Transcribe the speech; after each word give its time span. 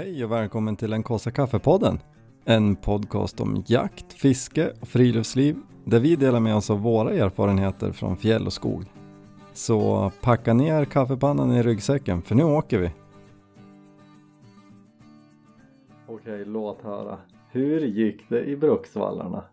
Hej 0.00 0.24
och 0.24 0.32
välkommen 0.32 0.76
till 0.76 0.90
den 0.90 1.02
kaffe 1.02 1.30
kaffepodden. 1.30 1.98
En 2.44 2.76
podcast 2.76 3.40
om 3.40 3.64
jakt, 3.66 4.12
fiske 4.12 4.72
och 4.80 4.88
friluftsliv 4.88 5.56
där 5.84 6.00
vi 6.00 6.16
delar 6.16 6.40
med 6.40 6.56
oss 6.56 6.70
av 6.70 6.80
våra 6.80 7.10
erfarenheter 7.12 7.92
från 7.92 8.16
fjäll 8.16 8.46
och 8.46 8.52
skog. 8.52 8.84
Så 9.52 10.12
packa 10.20 10.54
ner 10.54 10.84
kaffepannan 10.84 11.52
i 11.52 11.62
ryggsäcken 11.62 12.22
för 12.22 12.34
nu 12.34 12.44
åker 12.44 12.78
vi. 12.78 12.90
Okej, 16.06 16.44
låt 16.44 16.82
höra. 16.82 17.18
Hur 17.50 17.80
gick 17.80 18.28
det 18.28 18.44
i 18.44 18.56
Bruksvallarna? 18.56 19.44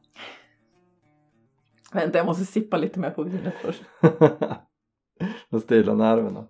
Vänta, 1.94 2.18
jag 2.18 2.26
måste 2.26 2.46
sippa 2.46 2.78
lite 2.78 3.00
mer 3.00 3.10
på 3.10 3.24
vinet 3.24 3.54
först. 3.62 3.84
och 5.50 5.62
stilla 5.62 5.94
nerverna. 5.94 6.48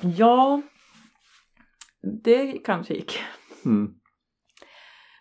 Ja, 0.00 0.62
det 2.02 2.58
kanske 2.58 2.94
gick. 2.94 3.18
Mm. 3.64 3.94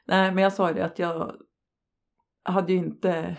Nej, 0.05 0.31
men 0.31 0.43
jag 0.43 0.53
sa 0.53 0.67
ju 0.69 0.73
det 0.73 0.85
att 0.85 0.99
jag 0.99 1.35
hade 2.43 2.73
ju 2.73 2.79
inte 2.79 3.38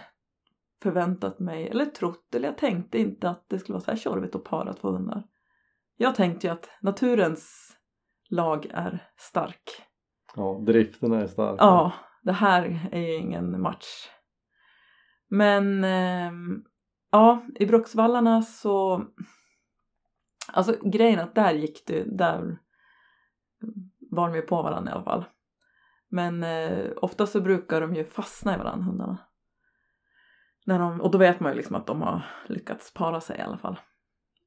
förväntat 0.82 1.38
mig 1.38 1.68
eller 1.68 1.86
trott 1.86 2.34
eller 2.34 2.48
jag 2.48 2.58
tänkte 2.58 2.98
inte 2.98 3.30
att 3.30 3.48
det 3.48 3.58
skulle 3.58 3.74
vara 3.74 3.84
så 3.84 3.90
här 3.90 3.98
tjorvigt 3.98 4.34
att 4.34 4.44
para 4.44 4.74
två 4.74 4.88
hundar. 4.88 5.24
Jag 5.96 6.14
tänkte 6.14 6.46
ju 6.46 6.52
att 6.52 6.70
naturens 6.82 7.76
lag 8.30 8.66
är 8.70 9.10
stark. 9.16 9.62
Ja, 10.36 10.62
drifterna 10.66 11.20
är 11.20 11.26
starka. 11.26 11.64
Ja, 11.64 11.92
det 12.22 12.32
här 12.32 12.88
är 12.92 13.00
ju 13.00 13.14
ingen 13.14 13.60
match. 13.60 14.08
Men 15.28 15.84
eh, 15.84 16.32
ja, 17.10 17.46
i 17.54 17.66
Bruksvallarna 17.66 18.42
så 18.42 19.04
Alltså 20.52 20.76
grejen 20.82 21.20
att 21.20 21.34
där 21.34 21.52
gick 21.52 21.86
det, 21.86 22.18
där 22.18 22.58
var 24.10 24.28
de 24.28 24.36
ju 24.36 24.42
på 24.42 24.62
varandra 24.62 24.92
i 24.92 24.94
alla 24.94 25.04
fall. 25.04 25.24
Men 26.08 26.42
eh, 26.42 26.90
ofta 26.96 27.26
så 27.26 27.40
brukar 27.40 27.80
de 27.80 27.94
ju 27.94 28.04
fastna 28.04 28.54
i 28.54 28.58
varandra 28.58 28.84
hundarna. 28.84 29.18
När 30.66 30.78
de, 30.78 31.00
och 31.00 31.10
då 31.10 31.18
vet 31.18 31.40
man 31.40 31.52
ju 31.52 31.56
liksom 31.56 31.76
att 31.76 31.86
de 31.86 32.02
har 32.02 32.22
lyckats 32.46 32.94
para 32.94 33.20
sig 33.20 33.38
i 33.38 33.42
alla 33.42 33.58
fall. 33.58 33.80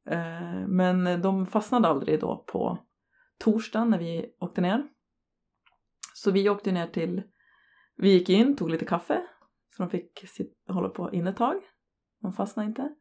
Eh, 0.09 0.67
men 0.67 1.21
de 1.21 1.45
fastnade 1.45 1.87
aldrig 1.87 2.19
då 2.19 2.43
på 2.47 2.77
torsdagen 3.39 3.89
när 3.89 3.99
vi 3.99 4.35
åkte 4.39 4.61
ner. 4.61 4.87
Så 6.13 6.31
vi 6.31 6.49
åkte 6.49 6.71
ner 6.71 6.87
till, 6.87 7.23
vi 7.95 8.11
gick 8.11 8.29
in, 8.29 8.55
tog 8.55 8.69
lite 8.69 8.85
kaffe. 8.85 9.21
Så 9.75 9.83
de 9.83 9.89
fick 9.89 10.29
sitt, 10.29 10.63
hålla 10.67 10.89
på 10.89 11.13
inne 11.13 11.29
ett 11.29 11.37
tag. 11.37 11.55
De 12.21 12.33
fastnade 12.33 12.69
inte. 12.69 12.95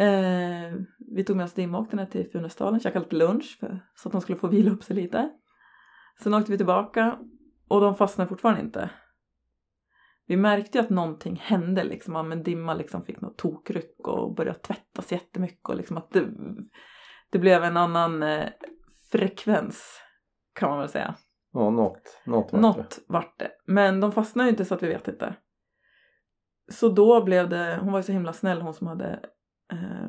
Eh, 0.00 0.72
vi 0.98 1.24
tog 1.24 1.36
med 1.36 1.44
oss 1.44 1.56
ner 1.56 2.06
till 2.06 2.30
Funäsdalen, 2.30 2.80
käkade 2.80 3.04
lite 3.04 3.16
lunch 3.16 3.56
för, 3.60 3.80
så 3.94 4.08
att 4.08 4.12
de 4.12 4.20
skulle 4.20 4.38
få 4.38 4.48
vila 4.48 4.70
upp 4.70 4.82
sig 4.82 4.96
lite. 4.96 5.30
Sen 6.22 6.34
åkte 6.34 6.52
vi 6.52 6.56
tillbaka 6.56 7.18
och 7.68 7.80
de 7.80 7.94
fastnade 7.94 8.28
fortfarande 8.28 8.60
inte. 8.60 8.90
Vi 10.26 10.36
märkte 10.36 10.78
ju 10.78 10.84
att 10.84 10.90
någonting 10.90 11.36
hände 11.36 11.84
liksom, 11.84 12.28
men 12.28 12.42
Dimma 12.42 12.74
liksom 12.74 13.04
fick 13.04 13.20
något 13.20 13.38
tokryck 13.38 14.08
och 14.08 14.34
började 14.34 14.58
tvättas 14.58 15.12
jättemycket 15.12 15.68
och 15.68 15.76
liksom 15.76 15.96
att 15.96 16.10
det, 16.10 16.28
det 17.30 17.38
blev 17.38 17.64
en 17.64 17.76
annan 17.76 18.22
eh, 18.22 18.48
frekvens 19.10 20.00
kan 20.52 20.70
man 20.70 20.78
väl 20.78 20.88
säga. 20.88 21.14
Ja, 21.52 21.70
något, 21.70 22.20
något 22.26 22.52
vart 22.52 22.62
Något 22.62 22.98
vart 23.08 23.38
det. 23.38 23.50
Men 23.66 24.00
de 24.00 24.12
fastnade 24.12 24.48
ju 24.48 24.50
inte 24.50 24.64
så 24.64 24.74
att 24.74 24.82
vi 24.82 24.88
vet 24.88 25.08
inte. 25.08 25.34
Så 26.72 26.88
då 26.88 27.24
blev 27.24 27.48
det, 27.48 27.78
hon 27.82 27.92
var 27.92 27.98
ju 27.98 28.02
så 28.02 28.12
himla 28.12 28.32
snäll 28.32 28.60
hon 28.60 28.74
som 28.74 28.86
hade 28.86 29.20
eh, 29.70 30.08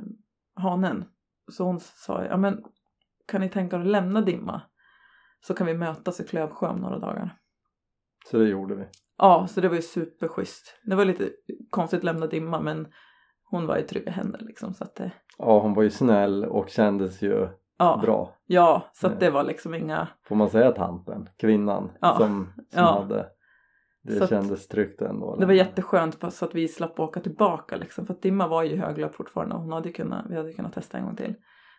hanen. 0.56 1.06
Så 1.52 1.64
hon 1.64 1.80
sa, 1.80 2.26
ja 2.26 2.38
men 2.38 2.64
kan 3.28 3.42
ni 3.42 3.50
tänka 3.50 3.76
er 3.76 3.80
att 3.80 3.86
lämna 3.88 4.22
Dimma? 4.22 4.62
Så 5.48 5.54
kan 5.54 5.68
vi 5.68 5.74
mötas 5.74 6.20
i 6.20 6.24
Klövsjö 6.28 6.68
om 6.68 6.80
några 6.80 7.00
dagar. 7.00 7.38
Så 8.32 8.38
det 8.38 8.48
gjorde 8.48 8.76
vi. 8.76 8.86
Ja, 9.18 9.48
så 9.48 9.62
det 9.62 9.68
var 9.70 9.76
ju 9.76 9.82
superschysst. 9.82 10.80
Det 10.84 10.96
var 10.96 11.06
lite 11.06 11.30
konstigt 11.70 11.98
att 11.98 12.04
lämna 12.04 12.28
Dimma 12.28 12.60
men 12.62 12.88
hon 13.44 13.68
var 13.68 13.78
i 13.78 13.84
trygga 13.84 14.12
händer 14.12 14.40
liksom 14.40 14.74
så 14.74 14.84
att 14.84 14.96
det... 14.96 15.12
Ja, 15.38 15.60
hon 15.60 15.74
var 15.74 15.84
ju 15.84 15.90
snäll 15.90 16.46
och 16.46 16.70
kändes 16.70 17.22
ju 17.22 17.48
Ja, 17.78 18.00
bra. 18.02 18.36
ja 18.46 18.84
så 18.94 19.08
att 19.08 19.14
Nej. 19.14 19.20
det 19.20 19.30
var 19.30 19.44
liksom 19.44 19.74
inga... 19.74 20.08
Får 20.24 20.36
man 20.36 20.50
säga 20.50 20.72
tanten? 20.72 21.30
Kvinnan 21.38 21.92
Ja, 22.02 22.16
som, 22.18 22.54
som 22.56 22.66
ja. 22.84 23.02
hade 23.02 23.26
det 24.04 24.14
Så 24.14 24.28
kändes 24.28 24.68
tryggt 24.68 25.02
ändå. 25.02 25.36
Det 25.36 25.46
var 25.46 25.54
jätteskönt 25.54 26.18
så 26.34 26.46
att 26.46 26.56
vi 26.56 26.68
slapp 26.68 27.00
åka 27.00 27.20
tillbaka 27.20 27.76
liksom. 27.78 28.06
För 28.06 28.14
att 28.14 28.22
Dimma 28.22 28.48
var 28.48 28.64
ju 28.64 28.78
höglöp 28.78 29.16
fortfarande 29.16 29.56
och 29.56 29.62
hon 29.62 29.72
hade 29.72 29.92
kunnat, 29.92 30.26
vi 30.30 30.36
hade 30.36 30.54
kunnat 30.54 30.74
testa 30.74 30.98
en 30.98 31.06
gång 31.06 31.16
till. 31.16 31.34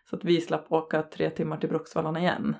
Så 0.09 0.15
att 0.15 0.23
vi 0.25 0.41
slapp 0.41 0.71
åka 0.71 1.01
tre 1.01 1.29
timmar 1.29 1.57
till 1.57 1.69
Bruksvallarna 1.69 2.19
igen. 2.19 2.55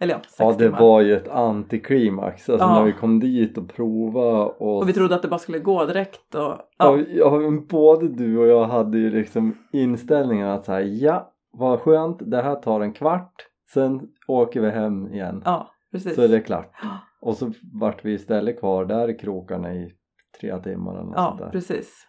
Eller 0.00 0.14
ja, 0.14 0.20
sex 0.20 0.34
Ja 0.38 0.52
det 0.52 0.58
timmar. 0.58 0.80
var 0.80 1.00
ju 1.00 1.16
ett 1.16 1.28
antiklimax 1.28 2.50
alltså 2.50 2.66
Ja. 2.66 2.74
när 2.78 2.84
vi 2.84 2.92
kom 2.92 3.20
dit 3.20 3.58
och 3.58 3.68
prova 3.68 4.44
och, 4.44 4.78
Och 4.78 4.88
vi 4.88 4.92
trodde 4.92 5.14
att 5.14 5.22
det 5.22 5.28
bara 5.28 5.38
skulle 5.38 5.58
gå 5.58 5.84
direkt 5.86 6.34
och 6.34 6.40
ja. 6.40 6.58
ja, 6.78 6.98
Ja, 7.08 7.50
både 7.68 8.08
du 8.08 8.38
och 8.38 8.46
jag 8.46 8.64
hade 8.64 8.98
ju 8.98 9.10
liksom 9.10 9.54
inställningen 9.72 10.48
att 10.48 10.64
säga 10.64 10.80
ja 10.84 11.32
vad 11.52 11.80
skönt 11.80 12.18
det 12.30 12.42
här 12.42 12.54
tar 12.54 12.80
en 12.80 12.92
kvart 12.92 13.34
sen 13.72 14.00
åker 14.28 14.60
vi 14.60 14.70
hem 14.70 15.08
igen 15.08 15.42
ja 15.44 15.70
precis. 15.92 16.14
så 16.14 16.22
är 16.22 16.28
det 16.28 16.40
klart 16.40 16.72
och 17.20 17.36
så 17.36 17.52
vart 17.80 18.04
vi 18.04 18.12
istället 18.12 18.58
kvar 18.60 18.84
där 18.84 19.08
i 19.10 19.14
krokarna 19.18 19.74
i 19.74 19.92
tre 20.40 20.62
timmar 20.62 20.92
eller 20.94 21.04
något 21.04 21.14
Ja, 21.16 21.36
där. 21.38 21.50
precis. 21.50 22.06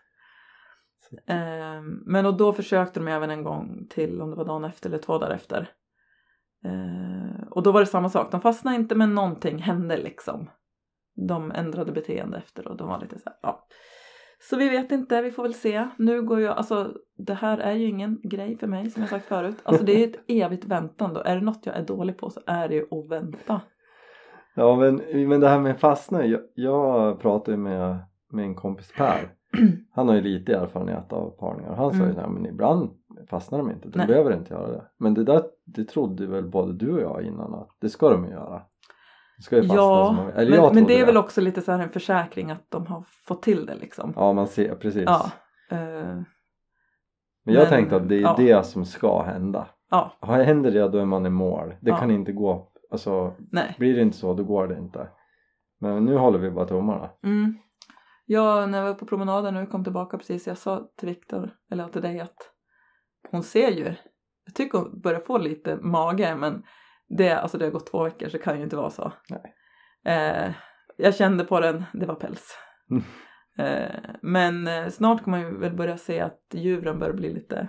Så- 1.09 1.33
Ehm, 1.33 2.03
men 2.05 2.25
och 2.25 2.37
då 2.37 2.53
försökte 2.53 2.99
de 2.99 3.07
även 3.07 3.29
en 3.29 3.43
gång 3.43 3.87
till 3.89 4.21
om 4.21 4.29
det 4.29 4.35
var 4.35 4.45
dagen 4.45 4.63
efter 4.65 4.89
eller 4.89 4.97
två 4.99 5.17
dagar 5.17 5.33
efter. 5.35 5.69
Ehm, 6.65 7.47
och 7.51 7.63
då 7.63 7.71
var 7.71 7.79
det 7.79 7.85
samma 7.85 8.09
sak. 8.09 8.31
De 8.31 8.41
fastnade 8.41 8.77
inte 8.77 8.95
men 8.95 9.15
någonting 9.15 9.57
hände 9.57 9.97
liksom. 9.97 10.49
De 11.27 11.51
ändrade 11.51 11.91
beteende 11.91 12.37
efter 12.37 12.67
och 12.67 12.77
de 12.77 12.87
var 12.87 12.99
lite 13.01 13.19
så 13.19 13.29
här, 13.29 13.37
ja. 13.41 13.67
Så 14.39 14.57
vi 14.57 14.69
vet 14.69 14.91
inte, 14.91 15.21
vi 15.21 15.31
får 15.31 15.43
väl 15.43 15.53
se. 15.53 15.87
Nu 15.97 16.21
går 16.21 16.39
jag, 16.41 16.57
alltså 16.57 16.93
det 17.17 17.33
här 17.33 17.57
är 17.57 17.71
ju 17.73 17.85
ingen 17.87 18.19
grej 18.23 18.57
för 18.57 18.67
mig 18.67 18.89
som 18.91 19.01
jag 19.01 19.09
sagt 19.09 19.25
förut. 19.25 19.55
Alltså 19.63 19.83
det 19.85 20.03
är 20.03 20.07
ett 20.07 20.19
evigt 20.27 20.65
väntande 20.65 21.19
och 21.19 21.27
är 21.27 21.35
det 21.35 21.41
något 21.41 21.65
jag 21.65 21.75
är 21.75 21.85
dålig 21.85 22.17
på 22.17 22.29
så 22.29 22.41
är 22.45 22.67
det 22.67 22.75
ju 22.75 22.81
att 22.91 23.09
vänta. 23.11 23.61
Ja 24.59 24.75
men, 24.75 25.01
men 25.29 25.39
det 25.39 25.47
här 25.49 25.59
med 25.59 25.79
fastna, 25.79 26.25
jag, 26.25 26.41
jag 26.53 27.19
pratade 27.19 27.51
ju 27.51 27.57
med 27.57 27.97
min 28.31 28.55
kompis 28.55 28.91
Per 28.97 29.29
Han 29.91 30.07
har 30.07 30.15
ju 30.15 30.21
lite 30.21 30.53
erfarenhet 30.55 31.13
av 31.13 31.29
parningar 31.29 31.75
han 31.75 31.91
sa 31.91 31.97
ju 31.97 32.03
Mm. 32.03 32.15
nej 32.15 32.25
men 32.29 32.45
ibland 32.45 32.89
fastnar 33.29 33.57
de 33.57 33.71
inte, 33.71 33.89
du 33.89 33.97
Nej. 33.97 34.07
behöver 34.07 34.33
inte 34.33 34.53
göra 34.53 34.67
det 34.67 34.83
Men 34.97 35.13
det 35.13 35.23
där, 35.23 35.43
det 35.65 35.83
trodde 35.83 36.27
väl 36.27 36.45
både 36.45 36.73
du 36.73 36.91
och 36.93 37.01
jag 37.01 37.21
innan 37.27 37.53
att 37.53 37.69
det 37.81 37.89
ska 37.89 38.09
de 38.09 38.25
göra 38.25 38.61
Det 39.37 39.43
ska 39.43 39.55
ju 39.55 39.61
fastna 39.61 39.75
Ja, 39.75 40.05
som 40.07 40.15
de- 40.15 40.31
eller 40.41 40.51
jag 40.55 40.65
men, 40.65 40.75
men 40.75 40.83
trodde 40.83 40.93
det 40.93 41.01
är 41.01 41.05
väl 41.05 41.17
också 41.17 41.41
lite 41.41 41.61
så 41.61 41.71
här 41.71 41.79
en 41.79 41.89
försäkring 41.89 42.51
att 42.51 42.65
de 42.71 42.85
har 42.87 43.01
fått 43.07 43.41
till 43.41 43.65
det 43.65 43.75
liksom. 43.75 44.13
Ja 44.15 44.33
man 44.33 44.47
ser, 44.47 44.75
precis 44.75 45.03
Ja. 45.05 45.25
eh, 45.71 45.77
Men 47.45 47.53
jag 47.55 47.61
men- 47.61 47.67
tänkte 47.69 47.95
att 47.95 48.09
det 48.09 48.15
är 48.15 48.21
ja. 48.21 48.35
det 48.37 48.65
som 48.65 48.85
ska 48.85 49.21
hända 49.23 49.67
ja, 49.91 50.11
Händer 50.21 50.71
det 50.71 50.87
då 50.89 50.97
är 50.97 51.05
man 51.05 51.25
i 51.25 51.29
mål 51.29 51.73
Det 51.81 51.89
Ja. 51.89 51.97
kan 51.97 52.11
inte 52.11 52.31
gå, 52.31 52.67
alltså 52.91 53.35
nej. 53.51 53.75
blir 53.79 53.95
det 53.95 54.01
inte 54.01 54.17
så 54.17 54.33
då 54.33 54.43
går 54.43 54.67
det 54.67 54.77
inte 54.77 55.09
Men 55.79 56.05
nu 56.05 56.17
håller 56.17 56.39
vi 56.39 56.51
bara 56.51 56.67
tummarna 56.67 57.09
Mm. 57.23 57.57
Jag, 58.29 58.69
när 58.69 58.77
jag 58.77 58.85
var 58.85 58.93
på 58.93 59.05
promenaden 59.05 59.53
nu 59.53 59.65
kom 59.65 59.83
tillbaka 59.83 60.17
precis, 60.17 60.47
jag 60.47 60.57
sa 60.57 60.89
till 60.97 61.09
Viktor, 61.09 61.55
eller 61.71 61.87
till 61.87 62.01
dig 62.01 62.19
att 62.19 62.37
hon 63.31 63.43
ser 63.43 63.71
ju, 63.71 63.95
jag 64.45 64.55
tycker 64.55 64.77
hon 64.77 65.01
börjar 65.01 65.19
få 65.19 65.37
lite 65.37 65.75
mage 65.75 66.35
men 66.35 66.63
det, 67.07 67.31
alltså 67.31 67.57
det 67.57 67.65
har 67.65 67.71
gått 67.71 67.91
två 67.91 68.03
veckor 68.03 68.29
så 68.29 68.37
det 68.37 68.43
kan 68.43 68.57
ju 68.57 68.63
inte 68.63 68.75
vara 68.75 68.89
så. 68.89 69.13
Nej. 69.29 69.53
Eh, 70.05 70.53
jag 70.97 71.15
kände 71.15 71.43
på 71.43 71.59
den, 71.59 71.83
det 71.93 72.05
var 72.05 72.15
päls. 72.15 72.57
Mm. 72.91 73.03
Eh, 73.59 73.99
men 74.21 74.67
eh, 74.67 74.89
snart 74.89 75.23
kommer 75.23 75.37
man 75.37 75.47
ju 75.47 75.57
väl 75.57 75.75
börja 75.75 75.97
se 75.97 76.19
att 76.19 76.41
djuren 76.53 76.99
börjar 76.99 77.13
bli 77.13 77.33
lite, 77.33 77.67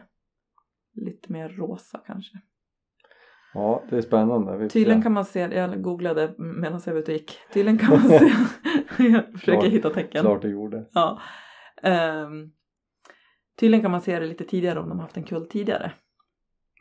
lite 0.94 1.32
mer 1.32 1.48
rosa 1.48 2.02
kanske. 2.06 2.38
Ja 3.59 3.83
det 3.91 3.97
är 3.97 4.01
spännande 4.01 4.57
vi 4.57 4.69
Tydligen 4.69 5.03
kan 5.03 5.13
man 5.13 5.25
se, 5.25 5.41
jag 5.41 5.83
googlade 5.83 6.34
medan 6.39 6.81
jag 6.87 6.93
var 6.93 7.01
ute 7.01 7.13
och 7.13 7.19
gick, 7.19 7.39
tydligen 7.53 7.78
kan 7.78 7.91
man 7.91 8.01
se, 8.01 8.15
jag 8.99 9.25
försöker 9.33 9.60
Klart- 9.60 9.65
hitta 9.65 9.91
tecken. 9.91 10.21
Klart 10.21 10.43
det 10.43 10.49
gjorde 10.49 10.87
Ja. 10.93 11.21
Um, 12.27 12.53
tydligen 13.60 13.83
kan 13.83 13.91
man 13.91 14.01
se 14.01 14.21
det 14.21 14.27
lite 14.27 14.45
tidigare 14.45 14.81
om 14.81 14.89
de 14.89 14.99
har 14.99 15.03
haft 15.03 15.16
en 15.16 15.25
kull 15.25 15.47
tidigare. 15.49 15.93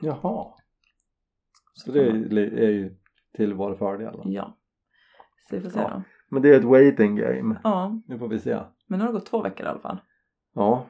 Jaha 0.02 0.54
Så 1.74 1.86
kan 1.86 1.94
det 1.94 2.10
är, 2.10 2.14
man- 2.14 2.38
är 2.38 2.70
ju 2.70 2.96
till 3.36 3.54
vår 3.54 3.76
fördel 3.76 4.14
då. 4.14 4.24
Ja. 4.26 4.58
Så 5.50 5.56
vi 5.56 5.62
får 5.62 5.70
se 5.70 5.80
Ja. 5.80 5.90
då. 5.90 6.04
Men 6.30 6.42
det 6.42 6.50
är 6.50 6.60
ett 6.60 6.64
waiting 6.66 7.16
game 7.16 7.60
Ja, 7.64 8.02
Nu 8.08 8.20
får 8.20 8.28
vi 8.28 8.40
se 8.40 8.58
men 8.88 9.00
nu 9.00 9.06
har 9.06 9.12
det 9.14 9.20
gått 9.20 9.26
två 9.26 9.42
veckor 9.42 9.66
i 9.66 9.70
alla 9.70 9.80
fall. 9.80 10.00
Ja 10.56 10.86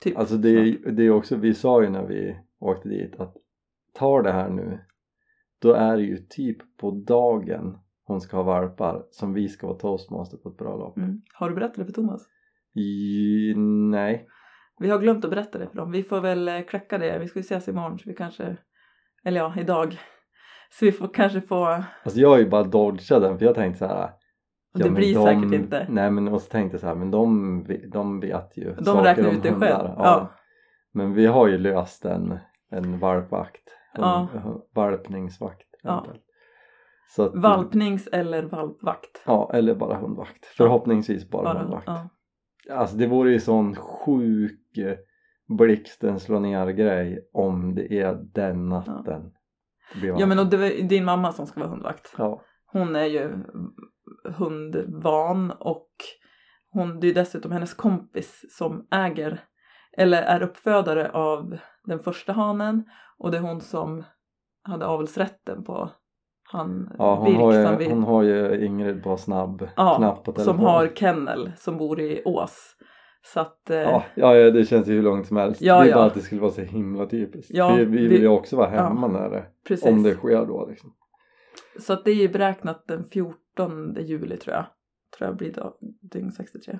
Typ. 0.00 0.18
Alltså 0.18 0.36
det 0.36 0.48
är, 0.50 0.90
det 0.90 1.02
är 1.02 1.10
också, 1.10 1.36
vi 1.36 1.54
sa 1.54 1.82
ju 1.82 1.88
när 1.88 2.06
vi 2.06 2.36
åkte 2.58 2.88
dit 2.88 3.20
att 3.20 3.36
tar 4.00 4.22
det 4.22 4.32
här 4.32 4.48
nu 4.48 4.78
då 5.60 5.72
är 5.72 5.96
det 5.96 6.02
ju 6.02 6.16
typ 6.16 6.76
på 6.76 6.90
dagen 6.90 7.78
hon 8.04 8.20
ska 8.20 8.36
ha 8.36 8.42
valpar 8.42 9.02
som 9.10 9.32
vi 9.34 9.48
ska 9.48 9.66
vara 9.66 9.78
toastmaster 9.78 10.36
på 10.36 10.48
ett 10.48 10.56
bröllop. 10.56 10.96
Mm. 10.96 11.22
Har 11.32 11.48
du 11.48 11.54
berättat 11.54 11.76
det 11.76 11.84
för 11.84 11.92
Thomas? 11.92 12.22
I, 12.74 13.54
nej, 13.90 14.26
Vi 14.78 14.90
har 14.90 14.98
glömt 14.98 15.24
att 15.24 15.30
berätta 15.30 15.58
det 15.58 15.68
för 15.68 15.76
dem. 15.76 15.90
Vi 15.90 16.02
får 16.02 16.20
väl 16.20 16.48
eh, 16.48 16.60
kläcka 16.60 16.98
det. 16.98 17.18
Vi 17.18 17.28
ska 17.28 17.38
ju 17.38 17.40
ses 17.40 17.68
imorgon 17.68 17.98
så 17.98 18.08
vi 18.08 18.14
kanske, 18.14 18.56
eller 19.24 19.40
ja, 19.40 19.54
idag. 19.58 19.98
Så 20.70 20.84
vi 20.84 20.92
får 20.92 21.14
kanske 21.14 21.40
få, 21.40 21.84
Alltså 22.04 22.20
jag 22.20 22.34
är 22.34 22.38
ju 22.38 22.48
bara 22.48 22.64
dodgat 22.64 23.22
den 23.22 23.38
för 23.38 23.46
jag 23.46 23.54
tänkte 23.54 23.78
så 23.78 23.86
här. 23.86 24.10
det 24.74 24.84
men 24.84 24.94
blir 24.94 25.14
de, 25.14 25.24
säkert 25.24 25.60
inte. 25.60 25.86
Nej 25.88 26.10
men 26.10 26.28
och 26.28 26.42
så 26.42 26.50
tänkte 26.50 26.74
jag 26.74 26.80
så 26.80 26.86
här, 26.86 26.94
men 26.94 27.10
de, 27.10 27.66
de 27.92 28.20
vet 28.20 28.56
ju 28.56 28.74
De 28.74 28.98
räknar 28.98 29.32
ut 29.32 29.42
det 29.42 29.52
själv. 29.52 29.88
Ja. 29.88 29.94
Ja. 29.96 30.32
Men 30.92 31.14
vi 31.14 31.26
har 31.26 31.48
ju 31.48 31.58
löst 31.58 32.04
en, 32.04 32.38
en 32.70 32.98
valpvakt. 32.98 33.79
Ja. 33.94 34.28
valpningsvakt. 34.74 35.66
Ja. 35.82 36.06
Så 37.08 37.22
att, 37.24 37.34
Valpnings 37.34 38.06
eller 38.06 38.42
valpvakt. 38.42 39.22
Ja, 39.26 39.50
eller 39.54 39.74
bara 39.74 39.96
hundvakt. 39.98 40.46
Förhoppningsvis 40.46 41.30
bara, 41.30 41.42
Bara, 41.44 41.58
hundvakt. 41.58 41.86
ja. 41.86 42.08
Alltså 42.70 42.96
det 42.96 43.06
vore 43.06 43.30
ju 43.32 43.40
sån 43.40 43.74
sjuk 43.76 44.76
eh, 44.78 44.96
blixten 45.58 46.20
slå 46.20 46.38
ner 46.38 46.66
grej 46.70 47.28
om 47.32 47.74
det 47.74 47.92
är 48.00 48.14
den 48.14 48.68
natten. 48.68 49.32
Blir 50.00 50.20
ja 50.20 50.26
men 50.26 50.38
och 50.38 50.46
det 50.46 50.56
var 50.56 50.88
din 50.88 51.04
mamma 51.04 51.32
som 51.32 51.46
ska 51.46 51.60
vara 51.60 51.70
hundvakt. 51.70 52.14
ja. 52.18 52.42
Hon 52.72 52.96
är 52.96 53.04
ju 53.04 53.30
hundvan 54.24 55.50
och 55.50 55.90
hon, 56.72 57.00
det 57.00 57.08
är 57.08 57.14
dessutom 57.14 57.52
hennes 57.52 57.74
kompis 57.74 58.44
som 58.58 58.86
äger 58.90 59.40
eller 59.96 60.22
är 60.22 60.42
uppfödare 60.42 61.10
av 61.10 61.56
den 61.84 61.98
första 61.98 62.32
hanen 62.32 62.84
och 63.18 63.30
det 63.30 63.36
är 63.36 63.42
hon 63.42 63.60
som 63.60 64.04
hade 64.62 64.86
avelsrätten 64.86 65.64
på 65.64 65.90
han 66.52 66.92
Ja, 66.98 67.14
hon, 67.14 67.24
Birk 67.26 67.38
har 67.40 67.52
ju, 67.52 67.76
vi, 67.76 67.90
hon 67.90 68.02
har 68.02 68.22
ju 68.22 68.64
Ingrid 68.66 69.02
på 69.02 69.16
snabb 69.16 69.68
Ja, 69.76 69.94
knapp 69.96 70.24
på 70.24 70.40
som 70.40 70.58
har 70.58 70.88
kennel 70.94 71.52
som 71.56 71.76
bor 71.78 72.00
i 72.00 72.22
Ås. 72.24 72.76
Så 73.22 73.40
att 73.40 73.70
eh, 73.70 73.78
Ja, 73.80 74.04
ja, 74.14 74.50
det 74.50 74.64
känns 74.64 74.88
ju 74.88 74.92
hur 74.92 75.02
långt 75.02 75.26
som 75.26 75.36
helst. 75.36 75.62
Ja, 75.62 75.80
det 75.80 75.86
är 75.86 75.90
ja. 75.90 75.96
bara 75.96 76.06
att 76.06 76.14
det 76.14 76.20
skulle 76.20 76.40
vara 76.40 76.50
så 76.50 76.60
himla 76.60 77.06
typiskt. 77.06 77.50
Ja, 77.54 77.74
vi, 77.74 77.84
vi 77.84 77.98
vi- 77.98 78.08
vill 78.08 78.22
ju 78.22 78.28
också 78.28 78.56
vara 78.56 78.68
hemma 78.70 79.08
när 79.08 79.30
det, 79.30 79.46
precis. 79.68 79.86
om 79.88 80.02
det 80.02 80.14
sker 80.14 80.46
då 80.46 80.66
liksom. 80.70 80.94
Så 81.80 81.92
att 81.92 82.04
det 82.04 82.10
är 82.10 82.14
ju 82.14 82.28
beräknat 82.28 82.84
den 82.86 83.04
14 83.04 83.96
juli 84.00 84.36
tror 84.36 84.56
jag. 84.56 84.64
Tror 85.18 85.28
jag 85.28 85.36
blir 85.36 85.52
då, 85.52 85.76
dygn 86.00 86.32
63. 86.32 86.78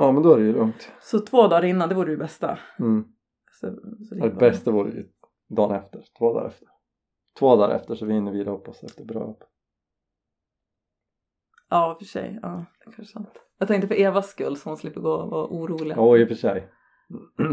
Ja 0.00 0.12
men 0.12 0.22
då 0.22 0.32
är 0.34 0.38
det 0.38 0.44
ju 0.44 0.52
lugnt. 0.52 0.92
Så 1.00 1.18
två 1.20 1.42
dagar 1.48 1.64
innan, 1.64 1.88
det 1.88 1.94
vore 1.94 2.10
ju 2.10 2.16
bästa. 2.16 2.58
Mm. 2.78 3.04
Så, 3.60 3.66
så 4.08 4.14
Det 4.14 4.20
bara- 4.20 4.30
bästa 4.34 4.70
vore 4.70 4.90
ju 4.90 5.08
dagen 5.56 5.76
efter, 5.76 6.04
två 6.18 6.32
dagar 6.34 6.46
efter. 6.48 6.68
Två 7.38 7.56
dagar 7.56 7.74
efter 7.76 7.94
så 7.94 8.06
vi 8.06 8.12
hinner 8.12 8.32
vila 8.32 8.50
upp 8.50 8.68
oss 8.68 8.82
efter 8.84 9.04
bröllop. 9.04 9.42
Ja, 11.68 11.96
för 11.98 12.04
sig. 12.06 12.38
Ja, 12.42 12.48
det 12.78 12.84
kanske 12.84 13.02
är 13.02 13.04
sant. 13.04 13.32
Jag 13.58 13.68
tänkte 13.68 13.88
för 13.88 13.94
Evas 14.00 14.30
skull 14.30 14.56
så 14.56 14.68
hon 14.70 14.76
slipper 14.76 15.00
gå 15.00 15.12
och 15.12 15.30
vara 15.30 15.46
orolig. 15.46 15.94
Ja 15.96 16.16
i 16.16 16.24
och 16.24 16.28
för 16.28 16.34
sig. 16.34 16.68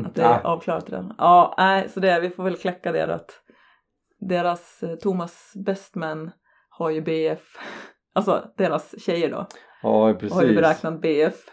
Att 0.06 0.16
det 0.16 0.22
är 0.22 0.46
avklarat 0.46 0.90
redan. 0.90 1.16
Ja, 1.18 1.56
nej, 1.58 1.90
så 1.90 2.00
det, 2.00 2.20
vi 2.20 2.30
får 2.30 2.44
väl 2.44 2.56
kläcka 2.58 2.92
det 2.92 3.14
att 3.16 3.32
deras 4.20 4.84
eh, 4.84 4.96
Thomas 4.96 5.54
Bestman 5.66 6.32
har 6.70 6.90
ju 6.90 7.02
BF, 7.02 7.58
alltså 8.14 8.52
deras 8.58 9.02
tjejer 9.02 9.32
då, 9.32 9.48
Ja 9.82 10.14
precis. 10.14 10.34
har 10.38 10.44
ju 10.44 10.56
beräknat 10.56 11.02
BF 11.02 11.46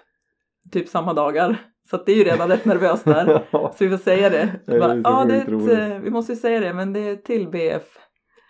typ 0.71 0.89
samma 0.89 1.13
dagar. 1.13 1.57
Så 1.91 1.97
att 1.97 2.07
det 2.07 2.13
är 2.13 2.17
ju 2.17 2.25
redan 2.25 2.49
rätt 2.49 2.65
nervöst 2.65 3.05
där. 3.05 3.43
Så 3.53 3.75
vi 3.85 3.91
får 3.91 3.97
säga 3.97 4.31
det. 4.31 4.61
Bara, 4.67 4.95
ja, 4.97 5.25
det 5.25 5.37
ett, 5.37 5.49
eh, 5.49 5.99
vi 6.03 6.11
måste 6.11 6.33
ju 6.33 6.37
säga 6.37 6.61
det, 6.61 6.73
men 6.75 6.93
det 6.93 7.01
är 7.01 7.17
till 7.17 7.49
BF. 7.51 7.83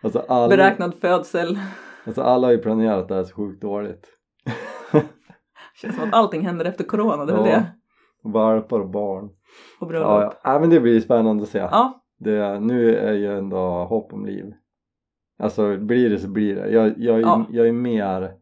alltså, 0.03 0.25
alla, 0.29 0.49
Beräknad 0.49 0.95
födsel. 0.95 1.59
alltså 2.07 2.23
alla 2.23 2.47
har 2.47 2.53
ju 2.53 2.59
planerat 2.59 3.09
det 3.09 3.15
här 3.15 3.25
så 3.25 3.35
sjukt 3.35 3.63
dåligt. 3.63 4.07
Känns 5.83 5.95
som 5.97 6.05
att 6.09 6.15
allting 6.15 6.47
händer 6.47 6.65
efter 6.65 6.85
corona, 6.85 7.25
det 7.25 7.33
är 7.33 7.37
väl 7.37 7.47
Ja. 7.47 7.53
det. 7.57 7.67
Valpar 8.29 8.81
och 8.81 8.91
barn. 8.91 9.31
Och 9.81 9.87
bröllop. 9.89 10.09
Ja, 10.09 10.23
ja. 10.23 10.53
ja 10.53 10.59
men 10.61 10.71
det 10.71 10.81
blir 10.81 11.01
spännande 11.01 11.43
att 11.43 11.49
se. 11.49 11.59
ja. 11.59 12.01
Det, 12.19 12.61
nu 12.61 12.97
är 12.97 13.13
ju 13.13 13.39
ändå 13.39 13.57
hopp 13.85 14.13
om 14.13 14.27
liv. 14.27 14.45
Alltså 15.39 15.77
blir 15.77 16.11
det 16.11 16.19
så 16.19 16.29
blir 16.29 16.55
det. 16.55 16.69
Jag, 16.71 16.95
jag, 16.99 17.21
Ja. 17.21 17.47
jag 17.51 17.69
är 17.69 17.73
mer, 17.73 18.33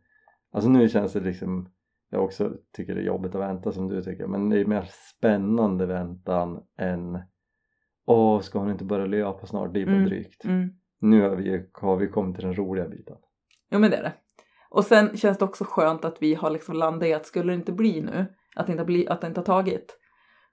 alltså 0.52 0.70
nu 0.70 0.88
känns 0.88 1.12
det 1.12 1.20
liksom, 1.20 1.68
jag 2.12 2.24
också 2.24 2.52
tycker 2.76 2.94
det 2.94 3.00
är 3.00 3.04
jobbigt 3.04 3.34
att 3.34 3.40
vänta 3.40 3.72
som 3.72 3.88
du 3.88 4.02
tycker, 4.02 4.26
men 4.26 4.48
det 4.48 4.60
är 4.60 4.64
mer 4.64 4.88
spännande 5.16 5.86
väntan 5.86 6.62
än 6.78 7.18
Åh, 8.06 8.40
ska 8.40 8.58
hon 8.58 8.70
inte 8.70 8.84
börja 8.84 9.06
löpa 9.06 9.46
snart? 9.46 9.74
Det 9.74 9.82
är 9.82 9.86
bara 9.86 9.94
Mm. 9.96 10.08
drygt. 10.08 10.44
Mm. 10.44 10.70
Nu 11.00 11.22
har 11.22 11.36
vi, 11.36 11.66
har 11.72 11.96
vi 11.96 12.08
kommit 12.08 12.36
till 12.36 12.44
den 12.44 12.54
roliga 12.54 12.88
biten. 12.88 13.16
Jo 13.70 13.78
men 13.78 13.90
det 13.90 13.96
är 13.96 14.02
det. 14.02 14.12
Och 14.68 14.84
sen 14.84 15.16
känns 15.16 15.38
det 15.38 15.44
också 15.44 15.64
skönt 15.64 16.04
att 16.04 16.22
vi 16.22 16.34
har 16.34 16.50
liksom 16.50 16.74
landat 16.74 17.08
i 17.08 17.14
att 17.14 17.26
skulle 17.26 17.52
det 17.52 17.56
inte 17.56 17.72
bli 17.72 18.00
nu, 18.00 18.26
att 18.56 18.66
det 18.66 18.72
inte, 18.72 18.84
bli, 18.84 19.08
att 19.08 19.20
det 19.20 19.26
inte 19.26 19.40
har 19.40 19.44
tagit, 19.44 19.98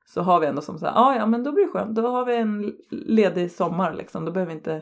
så 0.05 0.21
har 0.21 0.39
vi 0.39 0.47
ändå 0.47 0.61
som 0.61 0.77
så 0.79 0.85
här, 0.85 0.93
ah, 0.95 1.15
ja 1.15 1.25
men 1.25 1.43
då 1.43 1.51
blir 1.51 1.65
det 1.65 1.71
skönt, 1.71 1.95
då 1.95 2.07
har 2.07 2.25
vi 2.25 2.35
en 2.35 2.73
ledig 2.91 3.51
sommar 3.51 3.93
liksom, 3.93 4.25
då 4.25 4.31
behöver 4.31 4.51
vi 4.51 4.57
inte 4.57 4.81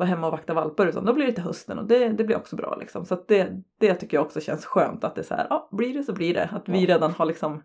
vara 0.00 0.08
hemma 0.08 0.26
och 0.26 0.32
vakta 0.32 0.54
valpar 0.54 0.86
utan 0.86 1.04
då 1.04 1.12
blir 1.12 1.26
det 1.26 1.32
till 1.32 1.42
hösten 1.44 1.78
och 1.78 1.84
det, 1.86 2.08
det 2.08 2.24
blir 2.24 2.36
också 2.36 2.56
bra 2.56 2.76
liksom. 2.80 3.04
Så 3.04 3.14
att 3.14 3.28
det, 3.28 3.62
det 3.78 3.94
tycker 3.94 4.16
jag 4.16 4.26
också 4.26 4.40
känns 4.40 4.64
skönt 4.66 5.04
att 5.04 5.14
det 5.14 5.20
är 5.20 5.24
så 5.24 5.34
här, 5.34 5.46
ja 5.50 5.68
blir 5.72 5.94
det 5.94 6.02
så 6.02 6.12
blir 6.12 6.34
det, 6.34 6.48
att 6.52 6.68
vi 6.68 6.80
Ja. 6.86 6.94
redan 6.94 7.12
har 7.12 7.26
liksom 7.26 7.62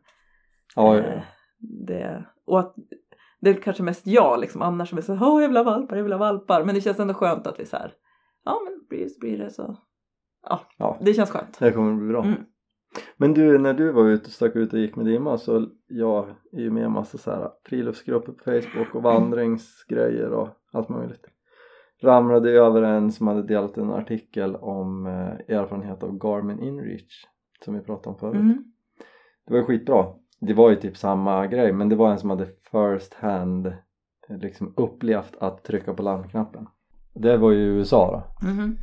Ja, 0.76 0.98
eh, 0.98 1.22
det, 1.88 2.26
och 2.46 2.60
att 2.60 2.76
det 3.42 3.50
är 3.50 3.54
kanske 3.54 3.84
mest 3.84 4.08
jag 4.08 4.40
liksom 4.40 4.62
annars 4.62 4.90
som 4.90 4.98
är 4.98 5.02
så 5.02 5.14
här, 5.14 5.28
åh 5.30 5.42
jag 5.42 5.50
vill 5.50 5.58
ha 5.58 5.64
valpar, 5.64 5.96
jag 5.96 6.04
vill 6.04 6.14
ha 6.14 6.20
valpar, 6.20 6.64
men 6.64 6.76
det 6.76 6.82
känns 6.82 7.00
ändå 7.00 7.14
skönt 7.14 7.48
att 7.48 7.60
vi 7.60 7.66
så 7.66 7.78
här, 7.78 7.94
ja 8.46 8.62
men 8.66 8.88
blir 8.90 9.04
det 9.04 9.10
så 9.10 9.20
blir 9.20 9.38
det 9.38 9.50
så, 9.52 9.78
ja, 10.50 10.62
Ja. 10.78 10.98
det 11.02 11.14
känns 11.14 11.30
skönt. 11.32 11.60
det 11.60 11.72
kommer 11.72 11.94
bli 11.96 12.08
bra. 12.08 12.24
Mm. 12.24 12.40
Men 13.18 13.34
du, 13.34 13.58
när 13.58 13.74
du 13.74 13.92
var 13.92 14.06
ute 14.06 14.26
och 14.26 14.32
stack 14.32 14.56
ut 14.56 14.74
och 14.74 14.80
gick 14.80 14.96
med 14.96 15.06
Dimma 15.06 15.38
så 15.38 15.68
jag 15.88 16.30
är 16.52 16.60
ju 16.60 16.72
med 16.72 16.82
i 16.82 16.86
en 16.86 16.92
massa 16.92 17.18
så 17.18 17.32
här 17.32 17.50
friluftsgrupper 17.66 18.32
på 18.32 18.44
Facebook 18.44 18.96
och 18.96 19.04
vandringsgrejer 19.04 20.30
och 20.34 20.50
allt 20.72 20.90
möjligt. 20.90 21.26
Ramlade 22.04 22.52
över 22.52 22.82
en 22.82 23.12
som 23.12 23.28
hade 23.28 23.44
delat 23.44 23.78
en 23.78 23.92
artikel 23.92 24.56
om 24.56 25.06
eh, 25.06 25.56
erfarenhet 25.58 26.04
av 26.04 26.18
Garmin 26.18 26.60
InReach 26.60 27.26
som 27.66 27.74
vi 27.74 27.80
pratade 27.82 28.10
om 28.10 28.20
förut. 28.20 28.36
Mm. 28.36 28.64
Det 29.46 29.54
var 29.54 29.60
ju 29.60 29.66
skitbra. 29.66 30.06
Det 30.40 30.54
var 30.54 30.70
ju 30.70 30.76
typ 30.76 30.98
samma 30.98 31.48
grej 31.48 31.74
men 31.74 31.90
det 31.90 31.96
var 31.96 32.12
en 32.12 32.18
som 32.20 32.30
hade 32.30 32.48
first 32.72 33.14
hand 33.14 33.68
eh, 33.68 34.38
liksom 34.38 34.74
upplevt 34.78 35.36
att 35.40 35.64
trycka 35.64 35.94
på 35.94 36.04
larmknappen. 36.04 36.68
Det 37.14 37.38
var 37.38 37.52
ju 37.52 37.58
i 37.60 37.66
USA 37.66 38.12
då 38.42 38.48
Mhm. 38.48 38.78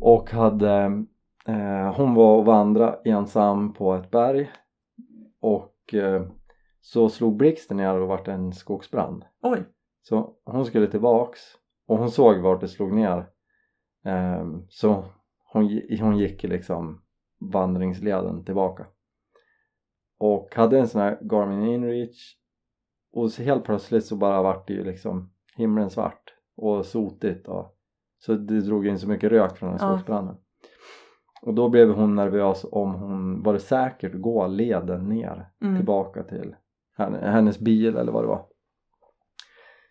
och 0.00 0.30
hade 0.30 1.04
eh, 1.46 1.94
hon 1.96 2.14
var 2.14 2.36
och 2.36 2.44
vandra 2.44 2.96
ensam 3.04 3.72
på 3.72 3.94
ett 3.94 4.10
berg 4.10 4.50
och 5.40 5.94
eh, 5.94 6.22
så 6.80 7.08
slog 7.08 7.36
blixten 7.36 7.76
ner 7.76 7.94
och 8.00 8.08
vart 8.08 8.28
en 8.28 8.52
skogsbrand 8.52 9.24
Oj, 9.42 9.64
så 10.02 10.30
hon 10.44 10.64
skulle 10.66 10.86
tillbaks 10.86 11.40
och 11.88 11.98
hon 11.98 12.10
såg 12.10 12.38
vart 12.38 12.60
det 12.60 12.68
slog 12.68 12.92
ner. 12.92 13.26
Ehm, 14.04 14.66
så 14.68 15.04
hon, 15.52 15.80
hon 16.00 16.18
gick 16.18 16.42
liksom 16.42 17.02
vandringsleden 17.40 18.44
tillbaka. 18.44 18.86
Och 20.18 20.54
hade 20.54 20.78
en 20.78 20.88
sån 20.88 21.00
här 21.00 21.18
Garmin 21.20 21.62
InReach. 21.62 22.36
Och 23.12 23.32
så 23.32 23.42
helt 23.42 23.64
plötsligt 23.64 24.04
så 24.04 24.16
bara 24.16 24.42
vart 24.42 24.66
det 24.66 24.72
ju 24.72 24.84
liksom 24.84 25.30
himlen 25.56 25.90
svart 25.90 26.34
och 26.56 26.86
sotigt 26.86 27.48
och 27.48 27.74
så 28.18 28.34
det 28.34 28.60
drog 28.60 28.86
in 28.86 28.98
så 28.98 29.08
mycket 29.08 29.30
rök 29.30 29.56
från 29.56 29.70
den 29.70 29.78
här 29.78 29.86
Ja. 29.86 29.92
skogsbranden 29.92 30.36
och 31.42 31.54
då 31.54 31.68
blev 31.68 31.90
hon 31.90 32.14
nervös 32.14 32.66
om 32.72 32.94
hon 32.94 33.42
var 33.42 33.52
det 33.52 33.60
säkert 33.60 34.14
att 34.14 34.20
gå 34.20 34.46
leden 34.46 35.08
ner 35.08 35.50
mm. 35.62 35.76
tillbaka 35.76 36.22
till 36.22 36.56
henne, 36.96 37.30
hennes 37.30 37.58
bil 37.58 37.96
eller 37.96 38.12
vad 38.12 38.24
det 38.24 38.28
var 38.28 38.46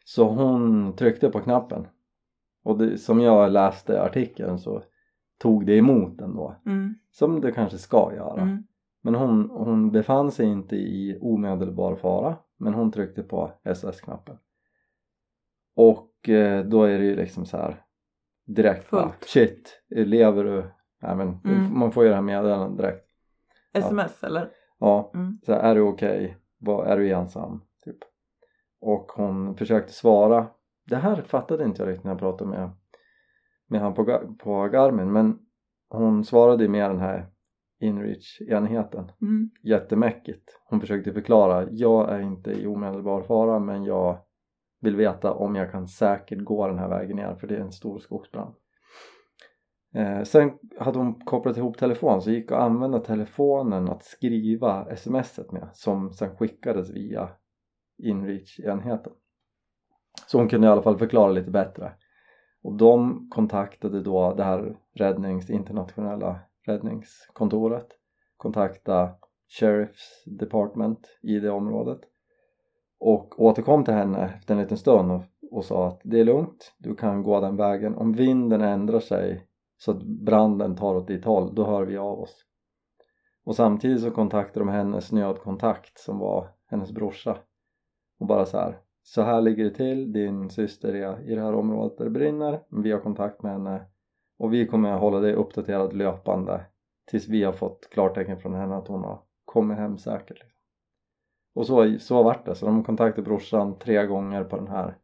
så 0.09 0.23
hon 0.29 0.95
tryckte 0.95 1.29
på 1.29 1.39
knappen 1.39 1.87
och 2.63 2.77
det, 2.77 2.97
som 2.97 3.19
jag 3.21 3.51
läste 3.51 4.01
artikeln 4.01 4.59
så 4.59 4.83
tog 5.39 5.65
det 5.65 5.77
emot 5.77 6.21
ändå 6.21 6.55
Mm. 6.65 6.95
som 7.11 7.41
det 7.41 7.51
kanske 7.51 7.77
ska 7.77 8.13
göra 8.15 8.41
Mm. 8.41 8.63
men 9.01 9.15
hon, 9.15 9.49
hon 9.49 9.91
befann 9.91 10.31
sig 10.31 10.45
inte 10.45 10.75
i 10.75 11.17
omedelbar 11.21 11.95
fara 11.95 12.35
men 12.57 12.73
hon 12.73 12.91
tryckte 12.91 13.23
på 13.23 13.51
SOS-knappen 13.75 14.37
och 15.75 16.29
eh, 16.29 16.65
då 16.65 16.83
är 16.83 16.99
det 16.99 17.05
ju 17.05 17.15
liksom 17.15 17.45
så 17.45 17.57
här 17.57 17.83
direkt 18.45 18.91
bara, 18.91 19.09
Fullt. 19.09 19.23
shit, 19.23 19.81
lever 19.89 20.43
du? 20.43 20.63
Nej 21.01 21.15
men 21.15 21.39
Mm. 21.45 21.79
man 21.79 21.91
får 21.91 22.03
ju 22.03 22.09
det 22.09 22.15
här 22.15 22.21
meddelandet 22.21 22.77
direkt 22.77 23.07
Sms 23.73 24.23
eller? 24.23 24.49
ja, 24.79 25.11
Mm. 25.13 25.39
så 25.45 25.53
här, 25.53 25.59
är 25.59 25.75
du 25.75 25.81
okej? 25.81 26.37
Vad 26.57 26.87
Är 26.87 26.97
du 26.97 27.11
ensam? 27.13 27.61
Och 28.81 29.11
hon 29.15 29.55
försökte 29.55 29.93
svara. 29.93 30.47
Det 30.85 30.95
här 30.95 31.21
fattade 31.21 31.65
inte 31.65 31.81
jag 31.81 31.89
riktigt 31.89 32.03
när 32.03 32.11
jag 32.11 32.19
pratade 32.19 32.49
med, 32.49 32.71
med 33.67 33.81
han 33.81 33.93
på, 33.93 34.35
på 34.39 34.67
Garmin 34.67 35.11
men 35.11 35.39
hon 35.89 36.23
svarade 36.23 36.67
med 36.67 36.89
den 36.89 36.99
här 36.99 37.29
inreach-enheten. 37.79 39.11
Mm. 39.21 39.49
jättemäckigt. 39.63 40.59
Hon 40.65 40.81
försökte 40.81 41.13
förklara 41.13 41.67
jag 41.71 42.09
är 42.09 42.19
inte 42.19 42.51
i 42.51 42.67
omedelbar 42.67 43.21
fara 43.21 43.59
men 43.59 43.83
jag 43.83 44.17
vill 44.81 44.95
veta 44.95 45.33
om 45.33 45.55
jag 45.55 45.71
kan 45.71 45.87
säkert 45.87 46.39
gå 46.43 46.67
den 46.67 46.79
här 46.79 46.89
vägen 46.89 47.15
ner 47.15 47.35
för 47.35 47.47
det 47.47 47.55
är 47.55 47.61
en 47.61 47.71
stor 47.71 47.99
skogsbrand. 47.99 48.55
Eh, 49.95 50.23
sen 50.23 50.51
hade 50.79 50.99
hon 50.99 51.19
kopplat 51.19 51.57
ihop 51.57 51.77
telefon 51.77 52.21
så 52.21 52.31
gick 52.31 52.51
att 52.51 52.59
använda 52.59 52.99
telefonen 52.99 53.89
att 53.89 54.03
skriva 54.03 54.95
smset 54.95 55.51
med 55.51 55.69
som 55.73 56.11
sen 56.11 56.35
skickades 56.35 56.89
via 56.89 57.29
inreach-enheten. 57.97 59.13
Så 60.27 60.37
hon 60.37 60.49
kunde 60.49 60.67
i 60.67 60.69
alla 60.69 60.81
fall 60.81 60.97
förklara 60.97 61.31
lite 61.31 61.51
bättre. 61.51 61.91
Och 62.61 62.73
de 62.73 63.27
kontaktade 63.29 64.01
då 64.01 64.33
det 64.33 64.43
här 64.43 64.77
räddnings, 64.93 65.49
internationella 65.49 66.39
räddningskontoret. 66.65 67.87
Kontaktade 68.37 69.13
Sheriff's 69.59 70.25
Department 70.25 70.99
i 71.21 71.39
det 71.39 71.49
området. 71.49 71.99
Och 72.99 73.41
återkom 73.41 73.83
till 73.83 73.93
henne 73.93 74.33
efter 74.37 74.53
en 74.53 74.61
liten 74.61 74.77
stund 74.77 75.11
och, 75.11 75.23
och 75.51 75.65
sa 75.65 75.87
att 75.87 76.01
det 76.03 76.19
är 76.19 76.25
lugnt, 76.25 76.75
du 76.77 76.95
kan 76.95 77.23
gå 77.23 77.39
den 77.39 77.55
vägen. 77.55 77.95
Om 77.95 78.13
vinden 78.13 78.61
ändrar 78.61 78.99
sig 78.99 79.47
så 79.77 79.91
att 79.91 80.03
branden 80.03 80.75
tar 80.75 80.95
åt 80.95 81.07
ditt 81.07 81.25
håll, 81.25 81.55
då 81.55 81.65
hör 81.65 81.85
vi 81.85 81.97
av 81.97 82.19
oss. 82.19 82.45
Och 83.43 83.55
samtidigt 83.55 84.01
så 84.01 84.11
kontaktade 84.11 84.65
de 84.65 84.69
hennes 84.69 85.11
nödkontakt 85.11 85.99
som 85.99 86.19
var 86.19 86.49
hennes 86.69 86.91
brorsa 86.91 87.37
och 88.19 88.27
bara 88.27 88.45
så 88.45 88.57
här 88.57 88.79
så 89.07 89.21
här 89.21 89.41
ligger 89.41 89.63
det 89.63 89.71
till, 89.71 90.13
din 90.13 90.49
syster 90.49 90.93
är 90.93 91.29
i 91.29 91.35
det 91.35 91.41
här 91.41 91.53
området 91.53 91.97
där 91.97 92.05
det 92.05 92.11
brinner. 92.11 92.63
Vi 92.69 92.91
har 92.91 92.99
kontakt 92.99 93.43
med 93.43 93.51
henne. 93.51 93.85
Och 94.37 94.53
vi 94.53 94.67
kommer 94.67 94.97
hålla 94.97 95.19
dig 95.19 95.33
uppdaterad 95.33 95.93
löpande 95.93 96.65
tills 97.05 97.27
vi 97.27 97.43
har 97.43 97.53
fått 97.53 97.89
klartecken 97.89 98.39
från 98.39 98.53
henne 98.53 98.75
att 98.75 98.87
hon 98.87 99.03
har 99.03 99.21
kommit 99.45 99.77
hem 99.77 99.97
säkert. 99.97 100.43
Och 101.53 101.67
så, 101.67 101.99
så 101.99 102.23
vart 102.23 102.45
det, 102.45 102.55
så 102.55 102.65
de 102.65 102.83
kontaktade 102.83 103.25
brorsan 103.25 103.79
tre 103.79 104.05
gånger 104.05 104.43
på 104.43 104.55
den 104.55 104.67
här 104.67 104.97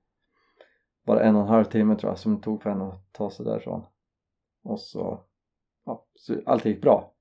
bara 1.05 1.24
en 1.24 1.36
och 1.36 1.41
en 1.41 1.48
halv 1.48 1.63
timme 1.63 1.96
tror 1.96 2.12
jag 2.12 2.20
som 2.20 2.36
det 2.36 2.41
tog 2.41 2.62
för 2.62 2.70
henne 2.70 2.86
att 2.86 3.13
ta 3.13 3.29
sig 3.29 3.46
därifrån. 3.46 3.86
Och 4.63 4.79
så, 4.79 5.24
ja, 5.86 6.05
så 6.15 6.36
allt 6.46 6.65
gick 6.65 6.82
bra. 6.82 7.13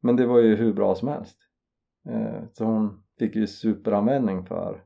Men 0.00 0.16
det 0.16 0.26
var 0.26 0.38
ju 0.38 0.56
hur 0.56 0.72
bra 0.72 0.94
som 0.94 1.08
helst. 1.08 1.38
Eh, 2.08 2.42
så 2.52 2.64
hon 2.64 3.02
fick 3.18 3.36
ju 3.36 3.46
superanvändning 3.46 4.46
för 4.46 4.84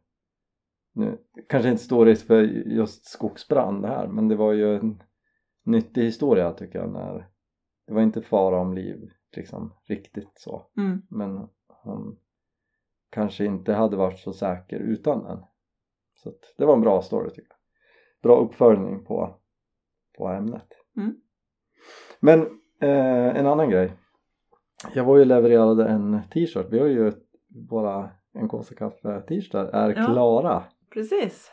nu 0.96 1.18
kanske 1.48 1.68
inte 1.68 1.82
stor 1.82 2.06
risk 2.06 2.26
för 2.26 2.42
just 2.66 3.06
skogsbrand 3.06 3.84
här 3.84 4.06
men 4.06 4.28
det 4.28 4.36
var 4.36 4.52
ju 4.52 4.76
en 4.76 5.02
nyttig 5.64 6.02
historia 6.04 6.52
tycker 6.52 6.78
jag 6.78 6.92
när 6.92 7.28
det 7.86 7.94
var 7.94 8.02
inte 8.02 8.22
fara 8.22 8.60
om 8.60 8.74
liv 8.74 9.10
liksom 9.36 9.72
riktigt 9.88 10.32
så. 10.34 10.66
Mm. 10.76 11.02
men 11.10 11.48
hon 11.68 12.18
kanske 13.10 13.44
inte 13.44 13.72
hade 13.72 13.96
varit 13.96 14.18
så 14.18 14.32
säker 14.32 14.78
utan 14.78 15.24
den. 15.24 15.38
Så 16.14 16.28
att 16.28 16.54
det 16.58 16.64
var 16.64 16.74
en 16.74 16.80
bra 16.80 17.02
story 17.02 17.30
tycker 17.30 17.48
jag. 17.50 17.58
Bra 18.22 18.36
uppföljning 18.36 19.04
på, 19.04 19.34
på 20.18 20.28
ämnet. 20.28 20.68
Mm. 20.96 21.16
men 22.20 22.40
eh, 22.80 23.36
en 23.36 23.46
annan 23.46 23.70
grej. 23.70 23.92
Jag 24.94 25.04
var 25.04 25.16
ju 25.18 25.24
levererade 25.24 25.88
en 25.88 26.20
t-shirt. 26.32 26.66
Vi 26.70 26.78
har 26.78 26.86
ju 26.86 27.12
våra 27.68 28.10
en 28.32 28.48
kaffe 28.48 29.22
t-shirtar 29.28 29.64
är 29.64 29.94
Ja. 29.96 30.06
klara 30.06 30.64
Precis. 30.92 31.52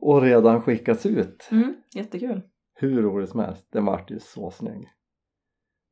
och 0.00 0.22
redan 0.22 0.62
skickats 0.62 1.06
ut 1.06 1.48
Mm. 1.52 1.74
Jättekul. 1.94 2.42
hur 2.74 3.02
roligt 3.02 3.30
som 3.30 3.40
helst 3.40 3.66
den 3.72 3.84
vart 3.84 4.10
ju 4.10 4.18
så 4.18 4.50
snygg 4.50 4.88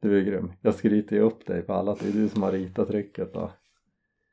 du 0.00 0.18
är 0.18 0.23
grym 0.25 0.52
jag 0.62 0.75
skryter 0.75 1.16
ju 1.16 1.23
upp 1.23 1.47
dig 1.47 1.62
på 1.62 1.73
alla 1.73 1.94
det 1.94 2.08
är 2.08 2.12
du 2.12 2.28
som 2.28 2.42
har 2.42 2.52
ritat 2.52 2.88
trycket 2.88 3.37
och 3.37 3.50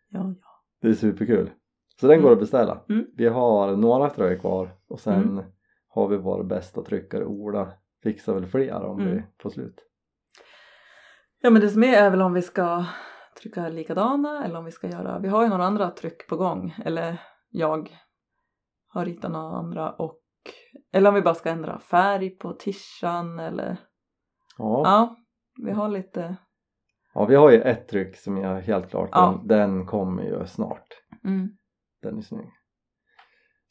Ja, 0.09 0.33
ja. 0.41 0.63
det 0.81 0.87
är 0.87 0.93
superkul 0.93 1.49
så 2.01 2.07
den 2.07 2.21
går 2.21 2.31
att 2.31 2.39
beställa 2.39 2.81
Mm. 2.89 3.05
vi 3.15 3.27
har 3.27 3.75
några 3.75 4.09
tröjor 4.09 4.39
kvar 4.39 4.69
och 4.87 4.99
sen 4.99 5.23
Mm. 5.29 5.45
har 5.87 6.07
vi 6.07 6.17
vår 6.17 6.43
bästa 6.43 6.81
tryckare 6.83 7.25
Ola 7.25 7.73
fixar 8.03 8.33
väl 8.33 8.45
fler 8.45 8.83
om 8.83 8.99
Mm. 8.99 9.13
vi 9.15 9.23
får 9.39 9.49
slut 9.49 9.81
Ja 11.41 11.49
men 11.49 11.61
det 11.61 11.69
som 11.69 11.83
är 11.83 11.93
är 11.97 12.09
väl 12.09 12.21
om 12.21 12.33
vi 12.33 12.41
ska 12.41 12.85
trycka 13.41 13.69
likadana 13.69 14.45
eller 14.45 14.59
om 14.59 14.65
vi 14.65 14.71
ska 14.71 14.87
göra, 14.87 15.19
vi 15.19 15.27
har 15.27 15.43
ju 15.43 15.49
några 15.49 15.63
andra 15.65 15.91
tryck 15.91 16.27
på 16.27 16.37
gång 16.37 16.75
eller 16.85 17.17
jag 17.49 17.97
har 18.99 19.05
ritat 19.05 19.31
några 19.31 19.57
andra 19.57 19.91
och 19.91 20.19
eller 20.93 21.09
om 21.09 21.15
vi 21.15 21.21
bara 21.21 21.35
ska 21.35 21.49
ändra 21.49 21.79
färg 21.79 22.29
på 22.29 22.53
tishan 22.53 23.39
eller 23.39 23.77
ja. 24.57 24.81
ja, 24.85 25.15
vi 25.65 25.71
har 25.71 25.89
lite. 25.89 26.35
Ja 27.13 27.25
vi 27.25 27.35
har 27.35 27.51
ju 27.51 27.61
ett 27.61 27.87
tryck 27.87 28.17
som 28.17 28.37
är 28.37 28.61
helt 28.61 28.89
klart 28.89 29.09
Ja. 29.11 29.39
den, 29.43 29.47
den 29.47 29.85
kommer 29.85 30.23
ju 30.23 30.47
snart. 30.47 30.87
Mm, 31.23 31.49
den 32.01 32.17
är 32.17 32.21
snygg. 32.21 32.49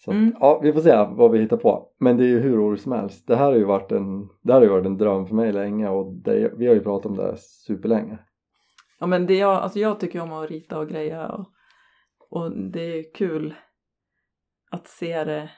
Så 0.05 0.11
att, 0.11 0.15
Mm. 0.15 0.35
ja 0.41 0.61
vi 0.63 0.73
får 0.73 0.81
se 0.81 0.97
vad 1.11 1.31
vi 1.31 1.39
hittar 1.41 1.57
på. 1.57 1.89
Men 1.99 2.17
det 2.17 2.25
är 2.25 2.29
ju 2.29 2.41
hur 2.41 2.57
roligt 2.57 2.83
som 2.83 2.93
helst. 2.93 3.27
Det 3.27 3.37
här 3.37 3.45
har 3.45 3.55
ju 3.57 3.65
varit 3.65 3.93
en 3.93 4.29
det 4.43 4.53
här 4.53 4.61
har 4.61 4.63
ju 4.63 4.69
varit 4.73 4.87
en 4.87 4.99
dröm 4.99 5.27
för 5.27 5.35
mig 5.35 5.53
länge 5.53 5.89
och 5.89 6.13
det, 6.15 6.53
vi 6.57 6.67
har 6.67 6.75
ju 6.75 6.81
pratat 6.81 7.07
om 7.07 7.17
det 7.17 7.37
superlänge. 7.39 8.19
Ja 9.01 9.07
men 9.07 9.27
det 9.27 9.35
jag, 9.35 9.51
alltså 9.57 9.79
jag 9.79 10.01
tycker 10.01 10.21
om 10.23 10.33
att 10.33 10.51
rita 10.51 10.79
och 10.79 10.89
greja 10.89 11.29
och, 11.29 11.47
och 12.31 12.57
det 12.73 12.81
är 12.99 13.15
kul 13.15 13.55
att 14.75 14.89
se 14.89 15.25
det 15.25 15.51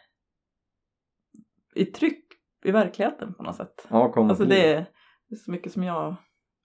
i 1.75 1.85
tryck 1.85 2.25
i 2.65 2.71
verkligheten 2.71 3.35
på 3.35 3.43
något 3.43 3.57
sätt. 3.57 3.87
ja 3.91 4.15
Alltså 4.17 4.45
det 4.45 4.73
är, 4.75 4.87
det 5.29 5.35
är 5.35 5.39
så 5.39 5.51
mycket 5.51 5.73
som 5.73 5.83
jag, 5.83 6.17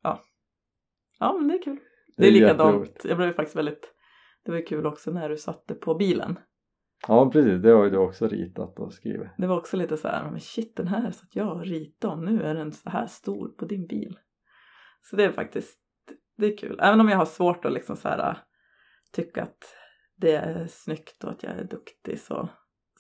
ja. 0.03 0.21
Ja 1.19 1.33
men 1.33 1.47
det 1.47 1.53
är 1.53 1.61
kul. 1.61 1.79
Det 2.17 2.27
är 2.27 2.31
likadant, 2.31 2.59
jätteroligt. 2.59 3.05
jag 3.05 3.17
blev 3.17 3.33
faktiskt 3.33 3.55
väldigt, 3.55 3.93
det 4.45 4.51
var 4.51 4.67
kul 4.67 4.85
också 4.85 5.11
när 5.11 5.29
du 5.29 5.37
satte 5.37 5.73
på 5.73 5.95
bilen. 5.95 6.39
ja 7.07 7.31
precis 7.31 7.61
det 7.61 7.69
har 7.69 7.83
ju 7.83 7.89
du 7.89 7.97
också 7.97 8.27
ritat 8.27 8.79
och 8.79 8.93
skrivit 8.93 9.29
Det 9.37 9.47
var 9.47 9.57
också 9.57 9.77
lite 9.77 9.97
så 9.97 10.07
här, 10.07 10.31
men 10.31 10.39
shit 10.39 10.75
den 10.75 10.87
här 10.87 11.11
satt 11.11 11.35
jag 11.35 11.51
och 11.57 11.65
ritade 11.65 12.13
och 12.13 12.23
nu 12.23 12.41
är 12.41 12.55
den 12.55 12.71
så 12.71 12.89
här 12.89 13.07
stor 13.07 13.49
på 13.49 13.65
din 13.65 13.87
bil. 13.87 14.19
Så 15.01 15.15
det 15.15 15.23
är 15.23 15.31
faktiskt, 15.31 15.79
det 16.37 16.45
är 16.45 16.57
kul. 16.57 16.79
Även 16.81 17.01
om 17.01 17.09
jag 17.09 17.17
har 17.17 17.25
svårt 17.25 17.65
att 17.65 17.73
liksom 17.73 17.95
så 17.95 18.07
här 18.07 18.37
tycka 19.11 19.43
att 19.43 19.75
det 20.21 20.35
är 20.35 20.67
snyggt 20.69 21.23
och 21.23 21.31
att 21.31 21.43
jag 21.43 21.51
är 21.51 21.63
duktig 21.63 22.19
så, 22.19 22.49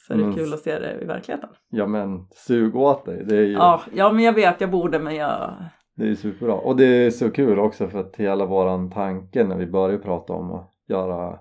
så 0.07 0.13
är 0.13 0.17
det 0.17 0.23
Men- 0.23 0.35
kul 0.35 0.53
att 0.53 0.59
se 0.59 0.79
det 0.79 1.01
i 1.01 1.05
verkligheten. 1.05 1.49
ja 1.69 1.87
men 1.87 2.27
sug 2.31 2.75
åt 2.75 3.05
dig 3.05 3.25
det 3.25 3.37
är 3.37 3.41
ju 3.41 3.51
Ja, 3.53 3.81
ja 3.93 4.11
men 4.11 4.23
jag 4.23 4.33
vet 4.33 4.61
jag 4.61 4.71
borde 4.71 4.99
men 4.99 5.15
jag, 5.15 5.53
Det 5.95 6.03
är 6.03 6.07
ju 6.07 6.15
superbra 6.15 6.55
och 6.55 6.75
det 6.75 6.85
är 6.85 7.11
så 7.11 7.31
kul 7.31 7.59
också 7.59 7.87
för 7.87 7.99
att 7.99 8.15
hela 8.15 8.45
våran 8.45 8.89
tanke 8.91 9.43
när 9.43 9.57
vi 9.57 9.67
började 9.67 10.03
prata 10.03 10.33
om 10.33 10.51
att 10.51 10.71
göra 10.87 11.39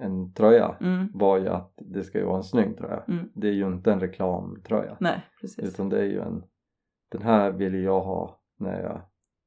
en 0.00 0.32
tröja 0.34 0.76
mm, 0.80 1.08
var 1.14 1.38
ju 1.38 1.48
att 1.48 1.72
det 1.76 2.04
ska 2.04 2.18
ju 2.18 2.24
vara 2.24 2.36
en 2.36 2.44
snygg 2.44 2.78
tröja 2.78 3.02
Mm. 3.08 3.28
det 3.34 3.48
är 3.48 3.52
ju 3.52 3.66
inte 3.66 3.92
en 3.92 4.00
reklamtröja 4.00 4.96
nej 5.00 5.22
precis. 5.40 5.74
utan 5.74 5.88
det 5.88 5.98
är 5.98 6.04
ju 6.04 6.20
en 6.20 6.42
den 7.10 7.22
här 7.22 7.50
vill 7.52 7.82
jag 7.82 8.00
ha 8.00 8.40
när 8.58 8.80
jag 8.82 9.02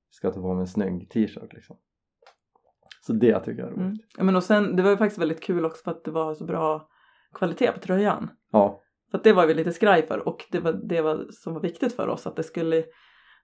ska 0.10 0.32
ta 0.32 0.42
på 0.42 0.54
mig 0.54 0.62
en 0.62 0.68
snygg 0.68 1.10
t-shirt 1.10 1.54
liksom 1.54 1.78
så 3.08 3.14
det 3.14 3.40
tycker 3.40 3.62
jag 3.62 3.68
är 3.68 3.72
roligt 3.72 3.82
Mm. 3.86 3.98
Ja, 4.18 4.24
men 4.24 4.36
och 4.36 4.44
sen, 4.44 4.76
det 4.76 4.84
var 4.84 4.90
ju 4.90 4.98
faktiskt 4.98 5.22
väldigt 5.22 5.44
kul 5.44 5.66
också 5.66 5.84
för 5.84 5.92
att 5.92 6.04
det 6.04 6.12
var 6.12 6.34
så 6.34 6.46
bra 6.46 6.88
kvalitet 7.34 7.72
på 7.72 7.80
tröjan. 7.80 8.30
ja 8.52 8.82
För 9.12 9.18
att 9.18 9.24
det 9.24 9.34
var 9.34 9.48
vi 9.48 9.54
lite 9.54 9.74
skraj 9.74 10.08
för 10.08 10.28
och 10.28 10.46
det 10.52 10.60
var 10.60 10.74
det 10.74 11.02
var, 11.02 11.26
som 11.32 11.54
var 11.54 11.62
viktigt 11.62 11.96
för 11.96 12.08
oss 12.08 12.28
att 12.28 12.36
det 12.36 12.44
skulle 12.44 12.84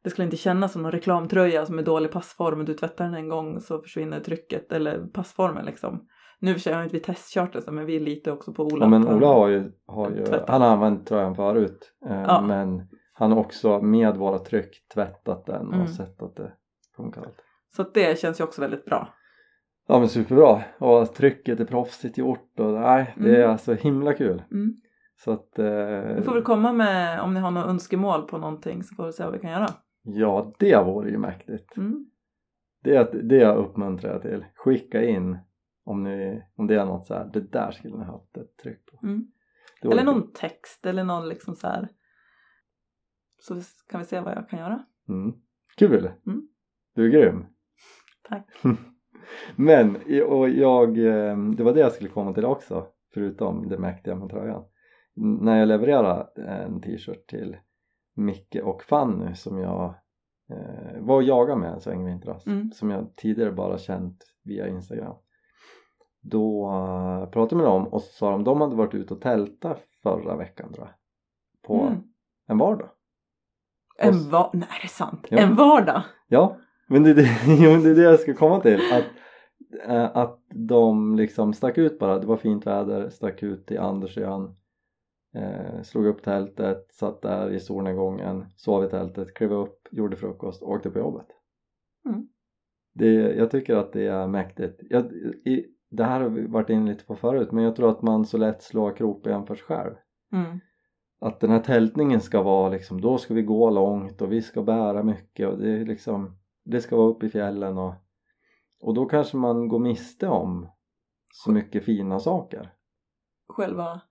det 0.04 0.10
skulle 0.10 0.26
inte 0.26 0.38
kännas 0.38 0.72
som 0.72 0.82
någon 0.82 0.92
reklamtröja 0.92 1.66
som 1.66 1.80
är 1.80 1.84
dålig 1.84 2.12
passform. 2.12 2.66
Du 2.66 2.74
tvättar 2.74 3.06
den 3.06 3.14
en 3.14 3.30
gång 3.30 3.60
så 3.62 3.82
försvinner 3.82 4.20
trycket 4.20 4.72
eller 4.72 5.08
passformen 5.08 5.66
liksom. 5.66 6.08
Nu 6.40 6.56
för 6.60 6.74
har 6.74 6.84
inte 6.84 6.96
vi 6.96 7.04
testkört 7.04 7.54
det 7.54 7.72
men 7.72 7.86
vi 7.86 8.00
litar 8.00 8.32
också 8.32 8.54
på 8.54 8.64
Ola. 8.64 8.86
Ja 8.86 8.90
men 8.90 9.08
Ola 9.08 9.28
har 9.28 9.48
ju, 9.48 9.72
har 9.88 10.10
ju 10.10 10.26
han 10.48 10.62
har 10.62 10.70
använt 10.70 11.08
tröjan 11.08 11.36
förut 11.36 11.94
eh, 12.10 12.22
Ja. 12.22 12.42
men 12.42 12.88
han 13.14 13.32
har 13.32 13.40
också 13.40 13.82
med 13.82 14.18
våra 14.18 14.40
tryck 14.40 14.88
tvättat 14.94 15.46
den 15.46 15.68
och 15.68 15.74
Mm. 15.74 15.88
sett 15.88 16.22
att 16.22 16.36
det 16.36 16.54
funkar. 16.96 17.24
Så 17.76 17.82
att 17.82 17.94
det 17.94 18.20
känns 18.20 18.40
ju 18.40 18.44
också 18.44 18.62
väldigt 18.62 18.86
bra. 18.86 19.14
Ja 19.88 20.00
men 20.00 20.10
superbra 20.10 20.64
och 20.80 21.14
trycket 21.14 21.60
är 21.60 21.66
proffsigt 21.66 22.18
gjort 22.18 22.60
och 22.60 22.72
nej 22.74 23.14
det 23.18 23.30
är 23.36 23.40
Mm. 23.40 23.52
alltså 23.52 23.74
himla 23.74 24.14
kul 24.14 24.44
Mm. 24.52 24.82
så 25.16 25.32
att 25.32 25.60
eh, 25.60 26.16
Vi 26.16 26.22
får 26.22 26.34
väl 26.34 26.44
komma 26.44 26.74
med 26.74 27.22
om 27.22 27.34
ni 27.34 27.40
har 27.40 27.52
några 27.52 27.68
önskemål 27.68 28.22
på 28.28 28.38
någonting 28.38 28.84
så 28.84 28.96
får 28.96 29.06
vi 29.06 29.12
se 29.14 29.24
vad 29.24 29.34
vi 29.34 29.40
kan 29.40 29.52
göra. 29.52 29.68
ja 30.04 30.54
det 30.60 30.78
vore 30.84 31.10
ju 31.10 31.18
mäktigt 31.18 31.78
Mm. 31.78 32.06
det, 32.84 33.30
det 33.30 33.46
uppmuntrar 33.56 34.12
jag 34.14 34.22
till 34.22 34.46
skicka 34.56 35.04
in 35.04 35.38
om, 35.84 36.04
ni, 36.04 36.44
om 36.56 36.68
det 36.68 36.76
är 36.76 36.86
något 36.86 37.08
så 37.08 37.14
här 37.14 37.30
det 37.34 37.52
där 37.52 37.72
skulle 37.72 37.98
ni 37.98 38.04
ha 38.06 38.12
haft 38.12 38.38
ett 38.38 38.58
tryck 38.64 38.86
på 38.86 39.00
Mm. 39.08 39.28
Eller 39.82 39.96
kul. 39.98 40.06
någon 40.06 40.32
text 40.34 40.86
eller 40.86 41.04
någon 41.04 41.30
liksom 41.30 41.56
så 41.56 41.68
här. 41.68 41.90
Så 43.40 43.56
kan 43.90 44.00
vi 44.00 44.06
se 44.06 44.20
vad 44.20 44.34
jag 44.38 44.50
kan 44.50 44.60
göra. 44.60 44.86
mm. 45.10 45.34
kul 45.78 46.12
Mm. 46.28 46.48
du 46.96 47.06
är 47.06 47.10
grym 47.10 47.46
Tack. 48.30 48.48
Men, 49.56 49.96
och 50.28 50.50
jag, 50.50 50.98
eh, 50.98 51.38
det 51.38 51.64
var 51.64 51.74
det 51.74 51.80
jag 51.80 51.92
skulle 51.92 52.10
komma 52.10 52.34
till 52.34 52.46
också 52.46 52.88
förutom 53.14 53.68
det 53.70 53.78
mäktiga 53.78 54.16
med 54.16 54.30
tröjan 54.30 54.64
när 55.16 55.60
jag 55.60 55.68
levererade 55.68 56.28
en 56.48 56.82
t-shirt 56.82 57.28
till 57.28 57.58
Micke 58.16 58.56
och 58.64 58.84
Fanny 58.84 59.36
som 59.36 59.58
jag 59.58 59.96
eh, 60.50 61.00
var 61.02 61.16
och 61.16 61.24
jagade 61.24 61.60
med 61.60 61.72
en 61.74 61.82
sväng 61.82 62.06
vintras 62.06 62.48
Mm. 62.48 62.72
som 62.72 62.90
jag 62.90 63.16
tidigare 63.16 63.52
bara 63.52 63.78
känt 63.78 64.24
via 64.44 64.68
Instagram 64.68 65.16
då 66.22 66.66
eh, 66.72 67.30
pratade 67.30 67.64
jag 67.64 67.72
med 67.72 67.82
dem 67.82 67.94
och 67.94 68.02
så 68.02 68.12
sa 68.14 68.32
de 68.32 68.44
de 68.44 68.62
hade 68.62 68.76
varit 68.76 68.94
ute 68.94 69.14
och 69.14 69.22
tälta 69.22 69.76
förra 70.04 70.36
veckan 70.36 70.74
tror 70.74 70.88
jag 70.88 70.96
på 71.68 71.82
Mm. 71.88 72.04
en 72.48 72.58
vardag 72.58 72.90
En 73.98 74.30
var... 74.30 74.50
Nej, 74.54 74.68
är 74.78 74.82
det 74.82 74.88
sant? 74.88 75.28
Ja. 75.30 75.38
En 75.38 75.56
vardag? 75.56 76.04
Ja, 76.28 76.58
men 76.92 77.04
det, 77.04 77.10
är 77.10 77.16
det, 77.16 77.22
det 77.84 77.90
är 77.90 77.96
det 77.96 78.02
jag 78.02 78.20
ska 78.20 78.34
komma 78.34 78.60
till 78.60 78.80
att, 78.92 79.06
eh, 79.88 80.18
att 80.18 80.40
de 80.50 81.16
liksom 81.16 81.54
stack 81.54 81.78
ut 81.78 82.00
bara, 82.00 82.20
det 82.20 82.28
var 82.28 82.38
fint 82.38 82.68
väder, 82.68 83.10
stack 83.10 83.44
ut 83.44 83.66
till 83.68 83.80
Andersön 83.80 84.56
eh, 85.36 85.82
slog 85.82 86.06
upp 86.06 86.24
tältet, 86.24 86.88
satt 86.92 87.22
där 87.22 87.52
i 87.52 87.60
solnedgången, 87.60 88.46
sov 88.56 88.86
i 88.86 88.90
tältet, 88.90 89.34
klev 89.34 89.54
upp, 89.54 89.88
gjorde 89.92 90.16
frukost 90.16 90.62
och 90.62 90.70
åkte 90.70 90.90
på 90.90 91.00
jobbet. 91.00 91.28
Mm. 92.06 92.28
Det, 92.94 93.14
jag 93.14 93.52
tycker 93.52 93.76
att 93.76 93.94
det 93.94 94.08
är 94.08 94.28
mäktigt. 94.28 94.82
Jag, 94.90 95.14
i, 95.46 95.66
det 95.90 96.04
här 96.04 96.22
har 96.22 96.30
vi 96.30 96.48
varit 96.48 96.70
inne 96.70 96.92
lite 96.92 97.06
på 97.06 97.16
förut 97.16 97.52
men 97.52 97.64
jag 97.64 97.76
tror 97.76 97.90
att 97.90 98.02
man 98.02 98.26
så 98.26 98.38
lätt 98.38 98.62
slår 98.62 98.96
krokben 98.96 99.46
för 99.46 99.56
sig 99.56 99.66
själv. 99.66 99.94
Mm. 100.34 100.60
Att 101.22 101.40
den 101.40 101.50
här 101.50 101.60
tältningen 101.60 102.22
ska 102.22 102.42
vara 102.42 102.70
liksom, 102.70 103.02
då 103.02 103.18
ska 103.18 103.34
vi 103.34 103.42
gå 103.42 103.70
långt 103.70 104.22
och 104.22 104.32
vi 104.32 104.42
ska 104.42 104.64
bära 104.64 105.04
mycket 105.04 105.50
och 105.50 105.58
det 105.58 105.72
är 105.72 105.86
liksom, 105.86 106.38
det 106.72 106.82
ska 106.82 106.96
vara 106.98 107.08
uppe 107.08 107.26
i 107.26 107.30
fjällen 107.30 107.78
och, 107.78 107.94
och 108.82 108.94
då 108.94 109.06
kanske 109.06 109.38
man 109.38 109.68
går 109.68 109.80
miste 109.80 110.28
om 110.28 110.68
så 111.34 111.52
mycket 111.52 111.86
fina 111.86 112.20
saker. 112.20 112.74
Själva 113.48 114.02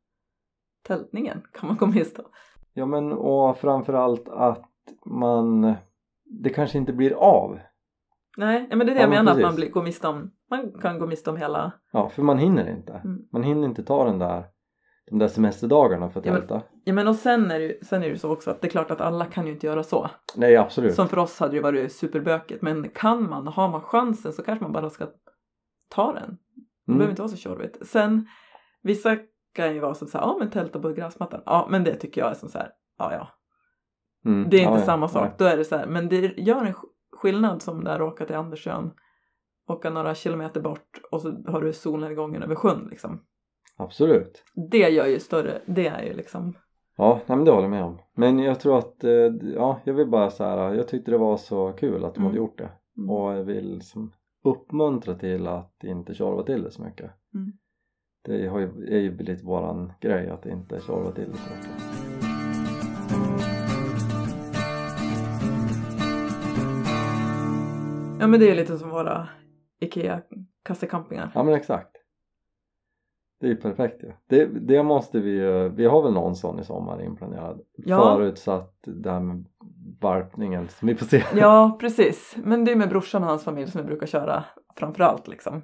tältningen 0.87 1.43
kan 1.53 1.69
man 1.69 1.77
gå 1.77 1.87
miste 1.87 2.23
om. 2.23 2.29
Ja 2.73 2.87
men 2.87 3.13
och 3.13 3.57
framförallt 3.59 4.29
att 4.29 4.71
man, 5.07 5.75
det 6.25 6.51
kanske 6.51 6.79
inte 6.79 6.93
blir 6.93 7.13
av. 7.13 7.59
Nej, 8.37 8.69
men 8.71 8.79
det 8.79 8.85
är 8.85 8.87
det 8.87 8.93
Ja, 8.95 9.01
jag 9.01 9.09
men 9.11 9.19
menar 9.19 9.33
att 9.33 9.37
precis. 9.37 9.45
man 9.45 9.55
blir, 9.55 9.71
går 9.71 9.83
miste 9.83 10.09
om. 10.09 10.31
Man 10.51 10.73
kan 10.81 10.99
gå 10.99 11.07
miste 11.07 11.31
om 11.31 11.37
hela. 11.37 11.73
Ja, 11.93 12.09
för 12.09 12.23
man 12.23 12.39
hinner 12.39 12.71
inte. 12.71 12.93
Mm. 12.93 13.29
Man 13.33 13.43
hinner 13.43 13.69
inte 13.69 13.83
ta 13.83 14.05
den 14.05 14.19
där, 14.19 14.45
de 15.11 15.19
där 15.19 15.29
semesterdagarna 15.29 16.11
för 16.11 16.21
att 16.21 16.27
Ja, 16.27 16.33
men-. 16.33 16.61
Ja 16.85 16.93
men 16.93 17.09
och 17.09 17.17
sen 17.17 17.51
är, 17.51 17.59
det, 17.59 17.65
ju- 17.65 17.79
sen 17.85 18.03
är 18.03 18.07
det 18.07 18.13
ju 18.13 18.19
så 18.19 18.31
också 18.33 18.51
att 18.51 18.61
det 18.61 18.67
är 18.67 18.71
klart 18.71 18.91
att 18.91 19.01
alla 19.01 19.25
kan 19.25 19.47
ju 19.47 19.53
inte 19.53 19.67
göra 19.67 19.83
så. 19.83 20.11
Nej 20.37 20.57
absolut. 20.57 20.95
Som 20.95 21.09
för 21.09 21.19
oss 21.19 21.41
hade 21.41 21.55
det 21.55 21.61
varit 21.61 21.93
superbökigt. 21.93 22.63
Men 22.63 22.89
kan 22.89 23.31
man, 23.31 23.47
har 23.47 23.69
man 23.69 23.81
chansen 23.81 24.33
så 24.33 24.43
kanske 24.43 24.65
man 24.65 24.73
bara 24.73 24.91
ska 24.91 25.07
ta 25.89 26.13
den. 26.13 26.39
Det 26.87 26.93
Mm. 26.93 26.99
behöver 26.99 27.11
inte 27.13 27.23
vara 27.23 27.31
så 27.31 27.37
tjorvigt. 27.37 27.87
Sen 27.89 28.27
vissa 28.83 29.17
kan 29.55 29.75
ju 29.75 29.81
vara 29.81 29.95
så 29.95 30.05
att 30.05 30.11
säga, 30.11 30.23
ja 30.23 30.37
men 30.39 30.51
tälta 30.51 30.81
på 30.81 30.89
gräsmattan. 30.89 31.43
Ja 31.47 31.67
men 31.71 31.85
det 31.85 31.95
tycker 31.95 32.21
jag 32.21 32.31
är 32.31 32.35
som 32.35 32.49
så 32.49 32.59
här, 32.59 32.71
ja 32.99 33.13
ja. 33.13 33.29
Mm. 34.31 34.51
Det 34.51 34.57
är 34.57 34.61
inte 34.61 34.73
Ja, 34.81 34.87
samma 34.87 35.05
ja. 35.05 35.09
sak. 35.09 35.39
Då 35.39 35.45
är 35.45 35.57
det 35.57 35.65
så 35.65 35.77
här, 35.77 35.87
men 35.87 36.09
det 36.09 36.17
gör 36.39 36.65
en 36.65 36.73
sk- 36.75 36.87
skillnad 37.13 37.63
som 37.63 37.85
där 37.85 37.95
att 37.95 38.13
åka 38.13 38.25
till 38.27 38.37
Andersön. 38.37 38.91
Åka 39.69 39.91
några 39.91 40.15
kilometer 40.15 40.61
bort 40.61 41.01
och 41.11 41.21
så 41.23 41.31
har 41.47 41.61
du 41.63 41.73
solnedgången 41.73 42.43
över 42.43 42.55
sjön 42.55 42.87
liksom. 42.91 43.23
Absolut. 43.81 44.45
Det 44.71 44.89
gör 44.89 45.07
ju 45.07 45.21
större, 45.21 45.61
det 45.67 45.87
är 45.87 46.03
ju 46.03 46.15
liksom. 46.15 46.57
Ja, 46.97 47.21
nej, 47.27 47.37
men 47.37 47.45
det 47.45 47.51
håller 47.51 47.63
jag 47.65 47.71
med 47.71 47.85
om. 47.85 47.99
Men 48.15 48.39
jag 48.39 48.61
tror 48.61 48.79
att, 48.79 49.05
eh, 49.05 49.11
ja, 49.55 49.81
jag 49.85 49.95
vill 49.95 50.07
bara 50.07 50.31
så 50.31 50.45
här, 50.45 50.75
jag 50.75 50.89
tyckte 50.89 51.11
det 51.11 51.19
var 51.19 51.37
så 51.37 51.73
kul 51.73 52.05
att 52.05 52.15
de 52.15 52.21
Mm. 52.21 52.27
hade 52.27 52.37
gjort 52.39 52.59
det. 52.59 52.71
Mm. 52.99 53.11
Och 53.11 53.33
jag 53.33 53.45
vill 53.45 53.75
liksom 53.75 54.13
uppmuntra 54.45 55.15
till 55.15 55.47
att 55.47 55.85
inte 55.85 56.15
tjorva 56.15 56.43
till 56.43 56.63
det 56.63 56.71
så 56.71 56.83
mycket. 56.83 57.11
Mm. 57.35 57.53
Det 58.25 58.47
har 58.47 58.59
ju, 58.59 58.67
är 58.89 58.99
ju 58.99 59.17
lite 59.19 59.45
våran 59.47 59.93
grej 60.01 60.29
att 60.31 60.47
inte 60.47 60.81
tjorva 60.81 61.11
till 61.13 61.31
det 61.31 61.37
så 61.37 61.51
mycket. 61.55 61.71
Ja 68.21 68.27
men 68.27 68.41
det 68.41 68.51
är 68.51 68.55
lite 68.55 68.79
som 68.79 68.91
våra 68.91 69.29
IKEA 69.81 70.23
kassecampingar. 70.65 71.33
Ja 71.35 71.43
men 71.43 71.55
exakt. 71.55 71.97
Det 73.41 73.47
är 73.47 73.51
ju 73.51 73.57
perfekt 73.57 74.03
ju. 74.03 74.13
Det, 74.27 74.47
det 74.47 74.83
måste 74.83 75.21
vi 75.21 75.31
ju, 75.31 75.69
vi 75.69 75.87
har 75.87 76.03
väl 76.03 76.13
någon 76.13 76.37
sån 76.37 76.61
i 76.61 76.65
sommar 76.65 77.03
inplanerad. 77.03 77.61
Ja. 77.77 78.17
Förutsatt 78.17 78.79
det 78.83 79.11
här 79.11 79.21
med 79.21 79.45
varpningen 80.01 80.69
som 80.69 80.89
vi 80.89 80.95
får 80.95 81.07
se. 81.07 81.25
Ja 81.35 81.77
precis. 81.81 82.37
Men 82.45 82.65
det 82.65 82.73
är 82.73 82.77
med 82.77 82.89
brorsan 82.89 83.23
och 83.23 83.29
hans 83.29 83.45
familj 83.45 83.71
som 83.71 83.81
vi 83.81 83.87
brukar 83.87 84.07
köra 84.07 84.45
framförallt 84.77 85.29
liksom. 85.29 85.63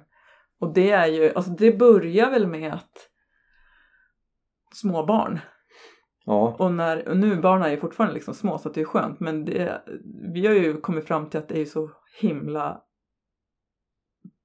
Och 0.59 0.73
det 0.73 0.91
är 0.91 1.07
ju, 1.07 1.33
alltså 1.33 1.51
det 1.51 1.77
börjar 1.77 2.31
väl 2.31 2.47
med 2.47 2.73
att 2.73 3.09
små 4.73 5.05
barn 5.05 5.39
Ja, 6.25 6.55
och 6.59 6.73
när, 6.73 7.07
och 7.07 7.17
nu 7.17 7.41
barnen 7.41 7.67
är 7.67 7.71
ju 7.71 7.77
fortfarande 7.77 8.13
liksom 8.13 8.33
små 8.33 8.57
så 8.57 8.69
det 8.69 8.81
är 8.81 8.85
skönt 8.85 9.19
men 9.19 9.45
det, 9.45 9.81
vi 10.33 10.47
har 10.47 10.53
ju 10.53 10.81
kommit 10.81 11.07
fram 11.07 11.29
till 11.29 11.39
att 11.39 11.47
det 11.47 11.61
är 11.61 11.65
så 11.65 11.89
himla 12.21 12.81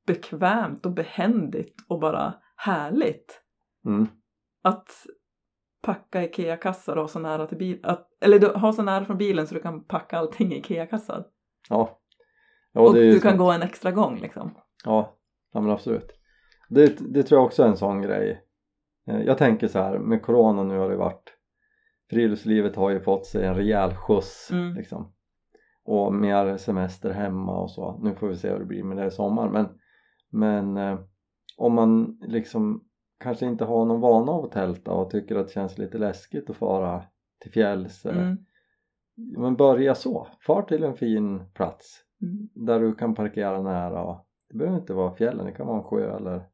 bekvämt 0.07 0.87
och 0.87 0.92
behändigt 0.92 1.76
och 1.88 2.00
bara 2.00 2.35
härligt 2.64 3.42
mm. 3.87 4.07
att 4.62 4.88
packa 5.83 6.22
IKEA-kassar 6.22 6.96
och 6.96 7.03
ha 7.03 7.09
så 7.09 7.18
nära 7.18 7.46
till 7.46 7.59
bilen, 7.59 7.96
eller 8.20 8.55
ha 8.55 8.72
så 8.72 8.83
nära 8.83 9.05
från 9.05 9.18
bilen 9.18 9.46
så 9.46 9.55
du 9.55 9.61
kan 9.61 9.85
packa 9.85 10.18
allting 10.18 10.53
i 10.53 10.59
IKEA-kassar. 10.59 11.25
ja. 11.68 11.98
ja 12.72 12.81
och 12.81 12.94
du 12.94 13.20
kan 13.20 13.33
så- 13.33 13.38
gå 13.44 13.51
en 13.53 13.62
extra 13.62 13.90
gång 13.90 14.18
liksom. 14.18 14.59
Ja, 14.85 15.16
ja 15.53 15.61
men 15.61 15.70
absolut. 15.70 16.11
Det, 16.68 16.96
det 17.14 17.22
tror 17.22 17.38
jag 17.38 17.46
också 17.46 17.62
är 17.62 17.68
en 17.68 17.77
sån 17.77 18.03
grej. 18.03 18.44
Eh, 19.07 19.20
Jag 19.20 19.38
tänker 19.38 19.68
så 19.68 19.79
här, 19.79 19.98
med 19.98 20.22
corona 20.22 20.62
nu 20.62 20.79
har 20.79 20.90
det 20.90 20.96
varit 20.96 21.37
Friluftslivet 22.11 22.77
har 22.77 22.90
ju 22.90 23.01
fått 23.01 23.27
sig 23.27 23.46
en 23.46 23.55
rejäl 23.55 23.94
skjuts 23.94 24.51
Mm. 24.51 24.75
liksom. 24.75 25.12
Och 25.85 26.14
mer 26.14 26.57
semester 26.57 27.11
hemma 27.11 27.59
och 27.59 27.70
så. 27.70 27.98
Nu 28.03 28.14
får 28.14 28.29
vi 28.29 28.37
se 28.37 28.51
hur 28.51 28.59
det 28.59 28.64
blir 28.64 28.85
med 28.85 28.96
det 28.96 29.07
i 29.07 29.11
sommar 29.11 29.48
men, 29.48 29.68
men 30.31 30.77
eh, 30.77 30.98
om 31.62 31.75
man 31.75 32.18
liksom 32.20 32.85
kanske 33.20 33.46
inte 33.46 33.64
har 33.64 33.85
någon 33.85 34.01
vana 34.01 34.33
av 34.33 34.44
att 34.44 34.53
tälta 34.53 34.92
och 34.92 35.11
tycker 35.11 35.37
att 35.37 35.46
det 35.46 35.53
känns 35.53 35.79
lite 35.79 35.98
läskigt 35.98 36.51
att 36.51 36.57
fara 36.57 37.05
till 37.40 37.53
fjälls 37.53 38.07
eller, 38.07 38.22
Mm. 38.22 38.38
men 39.16 39.57
börja 39.57 39.94
så. 39.94 40.29
Far 40.46 40.62
till 40.62 40.85
en 40.85 40.94
fin 40.96 41.51
plats 41.55 42.05
Mm. 42.22 42.48
där 42.55 42.81
du 42.81 42.94
kan 42.94 43.14
parkera 43.14 43.62
nära 43.62 44.03
och 44.05 44.27
det 44.51 44.59
behöver 44.59 44.79
inte 44.79 44.94
vara 44.94 45.14
fjällen, 45.14 45.46
det 45.46 45.53
kan 45.53 45.66
vara 45.66 45.79
en 45.79 45.85
sjö 45.85 46.16
eller 46.16 46.48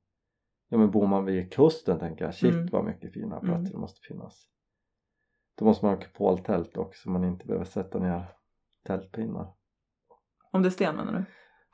ja 0.68 0.79
men 0.79 0.90
bor 0.90 1.07
man 1.07 1.25
vid 1.25 1.53
kusten 1.53 1.99
tänker 1.99 2.25
jag, 2.25 2.35
shit 2.35 2.55
Mm. 2.55 2.68
vad 2.73 2.85
mycket 2.85 3.12
fina 3.12 3.40
platser 3.40 3.59
Mm. 3.59 3.73
det 3.73 3.79
måste 3.79 4.01
finnas 4.09 4.49
då 5.59 5.64
måste 5.64 5.85
man 5.85 5.94
ha 5.94 6.01
kupoltält 6.03 6.77
också 6.77 7.03
så 7.03 7.11
man 7.11 7.25
inte 7.25 7.47
behöver 7.47 7.64
sätta 7.64 7.99
ner 7.99 8.23
tältpinnar 8.87 9.53
Om 10.53 10.62
det 10.62 10.68
är 10.68 10.71
sten 10.71 10.97
menar 10.97 11.12
du? 11.12 11.25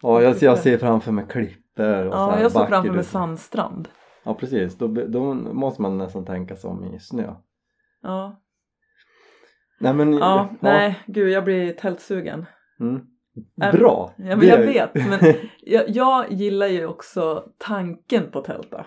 Ja 0.02 0.22
jag, 0.22 0.36
jag 0.40 0.58
ser 0.58 0.78
framför 0.78 1.12
mig 1.12 1.24
klippor 1.28 2.06
och 2.06 2.14
Ja, 2.14 2.40
jag 2.40 2.52
ser 2.52 2.66
framför 2.66 2.92
mig 2.92 3.04
sandstrand. 3.04 3.88
ja 4.24 4.34
precis, 4.34 4.78
då, 4.78 4.86
då 4.88 5.34
måste 5.34 5.82
man 5.82 5.98
nästan 5.98 6.24
tänka 6.24 6.56
som 6.56 6.84
i 6.84 6.98
snö 6.98 7.34
Ja, 8.02 8.40
nej 9.80 9.94
men 9.94 10.12
ja, 10.18 10.48
nej, 10.60 10.98
gud 11.06 11.28
jag 11.28 11.44
blir 11.44 11.72
tältsugen. 11.72 12.46
Mm. 12.80 13.00
Bra! 13.72 14.12
Ja, 14.16 14.36
men 14.36 14.48
jag 14.48 14.58
vet, 14.58 14.94
men 14.94 15.34
jag, 15.62 15.88
jag 15.88 16.32
gillar 16.32 16.66
ju 16.66 16.86
också 16.86 17.44
tanken 17.58 18.30
på 18.30 18.40
tälta. 18.40 18.86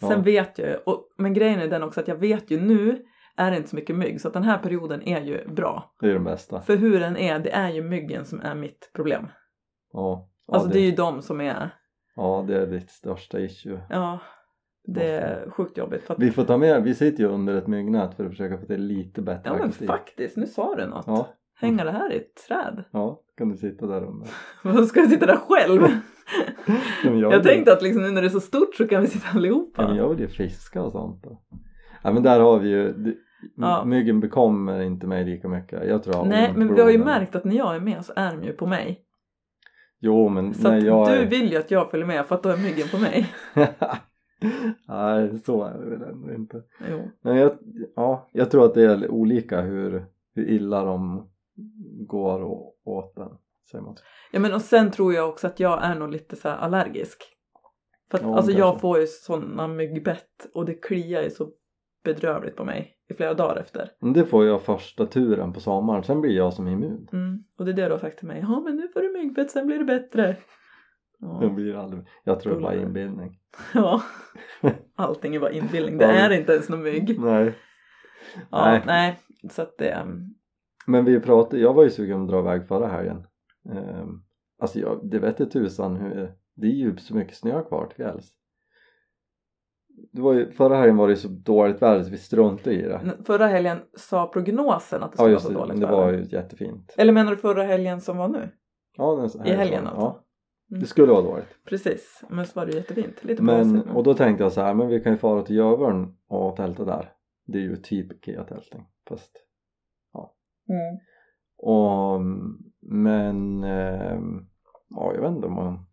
Sen 0.00 0.10
Ja. 0.10 0.18
vet 0.18 0.58
jag 0.58 0.68
ju, 0.68 0.76
och, 0.76 1.08
men 1.18 1.34
grejen 1.34 1.60
är 1.60 1.68
den 1.68 1.82
också 1.82 2.00
att 2.00 2.08
jag 2.08 2.16
vet 2.16 2.50
ju 2.50 2.60
nu 2.60 3.04
är 3.36 3.50
det 3.50 3.56
inte 3.56 3.68
så 3.68 3.76
mycket 3.76 3.96
mygg 3.96 4.20
så 4.20 4.28
att 4.28 4.34
den 4.34 4.42
här 4.42 4.58
perioden 4.58 5.02
är 5.02 5.20
ju 5.20 5.48
bra. 5.48 5.94
det 6.00 6.06
är 6.08 6.12
den 6.12 6.24
bästa 6.24 6.60
För 6.60 6.76
hur 6.76 7.00
den 7.00 7.16
är, 7.16 7.38
det 7.38 7.50
är 7.50 7.68
ju 7.70 7.82
myggen 7.82 8.24
som 8.24 8.40
är 8.40 8.54
mitt 8.54 8.90
problem. 8.94 9.26
ja, 9.92 10.28
ja, 10.28 10.28
Alltså 10.48 10.68
det, 10.68 10.74
det 10.74 10.80
är 10.80 10.90
ju 10.90 10.96
de 10.96 11.22
som 11.22 11.40
är, 11.40 11.70
ja 12.16 12.44
det 12.48 12.56
är 12.62 12.66
ditt 12.66 12.90
största 12.90 13.40
issue 13.40 13.80
ja, 13.90 14.18
det 14.84 15.10
är 15.10 15.50
sjukt 15.50 15.78
jobbigt. 15.78 16.10
Att, 16.10 16.18
Vi 16.18 16.30
får 16.30 16.44
ta 16.44 16.56
med, 16.56 16.82
vi 16.82 16.94
sitter 16.94 17.22
ju 17.22 17.28
under 17.28 17.54
ett 17.56 17.66
myggnät 17.66 18.14
för 18.14 18.24
att 18.24 18.30
försöka 18.30 18.58
få 18.58 18.66
till 18.66 18.82
lite 18.86 19.22
bättre 19.22 19.42
ja 19.44 19.52
men 19.52 19.62
akustik. 19.62 19.88
faktiskt, 19.88 20.36
nu 20.36 20.46
sa 20.46 20.74
du 20.74 20.86
något. 20.86 21.04
Ja, 21.06 21.28
Hänga 21.60 21.84
det 21.84 21.90
här 21.90 22.12
i 22.12 22.16
ett 22.16 22.34
träd. 22.48 22.84
ja, 22.90 23.20
kan 23.36 23.48
du 23.48 23.56
sitta 23.56 23.86
där 23.86 24.04
under. 24.04 24.28
Varför 24.64 24.82
ska 24.82 25.00
jag 25.00 25.10
sitta 25.10 25.26
där 25.26 25.36
själv? 25.48 25.82
Jag 27.04 27.30
vill- 27.30 27.42
tänkte 27.42 27.72
att 27.72 27.82
liksom 27.82 28.02
nu 28.02 28.10
när 28.10 28.20
det 28.22 28.28
är 28.28 28.30
så 28.30 28.40
stort 28.40 28.74
så 28.74 28.86
kan 28.88 29.00
vi 29.02 29.06
sitta 29.06 29.26
allihopa. 29.34 29.82
Ja, 29.82 29.88
men 29.88 29.96
jag 29.96 30.08
vill 30.08 30.20
ju 30.20 30.28
fiska 30.28 30.82
och 30.82 30.92
sånt 30.92 31.22
då. 31.24 31.42
Ja 32.02 32.12
men 32.12 32.22
där 32.22 32.40
har 32.40 32.58
vi 32.58 32.68
ju, 32.68 32.94
Ja. 33.56 33.84
myggen 33.84 34.20
bekommer 34.20 34.80
inte 34.80 35.06
mig 35.06 35.24
lika 35.24 35.48
mycket. 35.48 35.88
Jag 35.88 36.02
tror 36.02 36.16
jag 36.16 36.26
Nej, 36.28 36.52
men 36.56 36.74
vi 36.74 36.80
har 36.80 36.90
ju 36.90 36.98
märkt 37.04 37.36
att 37.36 37.44
när 37.44 37.56
jag 37.56 37.76
är 37.76 37.80
med 37.80 38.04
så 38.04 38.12
är 38.16 38.30
de 38.36 38.44
ju 38.44 38.52
på 38.52 38.66
mig. 38.66 39.00
Jo 40.00 40.28
men 40.28 40.54
Så 40.54 40.68
att 40.68 40.82
jag 40.82 41.08
du 41.08 41.12
är... 41.12 41.26
vill 41.26 41.52
ju 41.52 41.58
att 41.58 41.70
jag 41.70 41.90
följer 41.90 42.06
med 42.06 42.26
för 42.26 42.34
att 42.34 42.42
då 42.42 42.48
är 42.48 42.56
myggen 42.56 42.88
på 42.90 42.98
mig. 42.98 43.32
Nej 44.88 45.38
så 45.38 45.62
är 45.64 45.78
det 45.78 45.90
väl 45.90 46.02
ändå 46.02 46.34
inte. 46.34 46.62
Jo. 46.90 47.10
Men 47.22 47.36
jag, 47.36 47.58
ja, 47.96 48.28
jag 48.32 48.50
tror 48.50 48.64
att 48.64 48.74
det 48.74 48.82
är 48.82 49.10
olika 49.10 49.60
hur, 49.60 50.06
hur 50.34 50.48
illa 50.50 50.84
de 50.84 51.28
går 52.06 52.42
åt 52.84 53.14
den. 53.16 53.28
Säger 53.70 53.84
man. 53.84 53.96
Ja 54.32 54.40
men 54.40 54.52
och 54.54 54.62
sen 54.62 54.90
tror 54.90 55.14
jag 55.14 55.28
också 55.28 55.46
att 55.46 55.60
jag 55.60 55.84
är 55.84 55.94
nog 55.94 56.10
lite 56.10 56.36
så 56.36 56.48
här 56.48 56.56
allergisk. 56.56 57.22
För 58.10 58.18
att 58.18 58.24
Ja, 58.24 58.36
alltså 58.36 58.52
jag 58.52 58.60
kanske. 58.60 58.80
får 58.80 58.98
ju 59.00 59.06
sådana 59.06 59.68
myggbett 59.68 60.46
och 60.54 60.64
det 60.66 60.74
kliar 60.74 61.22
ju 61.22 61.30
så 61.30 61.48
bedrövligt 62.04 62.56
på 62.56 62.64
mig 62.64 62.94
i 63.08 63.14
flera 63.14 63.34
dagar 63.34 63.56
efter. 63.56 63.90
Det 64.14 64.24
får 64.24 64.44
jag 64.46 64.62
första 64.62 65.06
turen 65.06 65.52
på 65.52 65.60
sommaren, 65.60 66.02
sen 66.04 66.20
blir 66.20 66.36
jag 66.36 66.52
som 66.52 66.68
immun. 66.68 67.08
Mm. 67.12 67.44
Och 67.58 67.64
det 67.64 67.70
är 67.70 67.74
det 67.74 67.84
du 67.86 67.90
har 67.92 67.98
sagt 67.98 68.18
till 68.18 68.28
mig. 68.28 68.40
Ja 68.40 68.60
men 68.60 68.76
nu 68.76 68.88
får 68.88 69.00
du 69.00 69.12
myggbett 69.12 69.50
sen 69.50 69.66
blir 69.66 69.78
det 69.78 69.84
bättre. 69.84 70.36
Jag, 71.20 71.44
Ja. 71.44 71.48
blir 71.48 71.74
aldrig, 71.74 72.02
jag 72.24 72.40
tror 72.40 72.54
det 72.54 72.60
var 72.60 72.72
inbildning. 72.72 73.38
ja. 73.74 74.02
Allting 74.96 75.34
är 75.34 75.40
bara 75.40 75.50
inbildning. 75.52 75.98
Det 75.98 76.04
är 76.04 76.30
inte 76.30 76.52
ens 76.52 76.68
någon 76.68 76.82
mygg. 76.82 77.20
Nej. 77.20 77.54
Ja, 78.50 78.64
Nej. 78.64 78.82
nej. 78.86 79.18
Så 79.50 79.62
att 79.62 79.78
det... 79.78 80.00
um, 80.02 80.34
Men 80.86 81.04
vi 81.04 81.20
pratade, 81.20 81.62
jag 81.62 81.74
var 81.74 81.84
ju 81.84 81.90
sugen 81.90 82.22
att 82.22 82.28
dra 82.28 82.38
iväg 82.38 82.68
förra 82.68 82.86
helgen. 82.86 83.26
Ehm, 83.72 84.22
alltså 84.62 84.78
jag, 84.78 85.00
det 85.10 85.18
vete 85.18 85.46
tusan 85.46 85.96
hur, 85.96 86.32
det 86.56 86.66
är 86.66 86.70
ju 86.74 86.96
så 86.96 87.14
mycket 87.16 87.36
snö 87.36 87.62
kvar 87.62 87.86
till 87.86 87.96
fjälls. 87.96 88.32
Det 90.12 90.20
var 90.22 90.32
ju, 90.32 90.50
förra 90.52 90.76
helgen 90.76 90.96
var 90.96 91.08
det 91.08 91.16
så 91.16 91.28
dåligt 91.28 91.82
väder 91.82 92.02
så 92.02 92.10
vi 92.10 92.18
struntade 92.18 92.76
i 92.76 92.82
det. 92.82 93.00
Förra 93.26 93.46
helgen 93.46 93.78
sa 93.96 94.26
prognosen 94.26 95.02
att 95.02 95.12
det 95.12 95.16
Ja 95.18 95.22
skulle 95.24 95.32
just 95.32 95.44
vara 95.44 95.54
så 95.54 95.60
det, 95.60 95.66
dåligt 95.66 95.80
det 95.80 95.86
väder. 95.86 95.96
var 95.98 96.12
ju 96.12 96.24
jättefint. 96.36 96.94
Eller 96.96 97.12
menar 97.12 97.30
du 97.30 97.36
förra 97.36 97.62
helgen 97.62 98.00
som 98.00 98.16
var 98.16 98.28
nu? 98.28 98.48
Ja, 98.96 99.28
den, 99.34 99.46
I 99.46 99.50
helgen 99.50 99.82
ja. 99.84 99.90
alltså? 99.90 100.00
Ja, 100.06 100.24
Mm. 100.70 100.80
det 100.80 100.86
skulle 100.86 101.12
vara 101.12 101.22
dåligt. 101.22 101.58
Precis, 101.64 102.22
men 102.28 102.46
så 102.46 102.60
var 102.60 102.66
det 102.66 102.72
jättefint. 102.72 103.24
Lite 103.24 103.42
Men, 103.42 103.82
och 103.88 104.02
då 104.04 104.14
tänkte 104.14 104.44
jag 104.44 104.52
så 104.52 104.60
här, 104.60 104.74
men 104.74 104.88
vi 104.88 105.00
kan 105.00 105.12
ju 105.12 105.18
fara 105.18 105.42
till 105.42 105.56
Gövörn 105.56 106.14
och 106.28 106.56
tälta 106.56 106.84
där. 106.84 107.12
Det 107.46 107.58
är 107.58 107.62
ju 107.62 107.76
typ 107.76 108.12
IKEA-tältning 108.12 108.86
fast 109.08 109.44
Mm. 110.70 110.98
och 111.56 112.20
men 112.82 113.64
ehm, 113.64 114.46
ja 114.90 115.12
jag 115.14 115.20
vet 115.22 115.30
inte 115.30 115.46
om 115.46 115.86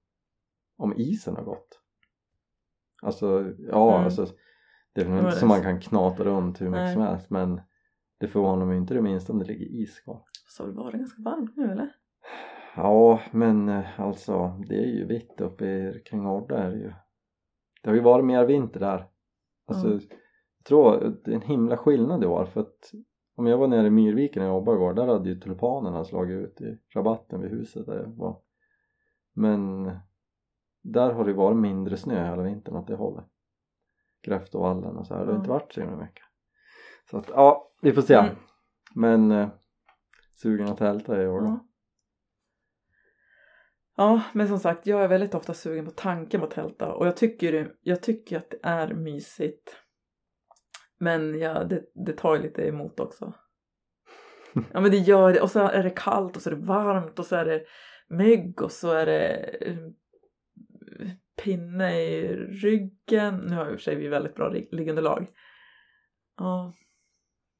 om 0.78 0.94
isen 0.98 1.36
har 1.36 1.44
gått 1.44 1.82
alltså 3.02 3.54
ja 3.72 3.94
Mm. 3.94 4.06
alltså 4.06 4.26
det 4.94 5.02
är 5.02 5.06
väl 5.06 5.14
inte 5.18 5.26
det- 5.30 5.36
så 5.36 5.46
man 5.46 5.62
kan 5.62 5.80
knata 5.80 6.24
runt 6.24 6.62
hur 6.62 6.70
mycket 6.70 6.84
Nej. 6.84 6.94
som 6.94 7.02
helst 7.02 7.30
men 7.30 7.62
det 8.20 8.28
förvånar 8.28 8.66
mig 8.66 8.78
inte 8.78 8.94
det 8.94 9.02
minsta 9.02 9.34
om 9.34 9.40
det 9.40 9.46
ligger 9.46 9.66
is 9.66 10.00
kvar 10.00 10.22
Så 10.48 10.72
var 10.72 10.92
det 10.92 10.98
ganska 10.98 11.22
varmt 11.22 11.58
nu 11.58 11.72
eller? 11.72 11.96
ja 12.76 13.20
men 13.32 13.70
eh, 13.70 14.00
alltså 14.00 14.62
det 14.68 14.76
är 14.76 14.86
ju 14.88 15.06
vitt 15.06 15.42
uppe 15.42 15.66
i, 15.66 16.04
kring 16.06 16.28
Odda 16.28 16.58
är 16.58 16.72
det 16.72 16.78
ju 16.78 16.94
det 17.84 17.90
har 17.90 17.96
ju 17.96 18.02
varit 18.02 18.26
mer 18.26 18.46
vinter 18.46 18.80
där 18.80 19.08
alltså 19.68 19.88
Ja. 19.90 20.00
jag 20.58 20.66
tror 20.68 21.18
det 21.26 21.32
är 21.32 21.36
en 21.36 21.42
himla 21.42 21.78
skillnad 21.78 22.24
i 22.24 22.28
år 22.28 22.46
för 22.46 22.62
att 22.62 22.92
om 23.36 23.48
jag 23.48 23.58
var 23.58 23.68
nere 23.68 23.88
i 23.88 23.90
Myrviken 23.90 24.44
och 24.44 24.50
jobbade 24.50 24.78
igår 24.78 24.94
där 24.94 25.08
hade 25.08 25.30
ju 25.30 25.40
tulpanerna 25.40 26.06
slagit 26.06 26.38
ut 26.38 26.62
i 26.62 26.78
rabatten 26.96 27.42
vid 27.42 27.52
huset 27.52 27.86
där 27.86 27.96
jag 27.98 28.08
var 28.18 28.38
men 29.34 29.92
där 30.94 31.12
har 31.12 31.26
det 31.26 31.34
varit 31.34 31.58
mindre 31.58 31.98
snö 31.98 32.30
hela 32.30 32.44
vintern 32.44 32.76
åt 32.76 32.88
det 32.88 32.96
hållet 32.96 33.26
Gräftovallen 34.26 34.98
och 34.98 35.08
så 35.08 35.14
här, 35.16 35.26
det 35.26 35.32
har 35.32 35.38
inte 35.38 35.50
varit 35.50 35.74
så 35.74 35.82
himla 35.82 35.98
mycket 35.98 36.24
så 37.12 37.18
att 37.18 37.30
ja, 37.30 37.72
vi 37.82 37.92
får 37.92 38.02
se 38.02 38.14
Mm. 38.16 38.36
men 38.96 39.32
eh, 39.32 39.50
sugen 40.42 40.68
att 40.68 40.78
tälta 40.78 41.22
i 41.22 41.28
år 41.28 41.42
då 41.42 41.48
Ja. 41.48 41.66
Ja, 43.98 44.22
men 44.34 44.48
som 44.48 44.60
sagt, 44.60 44.88
jag 44.88 45.04
är 45.04 45.08
väldigt 45.08 45.36
ofta 45.36 45.54
sugen 45.54 45.86
på 45.86 45.92
tanken 45.92 46.40
på 46.40 46.46
att 46.46 46.54
tälta 46.54 46.94
och 46.94 47.08
jag 47.08 47.18
tycker, 47.18 47.76
jag 47.82 48.02
tycker 48.04 48.38
att 48.38 48.50
det 48.50 48.60
är 48.64 48.94
mysigt. 48.94 49.76
Men 50.98 51.40
ja, 51.40 51.64
det, 51.64 51.84
det 52.06 52.14
tar 52.14 52.36
ju 52.36 52.42
lite 52.42 52.68
emot 52.68 53.00
också. 53.00 53.34
Ja 54.74 54.82
men 54.82 54.92
det 54.92 54.98
gör 54.98 55.34
det 55.34 55.42
och 55.42 55.52
så 55.52 55.60
är 55.60 55.84
det 55.84 55.90
kallt 55.90 56.36
och 56.36 56.42
så 56.42 56.50
är 56.50 56.56
det 56.56 56.66
varmt 56.66 57.20
och 57.20 57.26
så 57.26 57.36
är 57.36 57.46
det 57.46 57.64
mygg 58.10 58.62
och 58.62 58.72
så 58.72 58.92
är 58.92 59.06
det 59.06 59.36
eh, 59.62 59.78
pinne 61.44 62.02
i 62.02 62.28
ryggen. 62.38 63.36
Nu 63.38 63.56
har 63.56 63.66
i 63.66 63.68
och 63.68 63.72
för 63.72 63.78
sig 63.78 63.96
vi 63.96 64.08
väldigt 64.08 64.36
bra 64.36 64.50
lig- 64.50 64.70
liggunderlag. 64.72 65.28
Ja, 66.38 66.74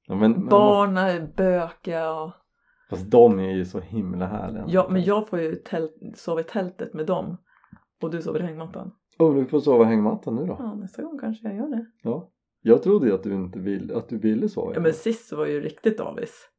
ja, 0.08 0.16
men, 0.16 0.48
barn 0.48 0.98
är 0.98 1.28
bökiga 1.38 2.14
och 2.14 2.32
fast 2.90 3.12
de 3.12 3.40
är 3.40 3.52
ju 3.52 3.66
så 3.66 3.80
himla 3.80 4.26
härliga 4.28 4.66
Ja, 4.68 4.88
men 4.90 5.04
jag 5.04 5.30
får 5.30 5.40
ju 5.40 5.56
tält, 5.56 5.96
sova 6.16 6.42
i 6.42 6.44
tältet 6.44 6.94
med 6.94 7.06
dem. 7.06 7.38
Och 8.02 8.12
du 8.12 8.22
sover 8.22 8.40
i 8.40 8.44
hängmattan. 8.44 8.92
oh, 9.20 9.36
du 9.36 9.46
får 9.46 9.60
sova 9.60 9.84
i 9.84 9.88
hängmattan 9.88 10.36
nu 10.36 10.46
då 10.46 10.56
Ja, 10.60 10.74
nästa 10.76 11.02
gång 11.04 11.20
kanske 11.20 11.48
jag 11.48 11.56
gör 11.58 11.68
det. 11.68 11.86
ja 12.04 12.32
jag 12.62 12.84
trodde 12.84 13.08
ju 13.08 13.14
att 13.14 13.24
du 13.24 13.34
inte 13.34 13.60
vill, 13.60 13.94
att 13.96 14.10
du 14.10 14.18
ville 14.18 14.50
sova 14.50 14.74
Ja, 14.74 14.80
men 14.80 14.94
sist 14.94 15.28
så 15.28 15.36
var 15.38 15.46
ju 15.46 15.60
riktigt 15.62 16.00
avis. 16.00 16.50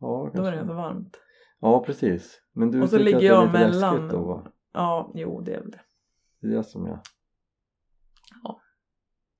ja, 0.00 0.06
Då 0.06 0.42
var 0.42 0.50
det 0.50 0.56
kanske. 0.56 0.56
ganska 0.56 0.74
varmt. 0.74 1.16
ja 1.60 1.84
precis 1.86 2.40
men 2.52 2.70
du 2.70 2.82
Och 2.82 2.88
så 2.90 2.98
ligger 2.98 3.20
jag 3.22 3.52
mellan- 3.52 4.08
då 4.08 4.24
va? 4.24 4.52
Ja, 4.72 5.10
jo, 5.14 5.40
det 5.40 5.54
är 5.54 5.60
väl 5.60 5.70
det. 5.70 5.80
det 6.40 6.46
är 6.46 6.56
det 6.56 6.64
som 6.64 6.86
jag 6.86 6.98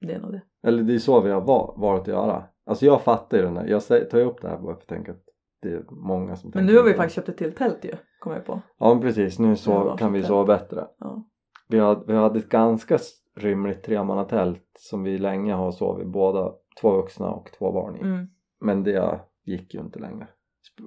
Det 0.01 0.13
är 0.15 0.21
nog 0.21 0.33
det. 0.33 0.43
Eller 0.63 0.83
det 0.83 0.95
är 0.95 0.99
så 0.99 1.21
vi 1.21 1.31
har 1.31 1.41
va- 1.41 1.75
varit 1.77 2.01
att 2.01 2.07
göra. 2.09 2.45
Alltså 2.65 2.87
jag 2.87 3.03
fattar 3.03 3.37
ju 3.39 3.43
den 3.43 3.57
här, 3.57 3.67
jag 3.67 3.87
tar 3.87 4.19
ju 4.19 4.25
upp 4.25 4.43
det 4.43 4.49
här 4.49 4.59
bara 4.59 4.75
för 4.75 4.83
att 4.83 4.89
tänka 4.89 5.13
att 5.13 5.25
det 5.63 5.69
är 5.73 5.85
många 5.91 6.37
som 6.37 6.51
Men 6.55 6.67
nu 6.67 6.77
har 6.77 6.85
vi 6.85 6.95
faktiskt 6.95 7.15
köpt 7.17 7.29
ett 7.29 7.37
till 7.37 7.53
tält 7.55 7.85
ju, 7.85 7.95
kommer 8.19 8.37
jag 8.37 8.45
på. 8.45 8.61
Ja 8.79 8.95
men 8.95 9.01
precis, 9.03 9.39
nu 9.39 9.49
Ja, 9.49 9.57
så 9.57 9.97
kan 9.99 10.13
vi 10.13 10.19
tält. 10.21 10.29
sova 10.29 10.45
bättre. 10.47 10.87
Ja. 10.99 11.25
Vi 11.69 11.79
hade, 11.79 12.05
vi 12.07 12.15
hade 12.15 12.39
ett 12.39 12.49
ganska 12.49 12.99
rymligt 13.37 13.85
tremannatält 13.85 14.67
som 14.79 15.03
vi 15.03 15.19
länge 15.19 15.55
har 15.55 15.73
sovit 15.73 16.07
båda, 16.09 16.53
två 16.81 16.91
vuxna 16.97 17.31
och 17.31 17.51
två 17.59 17.73
barn 17.73 17.97
i. 17.97 18.01
Mm. 18.01 18.27
Men 18.61 18.83
det 18.83 19.21
gick 19.45 19.75
ju 19.75 19.81
inte 19.81 19.99
längre. 19.99 20.29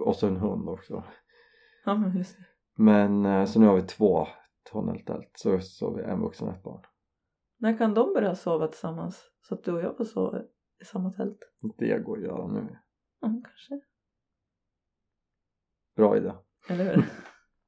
Och 0.05 0.15
så 0.15 0.27
en 0.27 0.37
hund 0.37 0.69
också. 0.69 1.03
Ja, 1.85 1.95
men 1.95 2.17
just 2.17 2.37
det. 2.37 2.43
Men 2.75 3.25
eh, 3.25 3.45
så 3.45 3.59
nu 3.59 3.65
har 3.65 3.75
vi 3.75 3.81
två 3.81 4.27
tunneltält, 4.71 5.31
så 5.35 5.59
sover 5.59 6.03
vi 6.03 6.03
en 6.03 6.21
vuxen 6.21 6.47
och 6.47 6.53
ett 6.53 6.63
barn. 6.63 6.81
När 7.59 7.77
kan 7.77 7.93
de 7.93 8.13
börja 8.13 8.35
sova 8.35 8.67
tillsammans? 8.67 9.29
Så 9.41 9.55
att 9.55 9.63
du 9.63 9.71
och 9.71 9.81
jag 9.81 9.97
får 9.97 10.05
sova 10.05 10.39
i 10.81 10.85
samma 10.85 11.11
tält? 11.11 11.39
Det 11.77 11.99
går 11.99 12.17
att 12.17 12.23
göra 12.23 12.47
nu. 12.47 12.77
Ja, 13.21 13.27
kanske. 13.27 13.81
Bra 15.95 16.17
idé. 16.17 16.33
Eller 16.69 16.95
hur? 16.95 17.05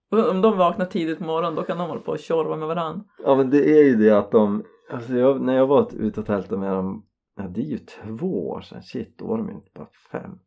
Om 0.31 0.41
de 0.41 0.57
vaknar 0.57 0.85
tidigt 0.85 1.17
på 1.17 1.23
morgonen 1.23 1.55
då 1.55 1.63
kan 1.63 1.77
de 1.77 1.87
hålla 1.89 2.01
på 2.01 2.11
och 2.11 2.19
tjorva 2.19 2.55
med 2.55 2.67
varandra. 2.67 3.05
Ja 3.23 3.35
men 3.35 3.49
det 3.49 3.79
är 3.79 3.83
ju 3.83 3.95
det 3.95 4.17
att 4.17 4.31
de, 4.31 4.63
alltså 4.91 5.13
jag, 5.13 5.41
när 5.41 5.55
jag 5.55 5.67
var 5.67 5.95
ute 5.95 6.19
och 6.19 6.25
tältade 6.25 6.61
med 6.61 6.71
dem, 6.71 7.05
ja 7.35 7.43
det 7.43 7.61
är 7.61 7.65
ju 7.65 7.77
två 7.77 8.49
år 8.49 8.61
sedan, 8.61 8.83
shit 8.83 9.17
då 9.17 9.27
var 9.27 9.37
de 9.37 9.49
ju 9.49 9.55
inte 9.55 9.71
bara 9.73 9.89
fem. 10.11 10.39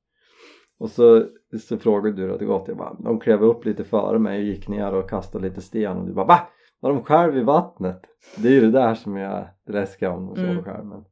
Och 0.78 0.90
så, 0.90 1.24
så 1.60 1.78
frågade 1.78 2.16
du 2.16 2.22
hur 2.22 2.38
det 2.38 2.44
gått, 2.44 2.68
jag 2.68 2.76
bara, 2.76 2.96
de 2.98 3.20
klev 3.20 3.42
upp 3.42 3.64
lite 3.64 3.84
före 3.84 4.18
mig 4.18 4.38
och 4.38 4.44
gick 4.44 4.68
ner 4.68 4.94
och 4.94 5.10
kastade 5.10 5.48
lite 5.48 5.60
sten 5.60 5.96
och 5.96 6.06
du 6.06 6.12
bara 6.12 6.26
va? 6.26 6.40
Var 6.80 6.92
de 6.92 7.02
själv 7.02 7.36
i 7.36 7.42
vattnet? 7.42 8.02
Det 8.36 8.48
är 8.48 8.52
ju 8.52 8.60
det 8.60 8.70
där 8.70 8.94
som 8.94 9.14
det 9.14 9.72
läskiga 9.72 10.10
om 10.10 10.34
de 10.34 10.40
Mm. 10.40 10.64
själv 10.64 10.84
men 10.86 11.04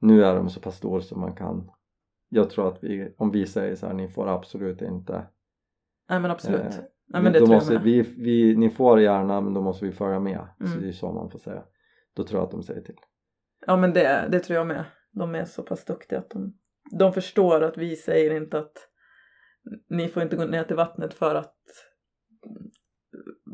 nu 0.00 0.24
är 0.24 0.34
de 0.34 0.50
så 0.50 0.60
pass 0.60 0.76
stora 0.76 1.00
så 1.00 1.18
man 1.18 1.32
kan 1.32 1.70
jag 2.28 2.50
tror 2.50 2.68
att 2.68 2.84
vi, 2.84 3.14
om 3.18 3.30
vi 3.30 3.46
säger 3.46 3.74
så 3.74 3.86
här, 3.86 3.94
ni 3.94 4.08
får 4.08 4.28
absolut 4.28 4.82
inte 4.82 5.26
Nej 6.10 6.20
men 6.20 6.30
absolut. 6.30 6.60
Eh, 6.60 6.70
Nej 7.06 7.22
men 7.22 7.32
det 7.32 7.38
då 7.38 7.46
tror 7.46 7.54
måste 7.54 7.74
jag 7.74 7.80
vi, 7.80 8.02
vi, 8.02 8.56
ni 8.56 8.70
får 8.70 9.00
gärna 9.00 9.40
men 9.40 9.54
då 9.54 9.60
måste 9.60 9.84
vi 9.84 9.92
följa 9.92 10.20
med 10.20 10.46
så 10.58 10.64
Mm. 10.64 10.82
det 10.82 10.88
är 10.88 10.92
så 10.92 11.12
man 11.12 11.30
får 11.30 11.38
säga 11.38 11.62
då 12.16 12.24
tror 12.24 12.40
jag 12.40 12.44
att 12.44 12.50
de 12.50 12.62
säger 12.62 12.80
till 12.80 12.96
Ja 13.66 13.76
men 13.76 13.92
det, 13.92 14.28
det 14.30 14.40
tror 14.40 14.56
jag 14.56 14.66
med. 14.66 14.84
De 15.12 15.34
är 15.34 15.44
så 15.44 15.62
pass 15.62 15.84
duktiga 15.84 16.18
att 16.18 16.30
de, 16.30 16.58
de 16.92 17.12
förstår 17.12 17.60
att 17.62 17.76
vi 17.76 17.96
säger 17.96 18.34
inte 18.34 18.58
att 18.58 18.88
ni 19.88 20.08
får 20.08 20.22
inte 20.22 20.36
gå 20.36 20.44
ner 20.44 20.64
till 20.64 20.76
vattnet 20.76 21.14
för 21.14 21.34
att 21.34 21.54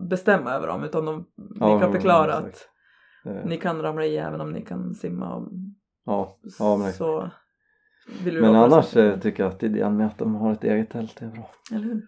bestämma 0.08 0.50
över 0.52 0.66
dem 0.66 0.84
utan 0.84 1.04
de, 1.04 1.26
Ja, 1.60 1.74
vi 1.74 1.82
kan 1.82 1.92
förklara 1.92 2.32
exakt. 2.32 2.46
att 2.56 2.70
Eh, 3.26 3.44
ni 3.44 3.56
kan 3.56 3.82
ramla 3.82 4.04
i 4.04 4.16
även 4.16 4.40
om 4.40 4.52
ni 4.52 4.62
kan 4.64 4.94
simma. 4.94 5.34
Och, 5.34 5.52
ja, 6.04 6.38
ja 6.58 6.76
men, 6.76 6.92
så 6.92 7.30
vill 8.24 8.34
vi 8.34 8.40
men 8.40 8.54
annars 8.54 8.90
det 8.92 9.12
eh, 9.12 9.20
tycker 9.20 9.42
jag 9.42 9.52
att 9.52 9.62
idén 9.62 9.96
med 9.96 10.06
att 10.06 10.18
de 10.18 10.34
har 10.34 10.52
ett 10.52 10.64
eget 10.64 10.90
tält 10.90 11.22
är 11.22 11.26
bra 11.26 11.50
Eller 11.72 11.84
hur? 11.84 12.02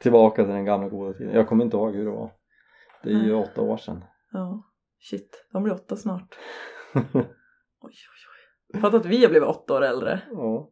tillbaka 0.00 0.44
till 0.44 0.52
den 0.52 0.64
gamla 0.64 0.88
goda 0.88 1.18
tiden 1.18 1.34
jag 1.34 1.48
kommer 1.48 1.64
inte 1.64 1.76
ihåg 1.76 1.94
hur 1.94 2.04
det 2.04 2.10
var 2.10 2.30
det 3.02 3.10
är 3.10 3.12
ju 3.14 3.32
Nej. 3.32 3.44
åtta 3.44 3.60
år 3.62 3.76
sedan 3.76 4.04
Ja, 4.32 4.62
shit. 5.10 5.46
De 5.52 5.62
blir 5.62 5.74
åtta 5.74 5.96
snart. 5.96 6.38
Oj, 6.94 7.02
oj, 7.82 7.92
oj. 8.30 8.33
Fatta 8.80 8.96
att 8.96 9.06
vi 9.06 9.22
har 9.22 9.30
blivit 9.30 9.48
åtta 9.48 9.74
år 9.74 9.84
äldre. 9.84 10.20
ja. 10.32 10.70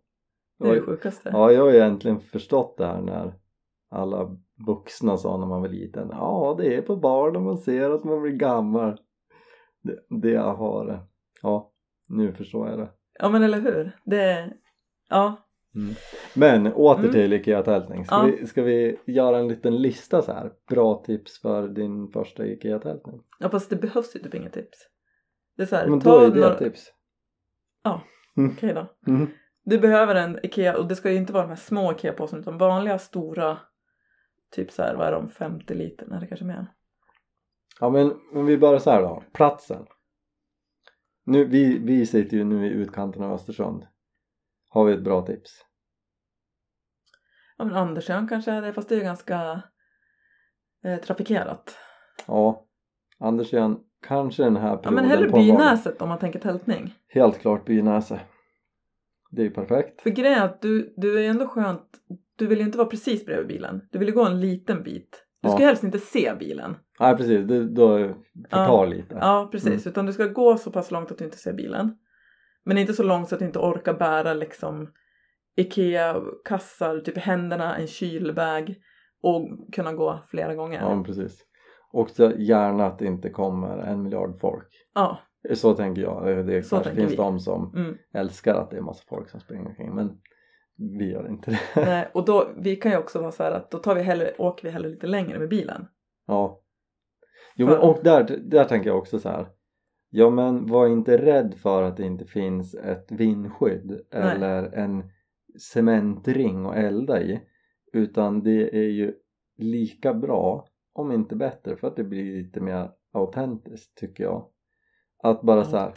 Det 0.58 0.68
är 0.68 0.74
det 0.74 0.80
sjukaste. 0.82 1.30
ja 1.32 1.52
jag 1.52 1.62
har 1.62 1.70
ju 1.70 1.78
äntligen 1.78 2.20
förstått 2.20 2.74
det 2.78 2.86
här 2.86 3.00
när 3.00 3.34
alla 3.90 4.36
vuxna 4.66 5.16
sa 5.16 5.36
när 5.38 5.46
man 5.46 5.60
var 5.60 5.68
liten 5.68 6.08
ja 6.12 6.54
det 6.58 6.76
är 6.76 6.82
på 6.82 6.96
barnen 6.96 7.44
man 7.44 7.56
ser 7.58 7.90
att 7.90 8.04
man 8.04 8.22
blir 8.22 8.32
gammal 8.32 9.00
det, 9.82 9.98
det 10.22 10.36
har 10.36 11.06
ja 11.42 11.72
nu 12.08 12.32
förstår 12.32 12.68
jag 12.68 12.78
det 12.78 12.88
Ja 13.18 13.28
men 13.28 13.42
eller 13.42 13.60
hur. 13.60 13.96
Det, 14.04 14.52
ja. 15.10 15.36
men 16.34 16.72
åter 16.72 16.98
Mm. 17.00 17.12
till 17.12 17.32
IKEA-tältning 17.32 18.04
ska, 18.04 18.14
Ja. 18.14 18.22
vi, 18.40 18.46
ska 18.46 18.62
vi 18.62 18.98
göra 19.06 19.38
en 19.38 19.48
liten 19.48 19.76
lista 19.76 20.22
så 20.22 20.32
här 20.32 20.52
bra 20.68 21.02
tips 21.06 21.40
för 21.40 21.68
din 21.68 22.08
första 22.08 22.46
IKEA-tältning 22.46 23.20
ja 23.38 23.48
fast 23.48 23.70
det 23.70 23.76
behövs 23.76 24.16
ju 24.16 24.20
typ 24.20 24.34
inget 24.34 24.52
tips. 24.52 24.78
Det 25.56 25.62
är 25.62 25.66
så 25.66 25.76
här, 25.76 25.86
men 25.88 26.00
ta 26.00 26.10
då 26.18 26.24
är 26.24 26.30
det 26.30 26.40
några... 26.40 26.58
ett 27.82 28.00
tips 28.34 28.52
Okej 28.52 28.74
då. 28.74 29.12
mm. 29.12 29.30
Du 29.64 29.78
behöver 29.78 30.14
en 30.14 30.38
IKEA 30.46 30.78
och 30.78 30.88
det 30.88 30.96
ska 30.96 31.10
ju 31.10 31.16
inte 31.16 31.32
vara 31.32 31.42
de 31.42 31.48
här 31.48 31.56
små 31.56 31.92
IKEA-påsarna 31.92 32.40
utan 32.40 32.58
vanliga 32.58 32.98
stora 32.98 33.58
typ 34.50 34.70
så 34.70 34.82
här, 34.82 34.94
vad 34.96 35.06
är 35.06 35.12
de, 35.12 35.28
50 35.30 35.74
liter? 35.74 36.06
Det 36.20 36.26
kanske 36.26 36.44
mer. 36.44 36.66
ja 37.80 37.90
men 37.90 38.12
om 38.34 38.46
vi 38.46 38.58
börjar 38.58 38.78
så 38.78 38.90
här 38.90 39.02
då 39.02 39.22
platsen 39.32 39.86
nu, 41.24 41.44
vi, 41.44 41.78
vi 41.78 42.06
sitter 42.06 42.36
ju 42.36 42.44
nu 42.44 42.66
i 42.66 42.70
utkanten 42.70 43.22
av 43.22 43.32
Östersund 43.32 43.86
har 44.68 44.84
vi 44.84 44.92
ett 44.92 45.04
bra 45.04 45.22
tips 45.26 45.50
Ja 47.56 47.64
men 47.64 47.76
Andersön 47.76 48.28
kanske 48.28 48.50
är 48.52 48.62
det 48.62 48.72
fast 48.72 48.88
det 48.88 48.94
är 48.94 48.98
ju 48.98 49.04
ganska 49.04 49.62
eh, 50.84 51.00
trafikerat. 51.00 51.76
Ja, 52.26 52.66
Anders 53.18 53.52
igen, 53.52 53.78
kanske 54.02 54.42
den 54.42 54.56
här 54.56 54.68
Ja 54.68 54.76
perioden 54.76 54.94
men 54.94 55.04
hellre. 55.04 55.28
Bynäset 55.30 56.02
om 56.02 56.08
man 56.08 56.18
tänker 56.18 56.38
tältning. 56.38 56.94
Helt 57.08 57.38
klart 57.38 57.64
Bynäse. 57.64 58.20
Det 59.30 59.42
är 59.42 59.44
ju 59.44 59.50
perfekt. 59.50 60.02
För 60.02 60.10
grejen 60.10 60.38
är 60.38 60.44
att 60.44 60.62
du, 60.62 60.94
du 60.96 61.24
är 61.24 61.30
ändå 61.30 61.46
skönt, 61.46 61.88
du 62.38 62.46
vill 62.46 62.58
ju 62.58 62.64
inte 62.64 62.78
vara 62.78 62.88
precis 62.88 63.26
bredvid 63.26 63.46
bilen. 63.48 63.80
Du 63.92 63.98
vill 63.98 64.08
ju 64.08 64.14
gå 64.14 64.24
en 64.24 64.40
liten 64.40 64.82
bit 64.82 65.24
Du 65.42 65.48
ska 65.48 65.60
Ja. 65.60 65.66
helst 65.66 65.84
inte 65.84 65.98
se 65.98 66.34
bilen. 66.38 66.76
Nej 67.00 67.16
precis, 67.16 67.46
det, 67.48 67.68
då 67.68 68.14
förtar 68.50 68.86
lite. 68.86 69.18
Ja, 69.20 69.48
precis. 69.52 69.86
Mm. 69.86 69.90
Utan 69.90 70.06
du 70.06 70.12
ska 70.12 70.26
gå 70.26 70.56
så 70.56 70.72
pass 70.72 70.90
långt 70.90 71.10
att 71.10 71.18
du 71.18 71.24
inte 71.24 71.36
ser 71.36 71.52
bilen. 71.52 71.96
Men 72.64 72.78
inte 72.78 72.92
så 72.92 73.02
långt 73.02 73.28
så 73.28 73.34
att 73.34 73.38
du 73.38 73.44
inte 73.44 73.58
orkar 73.58 73.94
bära 73.94 74.34
liksom 74.34 74.88
Ikea-kassar, 75.56 77.00
typ 77.00 77.16
i 77.16 77.20
händerna, 77.20 77.76
en 77.76 77.86
kylbag 77.86 78.74
och 79.22 79.48
kunna 79.72 79.92
gå 79.92 80.24
flera 80.28 80.54
gånger. 80.54 80.80
Ja, 80.80 81.02
precis. 81.06 81.38
Och 81.92 82.08
gärna 82.38 82.86
att 82.86 82.98
det 82.98 83.06
inte 83.06 83.30
kommer 83.30 83.78
en 83.78 84.02
miljard 84.02 84.40
folk. 84.40 84.68
Ja, 84.94 85.18
Så 85.54 85.74
tänker 85.74 86.02
jag. 86.02 86.46
Det 86.46 86.62
Så 86.62 86.76
kanske 86.76 86.94
finns 86.94 87.12
vi. 87.12 87.16
de 87.16 87.40
som 87.40 87.72
mm. 87.76 87.96
älskar 88.14 88.54
att 88.54 88.70
det 88.70 88.76
är 88.76 88.80
massa 88.80 89.04
folk 89.08 89.28
som 89.28 89.40
springer 89.40 89.66
omkring 89.66 89.94
men 89.94 90.20
vi 90.76 91.10
gör 91.10 91.28
inte 91.28 91.50
det. 91.50 91.60
Nej, 91.86 92.08
och 92.14 92.24
då, 92.24 92.48
vi 92.56 92.76
kan 92.76 92.92
ju 92.92 92.98
också 92.98 93.20
vara 93.20 93.32
så 93.32 93.42
här 93.42 93.52
att 93.52 93.70
då 93.70 93.78
tar 93.78 93.94
vi 93.94 94.02
hellre, 94.02 94.32
åker 94.38 94.64
vi 94.64 94.70
hellre 94.70 94.88
lite 94.88 95.06
längre 95.06 95.38
med 95.38 95.48
bilen. 95.48 95.86
Ja. 96.26 96.60
Jo 97.54 97.66
men 97.66 97.78
och 97.78 97.98
där, 98.02 98.38
där 98.42 98.64
tänker 98.64 98.90
jag 98.90 98.98
också 98.98 99.18
så 99.18 99.28
här. 99.28 99.46
Ja 100.10 100.30
men 100.30 100.66
var 100.66 100.86
inte 100.86 101.18
rädd 101.18 101.54
för 101.54 101.82
att 101.82 101.96
det 101.96 102.04
inte 102.04 102.24
finns 102.24 102.74
ett 102.74 103.06
vindskydd 103.12 103.90
Nej. 103.90 104.36
eller 104.36 104.62
en 104.62 105.10
cementring 105.72 106.66
att 106.66 106.76
elda 106.76 107.22
i 107.22 107.40
utan 107.92 108.42
det 108.42 108.76
är 108.76 108.88
ju 108.88 109.14
lika 109.58 110.14
bra 110.14 110.66
om 110.92 111.12
inte 111.12 111.36
bättre 111.36 111.76
för 111.76 111.86
att 111.86 111.96
det 111.96 112.04
blir 112.04 112.42
lite 112.42 112.60
mer 112.60 112.90
autentiskt 113.12 113.94
tycker 113.98 114.24
jag. 114.24 114.46
Att 115.22 115.42
bara 115.42 115.64
så 115.64 115.76
här, 115.76 115.92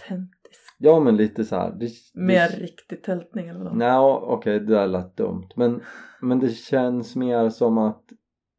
ja 0.77 0.99
men 0.99 1.17
lite 1.17 1.45
så 1.45 1.55
här. 1.55 1.71
Det, 1.71 1.89
Mer 2.13 2.49
det, 2.49 2.55
riktig 2.57 3.03
tältning 3.03 3.47
eller 3.47 3.63
vad? 3.63 3.77
Nej 3.77 3.97
okej 4.21 4.59
det 4.59 4.65
där 4.65 4.87
lät 4.87 5.17
dumt 5.17 5.47
men, 5.55 5.81
men 6.21 6.39
det 6.39 6.49
känns 6.49 7.15
mer 7.15 7.49
som 7.49 7.77
att 7.77 8.03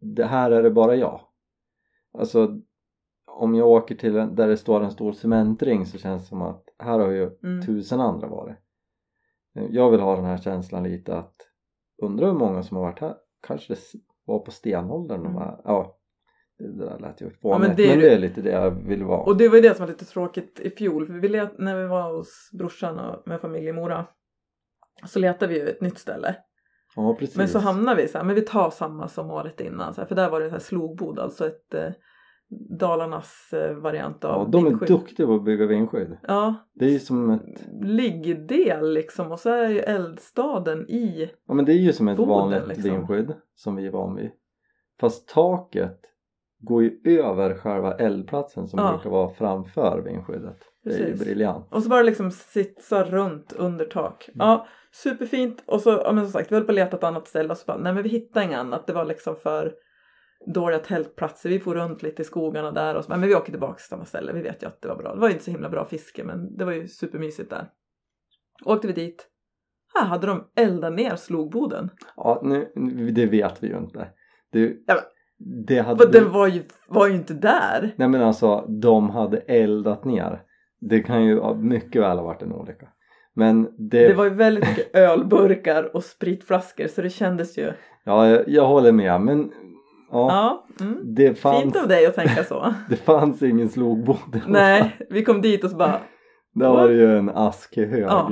det 0.01 0.25
här 0.25 0.51
är 0.51 0.63
det 0.63 0.71
bara 0.71 0.97
jag 0.97 1.21
alltså 2.19 2.61
om 3.27 3.55
jag 3.55 3.69
åker 3.69 3.95
till 3.95 4.17
en, 4.17 4.35
där 4.35 4.49
det 4.49 4.57
står 4.57 4.81
en 4.83 4.91
stor 4.91 5.13
cementring 5.13 5.87
så 5.87 5.99
känns 5.99 6.23
det 6.23 6.29
som 6.29 6.43
att 6.43 6.65
här 6.79 6.99
har 6.99 7.11
ju 7.11 7.31
Mm. 7.43 7.67
tusen 7.67 8.01
andra 8.01 8.29
varit 8.29 8.57
jag 9.53 9.91
vill 9.91 10.01
ha 10.01 10.17
den 10.17 10.25
här 10.25 10.39
känslan 10.39 10.83
lite 10.83 11.17
att 11.17 11.35
undra 12.03 12.27
hur 12.27 12.35
många 12.35 12.63
som 12.63 12.77
har 12.77 12.85
varit 12.85 13.01
här 13.01 13.15
kanske 13.47 13.75
det 13.75 13.81
var 14.25 14.39
på 14.39 14.51
stenåldern 14.51 15.23
de 15.23 15.27
Mm. 15.27 15.35
var 15.35 15.61
ja 15.65 15.96
det, 16.59 16.85
där 16.85 16.99
lät 16.99 17.21
ju 17.21 17.31
fånigt 17.31 17.39
Ja, 17.43 17.59
men 17.59 17.69
men, 17.69 17.77
det 17.77 17.93
är 17.93 17.97
det, 17.97 18.15
är 18.15 18.19
lite 18.19 18.43
det 18.43 18.51
jag 18.51 18.71
vill 18.71 19.05
vara 19.05 19.21
Och 19.21 19.37
det 19.37 19.49
var 19.49 19.57
ju 19.57 19.63
det 19.63 19.75
som 19.75 19.87
var 19.87 19.93
lite 19.93 20.05
tråkigt 20.05 20.61
i 20.61 20.71
fjol. 20.71 21.07
För 21.07 21.15
vi 21.15 21.29
let, 21.29 21.59
när 21.59 21.83
vi 21.83 21.87
var 21.87 22.17
hos 22.17 22.51
brorsan 22.53 22.99
och 22.99 23.23
med 23.29 23.41
familj 23.41 23.67
i 23.67 23.73
Mora 23.73 24.07
så 25.05 25.19
letade 25.19 25.53
vi 25.53 25.61
ju 25.61 25.69
ett 25.69 25.81
nytt 25.81 25.99
ställe. 25.99 26.37
ja 26.97 27.15
precis 27.19 27.37
Men 27.37 27.49
så 27.49 27.59
hamnade 27.59 28.03
vi 28.03 28.09
så 28.09 28.19
här, 28.19 28.25
men 28.25 28.35
vi 28.35 28.41
tar 28.41 28.71
samma 28.71 29.09
som 29.09 29.31
året 29.31 29.61
innan. 29.61 29.95
Så 29.95 30.01
här, 30.01 30.09
för 30.09 30.15
där 30.15 30.31
var 30.31 30.41
det 30.41 30.49
så 30.49 30.53
här 30.53 30.61
slogbod, 30.61 31.19
alltså 31.19 31.47
ett 31.47 31.75
eh, 31.75 31.91
Dalarnas 32.79 33.53
eh, 33.53 33.75
variant 33.75 34.25
av 34.25 34.43
ja, 34.43 34.49
de 34.51 34.65
är 34.65 34.69
vindskydd. 34.69 34.89
duktiga 34.89 35.27
på 35.27 35.35
att 35.35 35.45
bygga 35.45 35.67
vindskydd 35.67 36.17
Ja, 36.23 36.55
det 36.75 36.85
är 36.85 36.91
ju 36.91 36.99
som 36.99 37.31
ett 37.31 37.69
liggdel 37.83 38.93
liksom 38.93 39.33
och 39.33 39.41
så 39.41 39.51
är 39.51 39.69
ju 39.69 39.79
eldstaden 39.79 40.91
i. 40.91 41.31
Ja 41.47 41.55
men 41.55 41.65
det 41.65 41.73
är 41.73 41.79
ju 41.79 41.93
som 41.93 42.09
ett 42.09 42.17
Boden, 42.17 42.31
vanligt 42.31 42.67
liksom. 42.67 42.91
vindskydd 42.91 43.35
som 43.55 43.77
vi 43.77 43.87
är 43.87 43.91
van 43.91 44.17
vid. 44.17 44.31
Fast 45.01 45.29
taket 45.29 46.01
går 46.59 46.83
ju 46.83 47.21
över 47.21 47.55
själva 47.55 47.95
eldplatsen 47.95 48.67
som 48.69 48.79
Ja. 48.79 48.93
brukar 48.93 49.11
vara 49.11 49.31
framför 49.35 50.03
vindskyddet. 50.05 50.59
Det 50.85 50.91
är 50.91 50.99
ju 50.99 51.05
Precis. 51.05 51.25
briljant. 51.25 51.67
Och 51.71 51.83
så 51.83 51.89
bara 51.89 52.03
liksom 52.03 52.31
sitsa 52.31 53.05
runt 53.05 53.53
under 53.53 53.85
tak. 53.85 54.29
Mm. 54.29 54.47
Ja, 54.47 54.67
superfint. 54.93 55.63
Och 55.67 55.81
så, 55.81 55.91
ja 55.91 56.13
men 56.13 56.25
som 56.25 56.33
sagt, 56.33 56.53
vi 56.53 56.57
höll 56.57 56.65
på 56.65 56.73
att 56.73 56.77
leta 56.77 56.97
ett 56.97 57.05
annat 57.05 57.29
ställe 57.29 57.51
och 57.51 57.57
så 57.57 57.65
bara, 57.67 57.77
nej 57.79 57.93
men 57.93 58.03
vi 58.03 58.09
hittade 58.09 58.45
inget 58.47 58.59
annat. 58.59 58.87
Det 58.87 58.93
var 58.93 59.05
liksom 59.05 59.37
för 59.37 59.75
dåliga 60.55 60.79
tältplatser. 60.79 61.49
Vi 61.49 61.61
får 61.61 61.75
runt 61.75 62.03
lite 62.03 62.23
i 62.23 62.25
skogarna 62.25 62.71
där 62.73 62.95
och 62.95 63.05
så, 63.05 63.11
men 63.11 63.21
vi 63.23 63.35
åker 63.35 63.51
tillbaka 63.53 63.75
till 63.75 63.87
samma 63.87 64.05
ställe. 64.05 64.33
Vi 64.33 64.43
vet 64.43 64.63
ju 64.63 64.67
att 64.67 64.83
det 64.83 64.89
var 64.89 64.97
bra. 64.97 65.15
Det 65.15 65.21
var 65.21 65.29
ju 65.29 65.33
inte 65.33 65.45
så 65.45 65.51
himla 65.51 65.69
bra 65.69 65.85
fiske 65.85 66.25
men 66.25 66.57
det 66.57 66.65
var 66.65 66.73
ju 66.73 66.89
supermysigt 66.89 67.51
där. 67.51 67.69
Åkte 68.65 68.87
vi 68.87 68.93
dit. 68.93 69.29
Här 69.95 70.07
hade 70.07 70.27
de 70.27 70.45
eldat 70.57 70.93
ner 70.93 71.17
slogboden. 71.17 71.91
Ja, 72.17 72.41
nu, 72.45 72.73
det 73.15 73.27
vet 73.27 73.63
vi 73.63 73.67
ju 73.69 73.77
inte. 73.79 74.09
Det, 74.53 74.77
Ja, 74.87 75.01
det 75.39 75.79
hade... 75.79 76.05
Och 76.05 76.13
den 76.13 76.33
var 76.33 76.47
ju, 76.47 76.63
var 76.89 77.07
ju 77.07 77.15
inte 77.15 77.35
där. 77.35 77.95
Nej 77.97 78.09
men 78.09 78.23
alltså, 78.23 78.65
de 78.69 79.11
hade 79.11 79.39
eldat 79.39 80.05
ner. 80.05 80.43
Det 80.81 81.01
kan 81.01 81.25
ju 81.25 81.55
mycket 81.55 82.03
väl 82.03 82.19
ha 82.19 82.25
varit 82.25 82.43
en 82.43 82.53
olycka. 82.53 82.87
Men 83.35 83.69
det... 83.79 84.09
Det 84.09 84.15
var 84.15 84.25
ju 84.25 84.31
väldigt 84.31 84.69
mycket 84.69 84.95
ölburkar 84.97 85.97
och 85.97 86.05
spritflaskor 86.05 86.87
så 86.87 87.03
det 87.03 87.11
kändes 87.11 87.59
ju. 87.59 87.73
Ja, 88.05 88.29
jag, 88.29 88.49
jag 88.49 88.67
håller 88.67 88.93
med 88.93 89.21
men... 89.21 89.51
Ja, 90.11 90.29
Ja, 90.31 90.67
mm. 90.85 91.01
det, 91.05 91.35
fanns, 91.35 91.63
fint 91.63 91.77
av 91.77 91.89
dig 91.89 92.07
att 92.07 92.15
tänka 92.15 92.45
så. 92.45 92.75
det 92.89 92.97
fanns 92.97 93.43
ingen 93.43 93.69
slogbod. 93.69 94.41
Nej, 94.47 94.97
vi 95.11 95.25
kom 95.25 95.41
dit 95.41 95.65
och 95.65 95.71
så 95.71 95.77
bara 95.77 96.01
Där 96.55 96.69
var 96.69 96.89
det 96.89 96.95
ju 96.95 97.19
en 97.19 97.29
askhög. 97.29 98.03
Ja. 98.03 98.31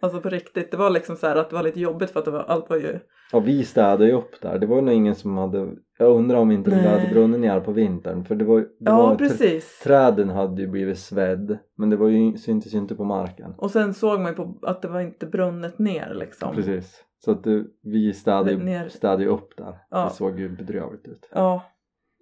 Alltså 0.00 0.20
på 0.20 0.28
riktigt, 0.28 0.70
det 0.70 0.76
var 0.76 0.90
liksom 0.90 1.16
så 1.16 1.26
här 1.26 1.36
att 1.36 1.50
det 1.50 1.56
var 1.56 1.62
lite 1.62 1.80
jobbigt 1.80 2.10
för 2.10 2.18
att 2.18 2.24
det 2.24 2.30
var, 2.30 2.40
allt 2.42 2.70
var 2.70 2.76
ju 2.76 2.98
Ja, 3.32 3.40
vi 3.40 3.64
städade 3.64 4.06
ju 4.06 4.12
upp 4.12 4.40
där. 4.40 4.58
Det 4.58 4.66
var 4.66 4.82
nog 4.82 4.94
ingen 4.94 5.14
som 5.14 5.36
hade... 5.36 5.68
Jag 5.98 6.16
undrar 6.16 6.36
om 6.38 6.50
inte 6.50 6.70
det 6.70 6.88
hade 6.88 7.08
brunnit 7.12 7.40
ner 7.40 7.60
på 7.60 7.72
vintern. 7.72 8.24
För 8.24 8.34
det 8.34 8.44
var, 8.44 8.60
det 8.60 8.66
Ja 8.78 8.96
var 8.96 9.16
precis 9.16 9.80
Träden 9.84 10.30
hade 10.30 10.62
ju 10.62 10.68
blivit 10.68 10.98
svedd. 10.98 11.58
Men 11.76 11.90
det 11.90 11.96
var 11.96 12.08
ju, 12.08 12.36
syntes 12.38 12.74
ju 12.74 12.78
inte 12.78 12.94
på 12.94 13.04
marken. 13.04 13.54
Och 13.58 13.70
sen 13.70 13.94
såg 13.94 14.20
man 14.20 14.28
ju 14.32 14.36
på 14.36 14.58
att 14.62 14.82
det 14.82 14.88
var 14.88 15.00
inte 15.00 15.26
brunnet 15.26 15.78
ner 15.78 16.14
liksom 16.14 16.54
Precis. 16.54 17.04
Så 17.24 17.30
att 17.30 17.44
det, 17.44 17.64
vi 17.82 18.12
städade 18.12 18.56
Ner. 18.56 18.84
ju, 18.84 18.90
städade 18.90 19.22
ju 19.22 19.28
upp 19.28 19.56
där. 19.56 19.78
Ja. 19.90 20.04
Det 20.04 20.10
såg 20.10 20.40
ju 20.40 20.48
bedrövligt 20.48 21.08
ut. 21.08 21.28
Ja 21.32 21.62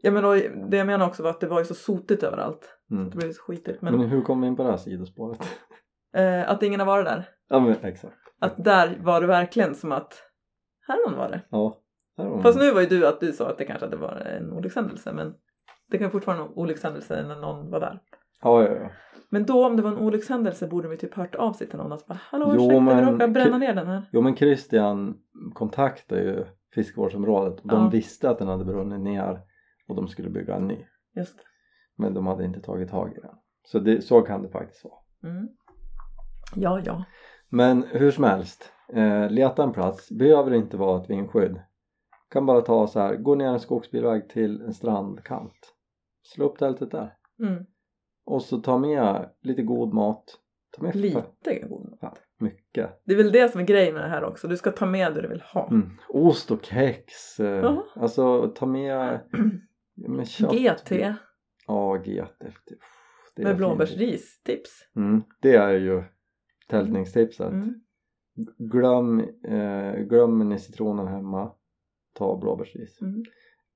Ja 0.03 0.11
men 0.11 0.25
och 0.25 0.35
det 0.71 0.77
jag 0.77 0.87
menar 0.87 1.07
också 1.07 1.23
var 1.23 1.31
att 1.31 1.41
det 1.41 1.47
var 1.47 1.59
ju 1.59 1.65
så 1.65 1.75
sotigt 1.75 2.23
överallt 2.23 2.75
Mm. 2.91 3.11
Det 3.11 3.17
blev 3.17 3.33
så 3.33 3.43
skitigt 3.43 3.83
men, 3.83 3.97
Men 3.97 4.09
hur 4.09 4.23
kom 4.23 4.41
vi 4.41 4.47
in 4.47 4.57
på 4.57 4.63
det 4.63 4.71
här 4.71 4.77
sidospåret? 4.77 5.39
eh, 6.15 6.51
att 6.51 6.63
ingen 6.63 6.81
har 6.81 6.87
varit 6.87 7.07
där 7.07 7.29
ja 7.49 7.61
men 7.61 7.77
exakt. 7.83 8.15
Att 8.41 8.65
där 8.65 8.99
var 9.03 9.21
det 9.21 9.27
verkligen 9.27 9.75
som 9.75 9.93
att 9.93 10.23
Här 10.89 10.97
har 11.05 11.11
någon 11.11 11.19
varit 11.19 11.41
Ja. 11.51 11.79
Var 12.17 12.43
Fast 12.43 12.59
nu 12.59 12.73
var 12.73 12.81
ju 12.81 12.87
du 12.87 13.07
att 13.07 13.21
du 13.21 13.33
sa 13.33 13.51
att 13.51 13.59
det 13.59 13.65
kanske 13.65 13.87
hade 13.87 13.97
varit 13.97 14.27
en 14.27 14.53
olyckshändelse 14.53 15.13
men 15.13 15.35
Det 15.91 15.99
kan 15.99 16.11
fortfarande 16.11 16.43
vara 16.43 16.53
en 16.53 16.59
olyckshändelse 16.59 17.23
när 17.23 17.37
någon 17.37 17.71
var 17.71 17.81
där 17.81 18.01
Ja, 18.43 18.63
ja, 18.65 18.75
ja. 18.75 18.91
Men 19.31 19.47
då 19.47 19.67
om 19.67 19.77
det 19.77 19.83
var 19.83 19.91
en 19.91 19.99
olyckshändelse 19.99 20.67
borde 20.69 20.89
de 20.89 20.93
ju 20.93 20.97
typ 20.99 21.15
hört 21.15 21.35
av 21.35 21.53
sig 21.53 21.67
till 21.69 21.79
någon 21.79 21.93
att 21.93 22.07
bara 22.07 22.19
Hallå 22.23 22.47
Jo, 22.49 22.55
ursäkta 22.55 22.75
vi 22.75 22.81
men- 22.81 23.13
råkade 23.13 23.33
bränna 23.33 23.59
ner 23.59 23.75
den 23.75 23.87
här 23.87 24.03
Jo 24.13 24.21
men 24.21 24.37
Christian 24.37 25.19
kontaktade 25.55 26.21
ju 26.23 26.45
fiskevårdsområdet 26.75 27.61
och 27.61 27.69
de 27.69 27.83
Ja. 27.85 27.89
visste 27.89 28.31
att 28.31 28.39
den 28.39 28.49
hade 28.49 28.65
brunnit 28.65 29.01
ner 29.01 29.41
och 29.89 29.97
de 29.97 30.09
skulle 30.09 30.31
bygga 30.31 30.55
en 30.57 30.67
ny. 30.69 30.87
Just 31.17 31.37
det. 31.39 31.43
Men 31.97 32.15
de 32.15 32.27
hade 32.27 32.45
inte 32.45 32.61
tagit 32.61 32.91
tag 32.91 33.13
i 33.17 33.21
den. 33.21 33.35
Så 33.67 33.79
det, 33.79 34.03
så 34.03 34.21
kan 34.23 34.43
det 34.43 34.49
faktiskt 34.49 34.85
vara. 34.85 34.95
Mm. 35.33 35.49
Ja, 36.55 36.81
ja. 36.85 37.05
Men 37.49 37.83
hur 37.83 38.11
som 38.11 38.25
helst, 38.25 38.73
eh, 38.95 39.31
leta 39.31 39.63
en 39.63 39.73
plats, 39.73 40.11
behöver 40.11 40.55
inte 40.55 40.77
vara 40.77 41.03
ett 41.03 41.11
vindskydd. 41.11 41.61
Kan 42.31 42.47
bara 42.47 42.61
ta 42.61 42.87
så 42.87 43.01
här, 43.01 43.17
gå 43.17 43.35
ner 43.35 43.47
en 43.49 43.61
skogsbilväg 43.61 44.29
till 44.29 44.61
en 44.63 44.75
strandkant. 44.75 45.75
Slå 46.23 46.45
upp 46.47 46.59
tältet 46.59 46.91
där. 46.91 47.15
Mm. 47.43 47.65
Och 48.27 48.43
så 48.43 48.59
ta 48.59 48.79
med 48.79 49.31
lite 49.43 49.63
god 49.63 49.95
mat. 49.95 50.25
Ta 50.77 50.83
med 50.83 50.97
Lite 50.97 51.59
god. 51.69 51.99
fan, 52.01 52.15
mycket. 52.39 53.01
Det 53.05 53.13
är 53.13 53.17
väl 53.17 53.33
det 53.33 53.49
som 53.53 53.61
är 53.61 53.65
grejen 53.65 53.95
med 53.95 54.03
det 54.03 54.09
här 54.09 54.25
också. 54.25 54.49
Du 54.49 54.57
ska 54.57 54.71
ta 54.71 54.87
med 54.87 55.15
det 55.15 55.23
du 55.23 55.29
vill 55.29 55.41
ha. 55.41 55.69
Mm. 55.71 55.91
Ost 56.09 56.51
och 56.51 56.65
kex. 56.65 57.41
Eh, 57.41 57.79
alltså 57.95 58.49
ta 58.57 58.67
med, 58.67 59.21
ja, 59.95 60.09
med 60.09 60.29
kött. 60.29 60.53
GT 60.53 60.93
Ja, 61.67 61.97
GT. 61.97 62.45
Det- 63.37 63.43
med 63.45 63.57
blåbärsris. 63.57 64.43
Tips. 64.43 64.71
Mm, 64.97 65.23
det 65.43 65.55
är 65.57 65.73
ju 65.73 66.05
tältningstipset. 66.69 67.53
Mm. 67.53 67.81
Glöm, 68.59 69.21
eh, 69.45 69.95
glöm 69.95 70.49
ni 70.49 70.59
citronen 70.59 71.09
hemma. 71.09 71.53
Ta 72.15 72.37
blåbärsris. 72.37 73.01
Mm. 73.03 73.23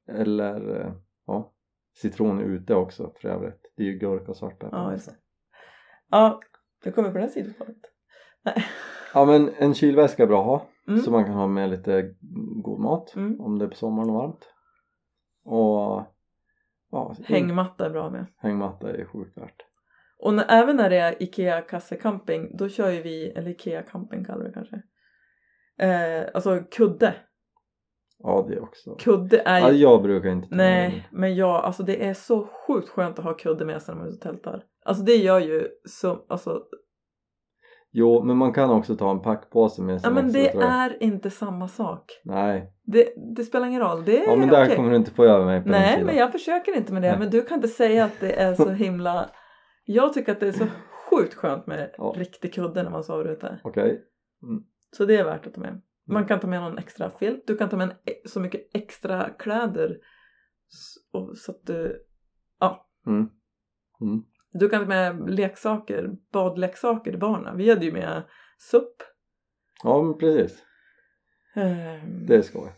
Eller 0.09 0.81
eh, 0.81 0.93
ja, 1.27 1.53
citron 1.97 2.41
ute 2.41 2.75
också 2.75 3.13
för 3.21 3.29
övrigt. 3.29 3.73
Det 3.77 3.83
är 3.83 3.87
ju 3.87 3.99
gurka 3.99 4.31
och 4.31 4.37
svartpeppar. 4.37 4.79
Ja, 4.79 4.93
just 4.93 5.07
det. 5.09 5.17
Ja, 6.11 6.41
jag 6.85 6.95
kommer 6.95 7.09
på 7.11 7.15
det 7.15 7.21
här 7.25 7.29
sidospåret. 7.31 7.77
Nej. 8.45 8.65
Ja 9.15 9.25
men 9.25 9.51
en 9.59 9.75
kylväska 9.75 10.23
är 10.23 10.27
bra 10.27 10.41
att 10.41 10.47
ha. 10.47 10.67
Mm. 10.89 11.01
Så 11.01 11.11
man 11.11 11.25
kan 11.25 11.35
ha 11.35 11.47
med 11.47 11.71
lite 11.71 12.15
god 12.63 12.81
mat 12.81 13.17
Mm. 13.17 13.41
om 13.41 13.59
det 13.59 13.65
är 13.65 13.69
på 13.69 13.75
sommaren 13.77 14.09
och 14.11 14.15
varmt. 14.15 14.49
Och 15.45 16.05
ja, 16.91 17.15
Hängmatta 17.25 17.87
är 17.87 17.91
bra 17.91 18.11
med. 18.11 18.27
hängmatta 18.37 18.91
är 18.91 19.05
sjukt 19.05 19.39
värt. 19.39 19.63
Och 20.23 20.35
när, 20.35 20.45
även 20.49 20.77
när 20.77 20.91
det 20.91 20.97
är 20.97 21.23
Ikea 21.23 21.61
kassecamping 21.61 22.57
då 22.57 22.69
kör 22.69 22.91
ju 22.91 23.03
vi, 23.03 23.29
eller 23.31 23.51
Ikea 23.51 23.83
camping 23.83 24.25
kallar 24.25 24.45
vi 24.45 24.49
det 24.49 24.55
kanske. 24.55 24.83
Eh, 25.79 26.29
alltså 26.35 26.59
kudde. 26.71 27.15
Ja 28.19 28.47
det 28.49 28.61
också. 28.61 28.95
Kudde 28.95 29.43
är 29.45 29.61
Ja, 29.61 29.71
ju... 29.71 29.79
jag 29.79 30.03
brukar 30.03 30.29
inte 30.29 30.49
ta 30.49 30.57
med 30.57 30.67
Nej, 30.91 31.09
men 31.13 31.35
jag, 31.35 31.65
alltså 31.65 31.83
det 31.83 32.05
är 32.07 32.15
så 32.15 32.49
sjukt 32.67 32.89
skönt 32.89 33.19
att 33.19 33.25
ha 33.25 33.35
kudde 33.35 33.65
med 33.65 33.83
sig 33.83 33.95
när 33.95 34.01
man 34.03 34.09
är 34.09 34.13
ute 34.13 34.29
och 34.29 34.35
tältar. 34.35 34.65
Alltså 34.85 35.05
det 35.05 35.17
gör 35.17 35.41
ju 35.41 35.69
så, 35.85 36.25
alltså 36.29 36.63
Jo, 37.95 38.25
men 38.25 38.37
man 38.37 38.53
kan 38.53 38.71
också 38.71 38.97
ta 38.97 39.11
en 39.11 39.23
packpåse 39.23 39.83
med 39.83 39.95
Ja 39.95 39.99
sin 39.99 40.15
men 40.15 40.27
extra 40.37 40.61
det 40.61 40.67
är 40.67 41.03
inte 41.03 41.31
samma 41.31 41.69
sak. 41.69 42.05
Nej, 42.25 42.73
Det, 42.87 43.15
det 43.37 43.45
spelar 43.45 43.67
ingen 43.67 43.81
roll. 43.81 44.05
Det 44.05 44.25
är 44.25 44.31
ja 44.31 44.37
men 44.37 44.49
där 44.49 44.65
okej. 44.65 44.77
kommer 44.77 44.91
du 44.91 44.97
inte 44.97 45.11
få 45.11 45.25
över 45.25 45.45
mig 45.45 45.63
på 45.63 45.69
Nej 45.69 46.05
men 46.05 46.17
jag 46.17 46.33
försöker 46.33 46.77
inte 46.77 46.93
med 46.93 47.03
det. 47.03 47.11
Nej. 47.11 47.19
Men 47.19 47.31
du 47.31 47.43
kan 47.43 47.55
inte 47.57 47.69
säga 47.69 48.05
att 48.05 48.21
det 48.21 48.33
är 48.33 48.55
så 48.55 48.69
himla... 48.85 49.31
Jag 49.85 50.13
tycker 50.13 50.33
att 50.33 50.41
det 50.41 50.49
är 50.49 50.53
så 50.53 50.67
sjukt 51.11 51.35
skönt 51.35 51.67
med 51.67 51.95
Ja. 51.99 52.15
riktig 52.17 52.55
kudde 52.55 52.83
när 52.83 52.91
man 52.91 53.05
sover 53.05 53.25
ute. 53.33 53.61
Okej. 53.65 54.05
Så 54.97 55.05
det 55.05 55.17
är 55.17 55.25
värt 55.25 55.47
att 55.47 55.55
ta 55.55 55.61
med. 55.61 55.83
Man 56.07 56.17
Mm. 56.17 56.29
kan 56.29 56.41
ta 56.41 56.47
med 56.47 56.61
någon 56.61 56.79
extra 56.79 57.11
filt. 57.11 57.47
Du 57.47 57.57
kan 57.57 57.69
ta 57.69 57.77
med 57.77 57.85
en, 57.91 57.97
e- 58.05 58.29
så 58.29 58.41
mycket 58.41 58.69
extra 58.75 59.31
kläder. 59.31 59.99
Och, 61.13 61.39
så 61.39 61.53
att 61.53 61.67
du... 61.67 62.07
Ja. 62.61 62.89
Mm. 63.07 63.19
Mm. 64.01 64.23
Du 64.53 64.69
kan 64.69 64.81
ta 64.81 64.87
med 64.89 65.31
leksaker, 65.31 66.11
badleksaker 66.33 67.11
till 67.11 67.21
barnen. 67.21 67.57
Vi 67.57 67.71
hade 67.71 67.85
ju 67.85 67.93
med 67.93 68.23
SUP. 68.59 68.97
Ja 69.83 70.03
men 70.03 70.19
precis. 70.19 70.65
ehm, 71.55 72.27
Det 72.27 72.37
är 72.37 72.43
skoj. 72.43 72.73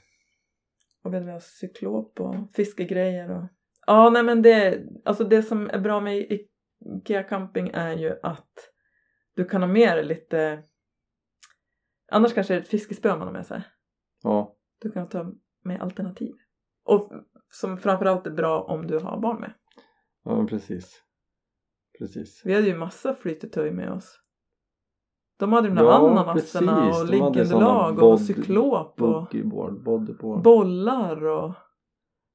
Och 1.02 1.12
vi 1.12 1.16
hade 1.16 1.26
med 1.32 1.42
cyklop 1.42 2.20
och 2.20 2.34
fiskegrejer 2.54 3.30
och... 3.30 3.44
Ja, 3.86 4.10
nej 4.10 4.22
men 4.22 4.42
det... 4.42 4.82
Alltså 5.04 5.24
det 5.24 5.42
som 5.42 5.70
är 5.70 5.78
bra 5.78 6.00
med 6.00 6.38
Ikea 6.84 7.22
camping 7.22 7.70
är 7.74 7.92
ju 7.96 8.18
att 8.22 8.70
du 9.34 9.44
kan 9.44 9.62
ha 9.62 9.68
med 9.68 9.96
dig 9.96 10.04
lite... 10.04 10.62
Annars 12.12 12.34
kanske 12.34 12.54
det 12.54 12.58
är 12.58 12.62
ett 12.62 12.68
fiskespö 12.68 13.08
man 13.16 13.26
har 13.26 13.32
med 13.32 13.46
sig. 13.46 13.62
Ja. 14.22 14.56
Du 14.80 14.90
kan 14.90 15.08
ta 15.08 15.32
med 15.64 15.80
alternativ. 15.82 16.34
Och 16.84 17.12
som 17.50 17.78
framförallt 17.78 18.26
är 18.26 18.30
bra 18.30 18.62
om 18.62 18.86
du 18.86 18.98
har 18.98 19.20
barn 19.20 19.40
med. 19.40 19.52
Ja 20.24 20.46
precis. 20.46 21.02
Precis. 21.98 22.42
Vi 22.44 22.54
hade 22.54 22.66
ju 22.66 22.76
massa 22.76 23.14
flytetöj 23.14 23.70
med 23.70 23.92
oss. 23.92 24.20
De 25.36 25.52
hade 25.52 25.68
de 25.68 25.74
där 25.74 25.84
Ja, 25.84 26.10
ananaserna 26.10 26.76
och 26.86 26.90
De 26.90 26.92
hade 26.92 27.10
liggande 27.10 27.46
såna 27.46 27.64
lag 27.64 27.96
bod- 27.96 28.12
och 28.12 28.20
cyklop 28.20 29.00
och 29.02 29.28
bodyboard. 29.84 30.42
bollar 30.42 31.24
och... 31.24 31.54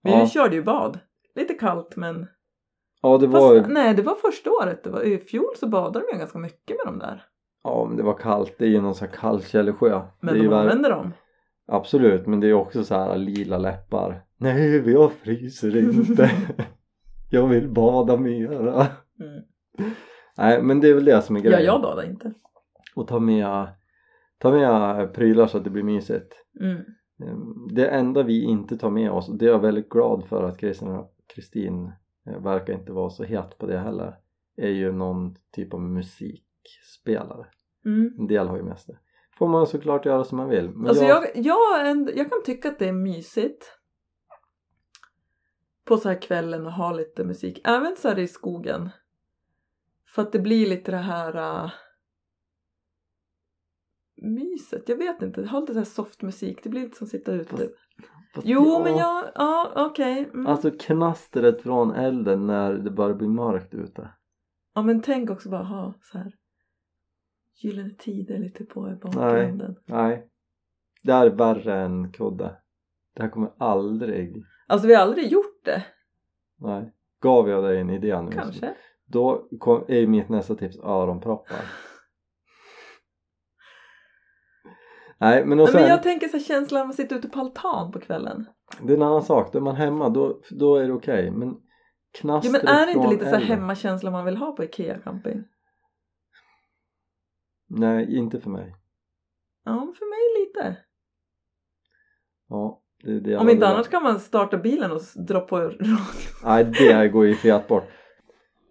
Vi 0.03 0.12
Ja. 0.12 0.27
körde 0.27 0.55
ju 0.55 0.63
bad. 0.63 0.99
Lite 1.35 1.53
kallt 1.53 1.95
men... 1.95 2.27
ja 3.01 3.17
det 3.17 3.29
Fast, 3.29 3.41
var 3.43 3.53
ju, 3.55 3.62
Nej, 3.67 3.93
det 3.93 4.01
var 4.01 4.15
första 4.15 4.49
året. 4.51 4.83
Det 4.83 4.89
var, 4.89 5.01
I 5.01 5.17
fjol 5.17 5.55
så 5.55 5.67
badade 5.67 6.05
de 6.05 6.13
ju 6.13 6.19
ganska 6.19 6.39
mycket 6.39 6.77
med 6.77 6.93
de 6.93 6.99
där. 6.99 7.23
ja 7.63 7.85
men 7.88 7.97
det 7.97 8.03
var 8.03 8.13
kallt. 8.17 8.55
Det 8.57 8.65
är 8.65 8.69
ju 8.69 8.81
någon 8.81 8.95
sån 8.95 9.07
här 9.07 9.15
kallkällesjö. 9.15 10.01
Men 10.19 10.33
det 10.33 10.39
de 10.39 10.43
ju 10.43 10.49
vär- 10.49 10.59
använde 10.62 10.89
dem. 10.89 11.13
Absolut, 11.67 12.27
men 12.27 12.39
det 12.39 12.47
är 12.47 12.53
också 12.53 12.83
så 12.83 12.95
här 12.95 13.17
lila 13.17 13.57
läppar. 13.57 14.21
Nej, 14.38 14.89
jag 14.91 15.12
fryser 15.12 15.77
inte. 15.77 16.31
jag 17.29 17.47
vill 17.47 17.69
bada 17.69 18.17
mera. 18.17 18.88
Mm. 19.19 19.43
Nej, 20.38 20.62
men 20.63 20.79
det 20.79 20.89
är 20.89 20.93
väl 20.93 21.05
det 21.05 21.21
som 21.21 21.35
är 21.35 21.39
Ja, 21.39 21.49
grejen. 21.49 21.65
jag 21.65 21.81
badade 21.81 22.07
inte. 22.07 22.33
Och 22.95 23.07
ta 23.07 23.19
med, 23.19 23.67
ta 24.38 24.51
med 24.51 25.13
prylar 25.13 25.47
så 25.47 25.57
att 25.57 25.63
det 25.63 25.69
blir 25.69 25.83
mysigt. 25.83 26.33
Mm. 26.62 26.75
Ehm, 27.23 27.67
Det 27.71 27.88
enda 27.88 28.23
vi 28.23 28.43
inte 28.43 28.77
tar 28.77 28.89
med 28.89 29.12
oss, 29.12 29.27
det 29.39 29.45
är 29.45 29.49
jag 29.49 29.59
väldigt 29.59 29.89
glad 29.89 30.27
för 30.27 30.43
att 30.43 30.57
Kristin, 30.57 31.03
Kristin 31.35 31.91
verkar 32.25 32.73
inte 32.73 32.91
vara 32.91 33.10
så 33.10 33.23
het 33.23 33.58
på 33.58 33.65
det 33.65 33.79
heller, 33.79 34.15
är 34.55 34.69
ju 34.69 34.91
någon 34.91 35.36
typ 35.51 35.73
av 35.73 35.82
musikspelare. 35.82 37.47
Mm. 37.86 38.15
En 38.19 38.27
del 38.27 38.47
har 38.47 38.58
ju 38.58 38.63
mest 38.63 38.88
det. 38.88 38.99
Får 39.38 39.47
man 39.47 39.67
såklart 39.67 40.05
göra 40.05 40.23
som 40.23 40.38
man 40.38 40.49
vill. 40.49 40.69
Men 40.69 40.88
Alltså 40.88 41.03
jag, 41.03 41.23
jag, 41.36 41.88
jag, 41.88 42.17
jag 42.17 42.29
kan 42.29 42.43
tycka 42.43 42.69
att 42.69 42.79
det 42.79 42.88
är 42.88 42.93
mysigt. 42.93 43.75
På 45.86 45.97
så 45.97 46.10
här 46.10 46.21
kvällen 46.21 46.65
och 46.65 46.73
ha 46.73 46.91
lite 46.91 47.23
musik. 47.23 47.62
Även 47.63 47.95
så 47.95 48.08
här 48.08 48.19
i 48.19 48.27
skogen. 48.27 48.89
För 50.08 50.21
att 50.21 50.32
det 50.32 50.39
blir 50.39 50.69
lite 50.69 50.91
det 50.91 50.97
här... 50.97 51.63
Uh, 51.63 51.71
myset. 54.21 54.89
Jag 54.89 54.97
vet 54.97 55.21
inte. 55.21 55.45
Ha 55.45 55.60
lite 55.60 55.73
så 55.73 55.79
här 55.79 55.86
soft 55.86 56.21
musik. 56.21 56.63
Det 56.63 56.69
blir 56.69 56.82
lite 56.82 56.97
som 56.97 57.05
att 57.05 57.12
sitta 57.12 57.32
ute. 57.34 57.49
Fast- 57.49 57.63
fast 57.97 58.18
Jo 58.43 58.83
men 58.83 58.97
jag... 58.97 59.31
Ja 59.35 59.71
okej. 59.75 60.29
Mm. 60.33 60.47
Alltså 60.47 60.71
knastret 60.79 61.61
från 61.61 61.91
elden 61.95 62.47
när 62.47 62.73
det 62.73 62.91
börjar 62.91 63.15
bli 63.15 63.27
mörkt 63.27 63.73
ute. 63.73 64.09
Ja 64.75 64.81
men 64.81 65.01
tänk 65.01 65.29
också 65.29 65.49
bara 65.49 65.63
ha 65.63 65.93
så 66.01 66.17
här. 66.17 66.33
Gyllene 67.55 67.95
Tider 67.97 68.37
lite 68.37 68.65
på 68.65 68.89
i 68.89 68.95
bakgrunden. 68.95 69.75
Nej. 69.85 70.29
Det 71.03 71.13
här 71.13 71.25
är 71.25 71.29
värre 71.29 71.79
än 71.79 72.11
kudde. 72.11 72.55
Det 73.15 73.21
här 73.21 73.29
kommer 73.29 73.51
aldrig... 73.57 74.43
Alltså 74.67 74.87
vi 74.87 74.95
har 74.95 75.01
aldrig 75.01 75.27
gjort 75.27 75.65
det. 75.65 75.85
Nej. 76.57 76.93
Gav 77.21 77.49
jag 77.49 77.63
dig 77.63 77.79
en 77.79 77.89
idé 77.89 78.21
nu? 78.21 78.31
Kanske. 78.31 78.75
Då 79.05 79.47
kom, 79.59 79.85
är 79.87 80.07
mitt 80.07 80.29
nästa 80.29 80.55
tips 80.55 80.79
öronproppar. 80.79 81.61
Nej 85.19 85.45
men 85.45 85.60
och 85.60 85.65
Nej, 85.65 85.73
men 85.73 85.82
sen, 85.82 85.89
jag 85.89 86.03
tänker 86.03 86.27
så 86.27 86.38
här 86.38 86.43
känslan 86.43 86.82
av 86.82 86.89
att 86.89 86.95
sitta 86.95 87.15
ute 87.15 87.29
på 87.29 87.39
altan 87.39 87.91
på 87.91 87.99
kvällen. 87.99 88.45
det 88.82 88.93
är 88.93 88.97
en 88.97 89.03
annan 89.03 89.23
sak. 89.23 89.51
Då 89.51 89.60
är 89.60 89.63
man 89.63 89.75
hemma 89.75 90.10
då, 90.10 90.41
då 90.49 90.75
är 90.75 90.88
det 90.88 90.93
okej. 90.93 91.32
Men 91.32 91.55
Jo 92.13 92.21
knastret 92.21 92.63
men 92.63 92.75
är 92.75 92.86
det 92.86 92.91
inte 92.91 93.08
lite 93.08 93.25
så 93.25 93.36
här 93.36 93.41
hemmakänsla 93.41 94.12
man 94.12 94.25
vill 94.25 94.38
ha 94.38 94.51
på 94.51 94.63
IKEA 94.63 94.99
camping? 94.99 95.43
Nej 97.67 98.17
inte 98.17 98.39
för 98.39 98.49
mig. 98.49 98.75
Ja 99.65 99.93
för 99.99 100.10
mig 100.10 100.45
lite. 100.45 100.77
Ja, 102.49 102.82
det 103.03 103.19
det 103.19 103.38
Om 103.38 103.49
inte 103.49 103.67
annars 103.67 103.88
kan 103.88 104.03
man 104.03 104.19
starta 104.19 104.58
bilen 104.58 104.91
och 104.91 105.01
dra 105.27 105.39
på 105.39 105.60
radio. 105.60 105.77
Nej 106.43 106.63
det 106.63 107.10
går 107.10 107.25
ju 107.25 107.36
fet 107.36 107.67
bort. 107.67 107.84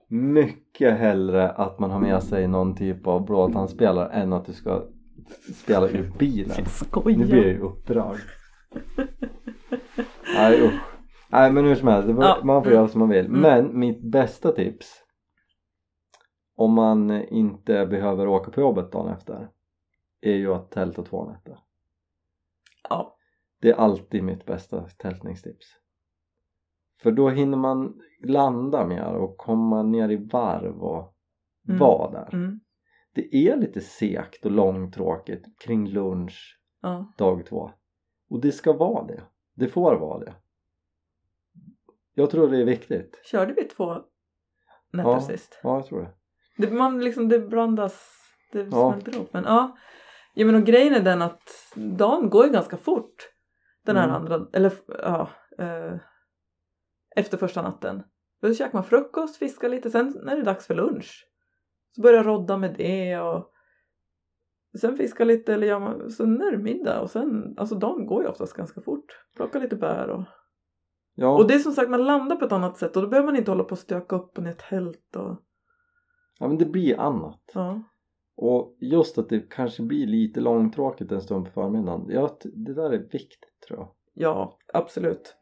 Mycket 0.09 0.99
hellre 0.99 1.51
att 1.51 1.79
man 1.79 1.91
har 1.91 2.01
med 2.01 2.23
sig 2.23 2.49
någon 2.49 2.77
typ 2.77 3.07
av 3.07 3.25
blåtandspelare 3.25 4.13
än 4.13 4.33
att 4.33 4.45
du 4.45 4.53
ska 4.53 4.87
spela 5.55 5.89
ur 5.89 6.13
bilen. 6.19 6.57
Nu 7.19 7.25
blir 7.27 7.37
jag 7.37 7.47
ju 7.53 7.61
upprörd. 7.61 8.19
Nej 10.35 10.63
usch. 10.67 10.81
Nej 11.29 11.53
men 11.53 11.65
hur 11.65 11.75
som 11.75 11.89
helst, 11.89 12.09
var, 12.09 12.25
Ja. 12.25 12.39
man 12.45 12.65
får 12.65 12.73
göra 12.73 12.89
som 12.89 12.99
man 12.99 13.09
vill. 13.09 13.27
Mm. 13.27 13.41
Men 13.41 13.79
mitt 13.79 14.03
bästa 14.03 14.53
tips 14.53 15.05
om 16.57 16.73
man 16.75 17.11
inte 17.23 17.87
behöver 17.87 18.27
åka 18.29 18.51
på 18.51 18.61
jobbet 18.61 18.93
dagen 18.93 19.09
efter 19.13 19.49
är 20.21 20.35
ju 20.35 20.55
att 20.55 20.71
tälta 20.71 21.03
två 21.03 21.25
nätter. 21.31 21.59
Ja. 22.89 23.17
Det 23.61 23.71
är 23.71 23.75
alltid 23.75 24.23
mitt 24.25 24.47
bästa 24.47 24.81
tältningstips. 24.99 25.67
För 27.03 27.13
då 27.13 27.29
hinner 27.29 27.57
man 27.57 28.01
landa 28.25 28.87
mer 28.87 29.15
och 29.15 29.37
komma 29.37 29.83
ner 29.83 30.09
i 30.09 30.17
varv 30.17 30.83
och 30.83 31.15
Mm. 31.69 31.79
vara 31.81 32.11
där. 32.11 32.35
Mm. 32.35 32.61
Det 33.15 33.37
är 33.37 33.57
lite 33.57 33.81
segt 33.81 34.45
och 34.45 34.51
långtråkigt 34.51 35.61
kring 35.61 35.89
lunch 35.89 36.61
Ja. 36.81 37.15
dag 37.19 37.47
två. 37.47 37.71
Och 38.31 38.41
det 38.41 38.53
ska 38.53 38.73
vara 38.73 39.05
det. 39.07 39.23
Det 39.55 39.69
får 39.69 39.97
vara 39.97 40.19
det. 40.25 40.35
Jag 42.15 42.31
tror 42.31 42.49
det 42.49 42.59
är 42.61 42.65
viktigt. 42.65 43.21
Körde 43.25 43.53
vi 43.53 43.65
två 43.65 43.95
nätter 44.93 45.11
Ja. 45.11 45.21
sist? 45.21 45.61
Ja, 45.63 45.75
jag 45.77 45.87
tror 45.87 46.01
det. 46.01 46.11
Det, 46.67 46.71
man 46.73 47.01
liksom, 47.05 47.29
det 47.29 47.39
blandas, 47.39 48.09
det 48.53 48.63
Ja. 48.63 48.93
smälter 48.93 49.15
ihop. 49.15 49.33
Men 49.33 49.45
ja. 49.45 49.77
ja 50.35 50.47
men 50.47 50.55
och 50.55 50.65
grejen 50.65 50.95
är 50.95 51.01
den 51.01 51.23
att 51.23 51.49
dagen 51.75 52.31
går 52.31 52.47
ju 52.47 52.53
ganska 52.53 52.77
fort. 52.77 53.29
Den 53.85 53.97
här 53.97 54.05
Mm. 54.09 54.17
andra, 54.17 54.47
eller 54.53 54.73
ja. 54.89 55.29
Eh, 55.59 55.95
efter 57.17 57.37
första 57.39 57.63
natten. 57.63 58.03
Då 58.41 58.55
käkar 58.55 58.73
man 58.75 58.85
frukost, 58.85 59.37
fiskar 59.37 59.69
lite, 59.69 59.91
sen 59.91 60.29
är 60.29 60.37
det 60.37 60.43
dags 60.43 60.67
för 60.67 60.75
lunch. 60.75 61.28
Så 61.91 62.03
börjar 62.03 62.17
jag 62.17 62.27
rodda 62.27 62.57
med 62.57 62.75
det 62.79 63.19
och 63.19 63.53
sen 64.81 64.97
fiska 64.97 65.25
lite 65.25 65.55
eller 65.55 65.81
man, 65.81 66.11
sen 66.11 66.43
är 66.43 66.53
det 66.53 66.59
middag 66.59 67.01
och 67.01 67.11
sen, 67.11 67.55
alltså 67.57 67.75
dagen 67.75 68.07
går 68.07 68.23
ju 68.23 68.29
oftast 68.29 68.57
ganska 68.57 68.81
fort. 68.81 69.25
Plocka 69.37 69.59
lite 69.59 69.77
bär 69.77 70.09
och 70.09 70.25
Ja, 71.15 71.37
och 71.37 71.49
det 71.49 71.55
är 71.55 71.59
som 71.59 71.73
sagt, 71.73 71.91
man 71.91 72.05
landar 72.05 72.37
på 72.37 72.45
ett 72.45 72.53
annat 72.53 72.77
sätt 72.79 72.97
och 72.97 73.03
då 73.03 73.09
behöver 73.09 73.27
man 73.27 73.37
inte 73.37 73.51
hålla 73.51 73.65
på 73.65 73.71
och 73.73 73.79
stöka 73.79 74.17
upp 74.17 74.39
och 74.39 74.45
ner 74.45 74.53
tält 74.53 75.17
och 75.17 75.43
ja 76.39 76.49
men 76.49 76.59
det 76.59 76.67
blir 76.67 77.01
annat. 77.01 77.43
ja. 77.55 77.83
Och 78.37 78.77
just 78.81 79.19
att 79.19 79.29
det 79.29 79.51
kanske 79.51 79.83
blir 79.83 80.07
lite 80.07 80.41
långtråkigt 80.41 81.13
en 81.13 81.21
stund 81.21 81.45
på 81.47 81.51
förmiddagen. 81.51 82.07
Ja, 82.09 82.39
det 82.45 82.75
där 82.75 82.91
är 82.91 82.99
viktigt 82.99 83.61
tror 83.69 83.79
jag. 83.79 83.89
Ja, 84.15 84.59
absolut. 84.73 85.37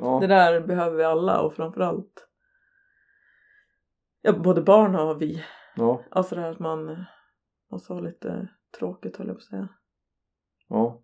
Ja, 0.00 0.18
Det 0.20 0.26
där 0.26 0.60
behöver 0.60 0.96
vi 0.96 1.04
alla 1.04 1.42
och 1.42 1.54
framförallt 1.54 2.28
ja, 4.22 4.32
både 4.32 4.62
barn 4.62 4.94
och 4.96 5.22
vi. 5.22 5.44
ja, 5.76 6.02
Alltså 6.10 6.34
det 6.34 6.40
här 6.40 6.50
att 6.50 6.58
man 6.58 7.04
måste 7.72 7.92
ha 7.92 8.00
lite 8.00 8.48
tråkigt 8.78 9.16
höll 9.16 9.26
jag 9.26 9.36
på 9.36 9.38
att 9.40 9.44
säga. 9.44 9.68
ja. 10.68 11.02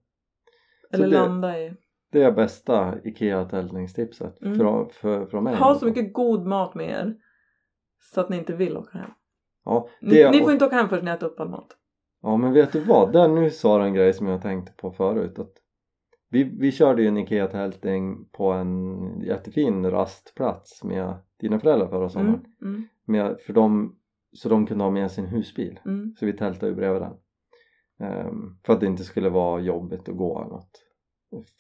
Eller 0.93 1.07
det- 1.09 1.13
landa 1.19 1.59
i. 1.61 1.75
Det 2.13 2.23
är 2.23 2.33
bästa 2.33 2.95
IKEA-tältningstipset 3.05 4.43
Mm. 4.43 4.59
från, 4.59 4.91
för, 4.91 5.27
från 5.27 5.45
mig. 5.45 5.57
Ha 5.57 5.75
så 5.75 5.87
mycket 5.87 6.13
god 6.13 6.47
mat 6.47 6.75
med 6.75 6.89
er. 6.91 7.17
Så 8.01 8.21
att 8.21 8.29
ni 8.29 8.37
inte 8.37 8.53
vill 8.57 8.77
åka 8.77 8.99
hem. 8.99 9.11
Ja, 9.65 9.89
Ni, 10.01 10.15
det, 10.15 10.31
ni 10.31 10.41
får 10.43 10.53
inte 10.53 10.65
åka 10.67 10.77
hem 10.77 10.89
förrän 10.89 11.05
ni 11.05 11.11
ätit 11.11 11.23
upp 11.23 11.41
all 11.41 11.49
mat. 11.49 11.77
ja, 12.23 12.37
men 12.37 12.53
vet 12.53 12.73
du 12.73 12.85
vad? 12.85 13.13
Där 13.13 13.29
nu 13.29 13.51
sa 13.51 13.79
du 13.79 13.85
en 13.85 13.95
grej 13.95 14.13
som 14.13 14.27
jag 14.27 14.43
tänkte 14.43 14.73
på 14.73 14.91
förut. 14.93 15.39
Att 15.39 15.53
vi, 16.31 16.45
vi 16.45 16.73
körde 16.73 17.03
ju 17.03 17.09
en 17.09 17.17
IKEA-tältning 17.19 18.25
på 18.33 18.53
en 18.53 19.21
jättefin 19.21 19.91
rastplats 19.91 20.85
med 20.85 21.15
dina 21.41 21.61
föräldrar 21.61 21.89
förra 21.89 22.09
sommaren. 22.09 22.47
Mm, 22.63 22.75
mm, 22.75 22.89
Med, 23.05 23.41
för 23.41 23.53
de 23.53 23.95
så 24.33 24.49
de 24.49 24.67
kunde 24.67 24.85
ha 24.85 24.91
med 24.91 25.11
sin 25.11 25.27
husbil 25.27 25.81
Mm. 25.85 26.15
så 26.19 26.27
vi 26.27 26.33
tältade 26.33 26.71
ju 26.71 26.77
bredvid 26.77 27.03
den 27.03 27.15
Ehm, 28.01 28.59
för 28.67 28.73
att 28.73 28.81
det 28.81 28.87
inte 28.87 29.05
skulle 29.05 29.29
vara 29.29 29.61
jobbigt 29.61 30.09
att 30.09 30.17
gå 30.17 30.39
eller 30.41 30.51
något 30.51 30.85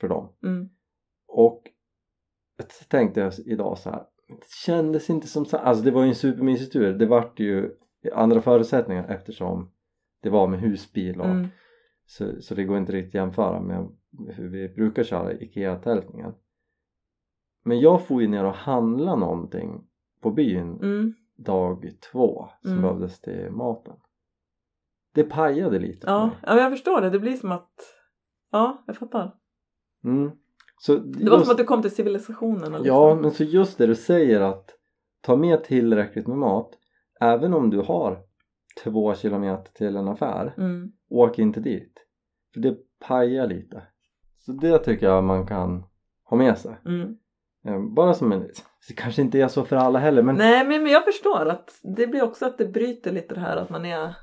för 0.00 0.08
dem 0.08 0.28
Mm. 0.44 0.68
och 1.28 1.62
så 2.68 2.84
tänkte 2.84 3.20
jag 3.20 3.32
idag 3.46 3.78
så 3.78 3.90
här 3.90 4.04
det 4.28 4.50
kändes 4.66 5.10
inte 5.10 5.26
som 5.26 5.44
så 5.44 5.56
alltså 5.56 5.84
det 5.84 5.90
var 5.90 6.02
ju 6.02 6.08
en 6.08 6.14
supermysig 6.14 6.72
tur 6.72 6.98
det 6.98 7.06
vart 7.06 7.40
ju 7.40 7.70
andra 8.12 8.40
förutsättningar 8.40 9.08
eftersom 9.08 9.70
det 10.22 10.30
var 10.30 10.46
med 10.46 10.60
husbil 10.60 11.20
och 11.20 11.26
Mm. 11.26 11.46
så, 12.06 12.42
så 12.42 12.54
det 12.54 12.64
går 12.64 12.78
inte 12.78 12.92
riktigt 12.92 13.10
att 13.10 13.14
jämföra 13.24 13.60
med 13.60 13.88
hur 14.26 14.48
vi 14.48 14.68
brukar 14.68 15.02
köra 15.04 15.32
IKEA-tältningen 15.32 16.34
men 17.64 17.80
jag 17.80 18.06
får 18.06 18.22
ju 18.22 18.28
ner 18.28 18.44
och 18.44 18.54
handla 18.54 19.16
någonting 19.16 19.84
på 20.20 20.30
byn 20.30 20.78
Mm. 20.82 21.14
dag 21.36 21.90
två 22.12 22.48
som 22.62 22.70
Mm. 22.70 22.82
behövdes 22.82 23.20
till 23.20 23.50
maten 23.50 23.94
det 25.14 25.24
pajade 25.24 25.78
lite 25.78 26.06
Ja. 26.06 26.26
mig 26.26 26.36
ja, 26.42 26.58
jag 26.58 26.70
förstår 26.72 27.00
det. 27.00 27.10
Det 27.10 27.18
blir 27.18 27.36
som 27.36 27.52
att... 27.52 27.94
Ja, 28.50 28.84
jag 28.86 28.96
fattar. 28.96 29.34
mm. 30.04 30.30
så 30.80 30.96
Det 30.96 31.30
var 31.30 31.40
som 31.40 31.50
att 31.50 31.56
du 31.58 31.64
kom 31.64 31.82
till 31.82 31.90
civilisationen. 31.94 32.58
Liksom. 32.72 32.86
Ja, 32.86 33.14
men 33.14 33.30
så 33.30 33.44
just 33.44 33.78
det 33.78 33.86
du 33.86 33.94
säger 33.94 34.40
att 34.40 34.70
ta 35.20 35.36
med 35.36 35.64
tillräckligt 35.64 36.26
med 36.26 36.38
mat 36.38 36.78
även 37.20 37.54
om 37.54 37.70
du 37.70 37.78
har 37.80 38.18
två 38.84 39.14
kilometer 39.14 39.72
till 39.72 39.96
en 39.96 40.08
affär 40.08 40.54
Mm. 40.58 40.92
åk 41.08 41.38
inte 41.38 41.60
dit 41.60 42.06
för 42.54 42.60
det 42.60 42.76
pajar 42.98 43.46
lite 43.46 43.82
så 44.48 44.52
det 44.54 44.78
tycker 44.78 45.06
jag 45.06 45.24
man 45.24 45.46
kan 45.46 45.84
ha 46.24 46.36
med 46.36 46.58
sig 46.58 46.76
Mm. 46.86 47.16
Eh, 47.64 47.80
bara 47.94 48.14
som 48.14 48.32
en 48.32 48.40
det 48.88 48.94
kanske 48.96 49.22
inte 49.22 49.40
är 49.40 49.48
så 49.48 49.64
för 49.64 49.76
alla 49.76 49.98
heller 49.98 50.22
men 50.22 50.34
Nej 50.36 50.66
men, 50.66 50.82
men 50.82 50.92
jag 50.92 51.04
förstår 51.04 51.46
att 51.48 51.80
det 51.96 52.06
blir 52.06 52.22
också 52.22 52.46
att 52.46 52.58
det 52.58 52.66
bryter 52.66 53.12
lite 53.12 53.34
det 53.34 53.40
här 53.40 53.56
att 53.56 53.70
man 53.70 53.84
är 53.84 54.14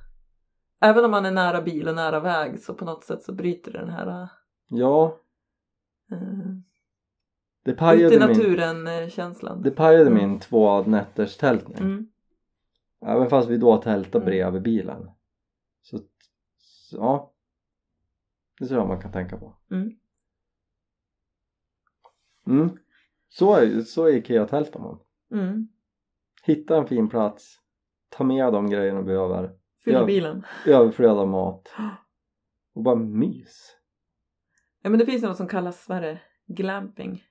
Även 0.82 1.05
om 1.05 1.11
man 1.11 1.26
är 1.26 1.32
nära 1.32 1.61
bil 1.61 1.88
och 1.88 1.95
nära 1.95 2.19
väg 2.19 2.59
så 2.59 2.73
på 2.73 2.86
något 2.86 3.03
sätt 3.03 3.23
så 3.23 3.34
bryter 3.34 3.71
det 3.71 3.80
den 3.80 3.89
här 3.89 4.28
ja 4.67 5.17
uh, 6.11 6.55
det 7.63 7.71
ut 7.71 7.78
i 7.78 7.80
pajade 7.80 8.19
min, 8.19 8.28
naturen 8.28 8.88
eh, 8.88 9.09
känslan. 9.09 9.61
det 9.61 9.71
pajade 9.71 10.09
Mm. 10.09 10.13
min 10.30 10.39
två 10.39 10.82
nätters 10.82 11.38
tältning 11.38 11.78
Mm. 11.78 12.07
även 13.05 13.30
fast 13.30 13.49
vi 13.49 13.57
då 13.57 13.78
tältade 13.78 14.17
Mm. 14.17 14.26
bredvid 14.26 14.61
bilen 14.61 15.09
så, 15.82 15.97
så 16.57 16.97
ja 16.97 17.32
det 18.59 18.67
tror 18.67 18.80
jag 18.80 18.88
man 18.88 19.01
kan 19.01 19.11
tänka 19.11 19.38
på 19.38 19.55
Mm. 19.71 19.91
Mm. 22.48 22.70
Så 23.30 23.56
är, 23.56 23.82
så 23.82 24.06
är 24.06 24.14
Ikea-tältar 24.14 24.80
man. 24.80 25.00
Mm. 25.32 25.68
Hitta 26.43 26.78
en 26.78 26.88
fin 26.88 27.10
plats, 27.10 27.60
ta 28.10 28.24
med 28.24 28.54
de 28.54 28.70
grejerna 28.70 29.00
du 29.00 29.06
behöver, 29.06 29.52
Fyll 29.84 30.06
bilen. 30.06 30.46
överflöda 30.66 31.26
mat 31.26 31.74
och 32.76 32.84
bara 32.84 32.96
mys. 32.96 33.78
Ja 34.82 34.89
men 34.89 35.00
det 35.00 35.06
finns 35.06 35.24
något 35.24 35.38
som 35.38 35.48
kallas 35.48 35.89
vad 35.89 35.98
är 35.98 36.02
det? 36.02 36.20
glamping. 36.48 37.24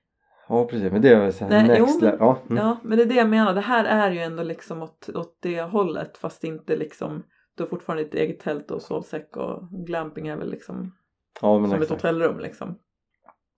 Ja 0.47 0.67
precis, 0.67 0.91
men 0.91 1.01
det 1.01 1.09
är 1.09 1.19
väl 1.19 1.33
såhär 1.33 1.67
next 1.67 1.79
jo, 1.79 1.99
men-. 2.01 2.17
Ja, 2.19 2.37
mm. 2.49 2.57
Ja 2.57 2.77
men 2.83 2.97
det 2.97 3.03
är 3.03 3.07
det 3.07 3.15
jag 3.15 3.29
menar. 3.29 3.53
Det 3.53 3.61
här 3.61 3.85
är 3.85 4.11
ju 4.11 4.19
ändå 4.19 4.43
liksom 4.43 4.83
åt, 4.83 5.09
åt 5.09 5.37
det 5.39 5.61
hållet 5.61 6.17
fast 6.17 6.43
inte 6.43 6.75
liksom 6.75 7.23
du 7.55 7.63
har 7.63 7.69
fortfarande 7.69 8.03
ditt 8.03 8.13
eget 8.13 8.39
tält 8.39 8.71
och 8.71 8.81
sovsäck 8.81 9.37
och 9.37 9.69
glamping 9.71 10.27
är 10.27 10.37
väl 10.37 10.49
liksom 10.51 10.95
ja 11.41 11.55
som 11.55 11.65
ett 11.65 11.73
exakt. 11.73 12.01
hotellrum 12.01 12.39
liksom. 12.39 12.79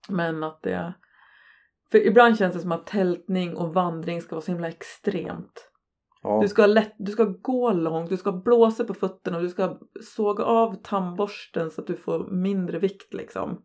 Men 0.08 0.44
att 0.44 0.62
det 0.62 0.94
för 1.90 2.06
ibland 2.06 2.38
känns 2.38 2.54
det 2.54 2.60
som 2.60 2.72
att 2.72 2.86
tältning 2.86 3.56
och 3.56 3.74
vandring 3.74 4.22
ska 4.22 4.34
vara 4.34 4.42
så 4.42 4.52
himla 4.52 4.68
extremt. 4.68 5.70
Ja. 6.22 6.38
Du 6.42 6.48
ska, 6.48 6.66
lätt, 6.66 6.94
du 6.98 7.12
ska 7.12 7.24
gå 7.24 7.72
långt, 7.72 8.10
du 8.10 8.16
ska 8.16 8.32
blåsa 8.32 8.84
på 8.84 8.94
fötterna 8.94 9.36
och 9.36 9.42
du 9.42 9.48
ska 9.48 9.78
såga 10.02 10.44
av 10.44 10.74
tandborsten 10.82 11.70
så 11.70 11.80
att 11.80 11.86
du 11.86 11.96
får 11.96 12.30
mindre 12.30 12.78
vikt 12.78 13.14
liksom. 13.14 13.62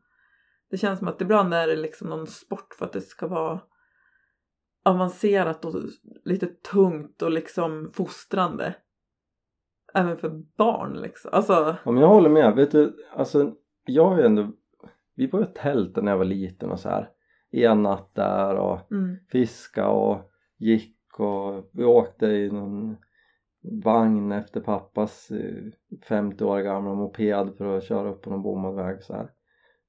Det 0.69 0.77
känns 0.77 0.99
som 0.99 1.07
att 1.07 1.21
ibland 1.21 1.53
är 1.53 1.67
det 1.67 1.75
liksom 1.75 2.09
någon 2.09 2.27
sport 2.27 2.73
för 2.77 2.85
att 2.85 2.93
det 2.93 3.01
ska 3.01 3.27
vara 3.27 3.61
avancerat 4.85 5.65
och 5.65 5.75
lite 6.25 6.47
tungt 6.47 7.21
och 7.21 7.31
liksom 7.31 7.91
fostrande. 7.93 8.75
Även 9.93 10.17
för 10.17 10.29
barn 10.57 10.93
liksom. 10.93 11.31
Alltså, 11.33 11.75
ja 11.85 11.91
men 11.91 12.01
jag 12.01 12.09
håller 12.09 12.29
med, 12.29 12.55
vet 12.55 12.71
du, 12.71 13.05
alltså 13.15 13.53
jag 13.85 14.05
har 14.05 14.17
ju 14.17 14.25
ändå 14.25 14.51
vi 15.15 15.27
var 15.27 15.39
ju 15.39 15.45
tält 15.45 15.95
när 15.95 16.11
jag 16.11 16.17
var 16.17 16.25
liten 16.25 16.71
och 16.71 16.79
så 16.79 16.89
här 16.89 17.09
en 17.53 17.83
natt 17.83 18.15
där 18.15 18.55
och 18.55 18.91
mm, 18.91 19.17
fiska 19.31 19.87
och 19.87 20.31
gick 20.57 21.19
och 21.19 21.69
vi 21.73 21.83
åkte 21.83 22.25
i 22.25 22.51
någon 22.51 22.97
vagn 23.83 24.31
efter 24.31 24.61
pappas 24.61 25.31
eh, 25.31 25.63
50 26.09 26.43
år 26.43 26.59
gamla 26.61 26.93
moped 26.93 27.55
för 27.57 27.77
att 27.77 27.83
köra 27.83 28.09
upp 28.09 28.21
på 28.21 28.29
någon 28.29 28.41
bommad 28.43 28.75
väg 28.75 29.03
så 29.03 29.13
här. 29.13 29.29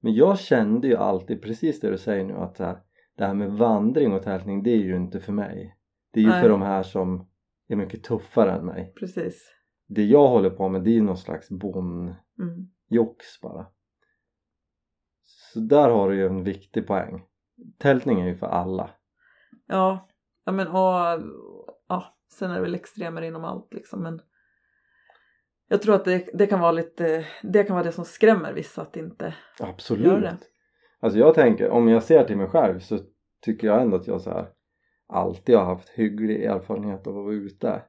Men 0.01 0.15
jag 0.15 0.39
kände 0.39 0.89
ju 0.89 0.97
alltid 0.97 1.43
precis 1.43 1.81
det 1.81 1.91
du 1.91 1.99
säger 1.99 2.25
nu 2.25 2.35
att 2.35 2.57
så 2.57 2.65
här, 2.65 2.79
det 3.17 3.25
här 3.25 3.35
med 3.35 3.53
vandring 3.53 4.13
och 4.13 4.23
tältning 4.23 4.63
det 4.63 4.71
är 4.71 4.83
ju 4.83 4.97
inte 4.97 5.21
för 5.21 5.33
mig. 5.33 5.77
Det 6.13 6.21
är 6.21 6.25
ju 6.25 6.31
Nej. 6.31 6.43
för 6.43 6.49
de 6.49 6.63
här 6.63 6.83
som 6.83 7.29
är 7.69 7.77
mycket 7.77 8.03
tuffare 8.05 8.53
än 8.53 8.67
mig. 8.67 8.93
precis. 8.99 9.51
Det 9.87 10.05
jag 10.05 10.29
håller 10.29 10.51
på 10.51 10.69
med 10.69 10.83
det 10.83 10.91
är 10.91 10.95
ju 10.95 11.03
någon 11.03 11.17
slags 11.17 11.49
bondjox 11.51 12.19
Mm. 12.91 13.43
bara. 13.43 13.67
Så 15.23 15.61
där 15.61 15.91
har 15.91 16.11
du 16.11 16.17
ju 16.17 16.27
en 16.27 16.45
viktig 16.45 16.87
poäng. 16.87 17.23
Tältning 17.79 18.21
är 18.21 18.27
ju 18.27 18.37
för 18.37 18.47
alla. 18.47 18.91
Ja, 19.67 20.09
ja 20.45 20.53
men 20.53 20.69
och 20.69 21.25
ja, 21.89 22.05
sen 22.39 22.51
är 22.51 22.55
det 22.55 22.61
väl 22.61 22.75
extremer 22.75 23.23
inom 23.23 23.45
allt 23.45 23.75
liksom 23.75 24.03
men 24.03 24.21
jag 25.69 25.83
tror 25.83 25.95
att 25.95 26.05
det, 26.05 26.29
det 26.35 26.47
kan 26.47 26.61
vara 26.61 26.73
lite, 26.73 27.27
det 27.43 27.65
kan 27.65 27.77
vara 27.77 27.87
det 27.87 27.93
som 27.93 28.05
skrämmer 28.05 28.53
vissa 28.53 28.83
att 28.83 28.97
inte 28.97 29.35
Absolut. 29.61 30.07
Gör 30.07 30.21
det. 30.21 30.37
Alltså 31.01 31.19
jag 31.19 31.35
tänker, 31.35 31.71
om 31.71 31.89
jag 31.89 32.03
ser 32.03 32.25
till 32.25 32.37
mig 32.37 32.47
själv 32.47 32.79
så 32.81 32.99
tycker 33.43 33.67
jag 33.67 33.83
ändå 33.83 33.97
att 33.97 34.07
jag 34.07 34.21
så 34.21 34.31
här 34.31 34.49
alltid 35.07 35.57
har 35.57 35.65
haft 35.65 35.89
hygglig 35.89 36.45
erfarenhet 36.45 37.07
av 37.07 37.19
att 37.19 37.25
vara 37.25 37.35
ute. 37.35 37.83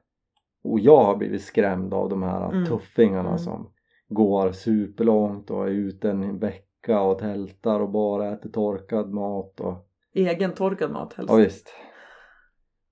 Och 0.64 0.80
jag 0.80 1.04
har 1.04 1.16
blivit 1.16 1.42
skrämd 1.42 1.94
av 1.94 2.08
de 2.08 2.22
här 2.22 2.48
Mm. 2.52 2.66
tuffingarna 2.66 3.28
Mm. 3.28 3.38
som 3.38 3.72
går 4.08 4.52
superlångt 4.52 5.50
och 5.50 5.66
är 5.66 5.70
ute 5.70 6.10
en 6.10 6.38
vecka 6.38 6.65
och 6.94 7.18
tältar 7.18 7.80
och 7.80 7.90
bara 7.90 8.32
äter 8.32 8.50
torkad 8.50 9.10
mat 9.12 9.60
och 9.60 9.88
egen 10.12 10.52
torkad 10.52 10.90
mat 10.90 11.12
helst. 11.12 11.30
ja 11.32 11.36
visst. 11.36 11.74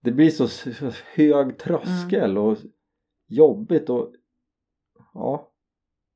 Det 0.01 0.13
blir 0.13 0.31
så, 0.31 0.49
så 0.49 0.91
hög 1.15 1.59
tröskel 1.59 2.31
Mm. 2.31 2.43
och 2.43 2.57
jobbigt 3.27 3.91
och 3.91 4.13
ja. 5.15 5.51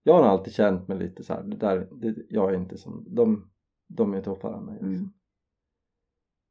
Jag 0.03 0.15
har 0.15 0.23
alltid 0.23 0.53
känt 0.55 0.89
mig 0.89 0.99
lite 0.99 1.23
så 1.23 1.35
här, 1.35 1.43
det 1.43 1.57
där, 1.57 1.89
det, 1.93 2.15
jag 2.29 2.51
är 2.51 2.57
inte 2.57 2.79
som, 2.79 3.05
de, 3.15 3.51
de 3.89 4.15
är 4.15 4.23
tuffare 4.23 4.57
än 4.57 4.65
mig. 4.65 4.75
Liksom. 4.75 4.95
Mm. 4.95 5.11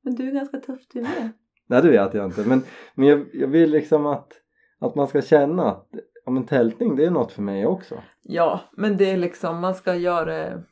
Men 0.04 0.16
du 0.16 0.28
är 0.28 0.32
ganska 0.34 0.58
tuff 0.60 0.82
du 0.94 1.02
med. 1.02 1.32
Nej 1.68 1.82
det 1.82 1.90
vet 1.90 2.14
jag 2.14 2.26
inte 2.26 2.46
men, 2.48 2.62
men 2.96 3.08
jag, 3.08 3.26
jag 3.34 3.48
vill 3.48 3.72
liksom 3.72 4.06
att, 4.06 4.34
att 4.80 4.96
man 4.96 5.08
ska 5.08 5.22
känna 5.22 5.72
att 5.72 5.90
ja, 6.26 6.32
men 6.32 6.46
tältning 6.46 6.96
det 6.96 7.06
är 7.06 7.12
något 7.12 7.32
för 7.32 7.42
mig 7.42 7.66
också. 7.66 8.04
Ja, 8.22 8.62
men 8.78 8.98
det 8.98 9.12
är 9.12 9.18
liksom 9.18 9.60
man 9.60 9.76
ska 9.76 9.96
göra 9.96 10.64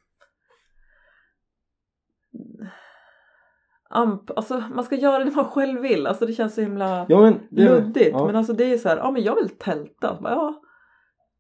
Amp, 3.90 4.32
alltså 4.38 4.64
man 4.74 4.84
ska 4.84 4.96
göra 4.96 5.24
det 5.24 5.32
man 5.32 5.46
själv 5.46 5.82
vill. 5.82 6.08
Alltså 6.08 6.26
det 6.26 6.34
känns 6.34 6.56
så 6.56 6.62
himla 6.62 7.06
Ja 7.10 7.22
men 7.22 7.48
det, 7.52 7.66
luddigt. 7.66 8.12
ja, 8.12 8.26
Men 8.26 8.36
alltså 8.36 8.54
det 8.54 8.74
är 8.74 8.78
så 8.78 8.90
här, 8.90 8.98
ja 8.98 9.12
men 9.12 9.24
jag 9.24 9.36
vill 9.36 9.50
tälta. 9.50 10.18
Bara, 10.22 10.34
Ja, 10.34 10.62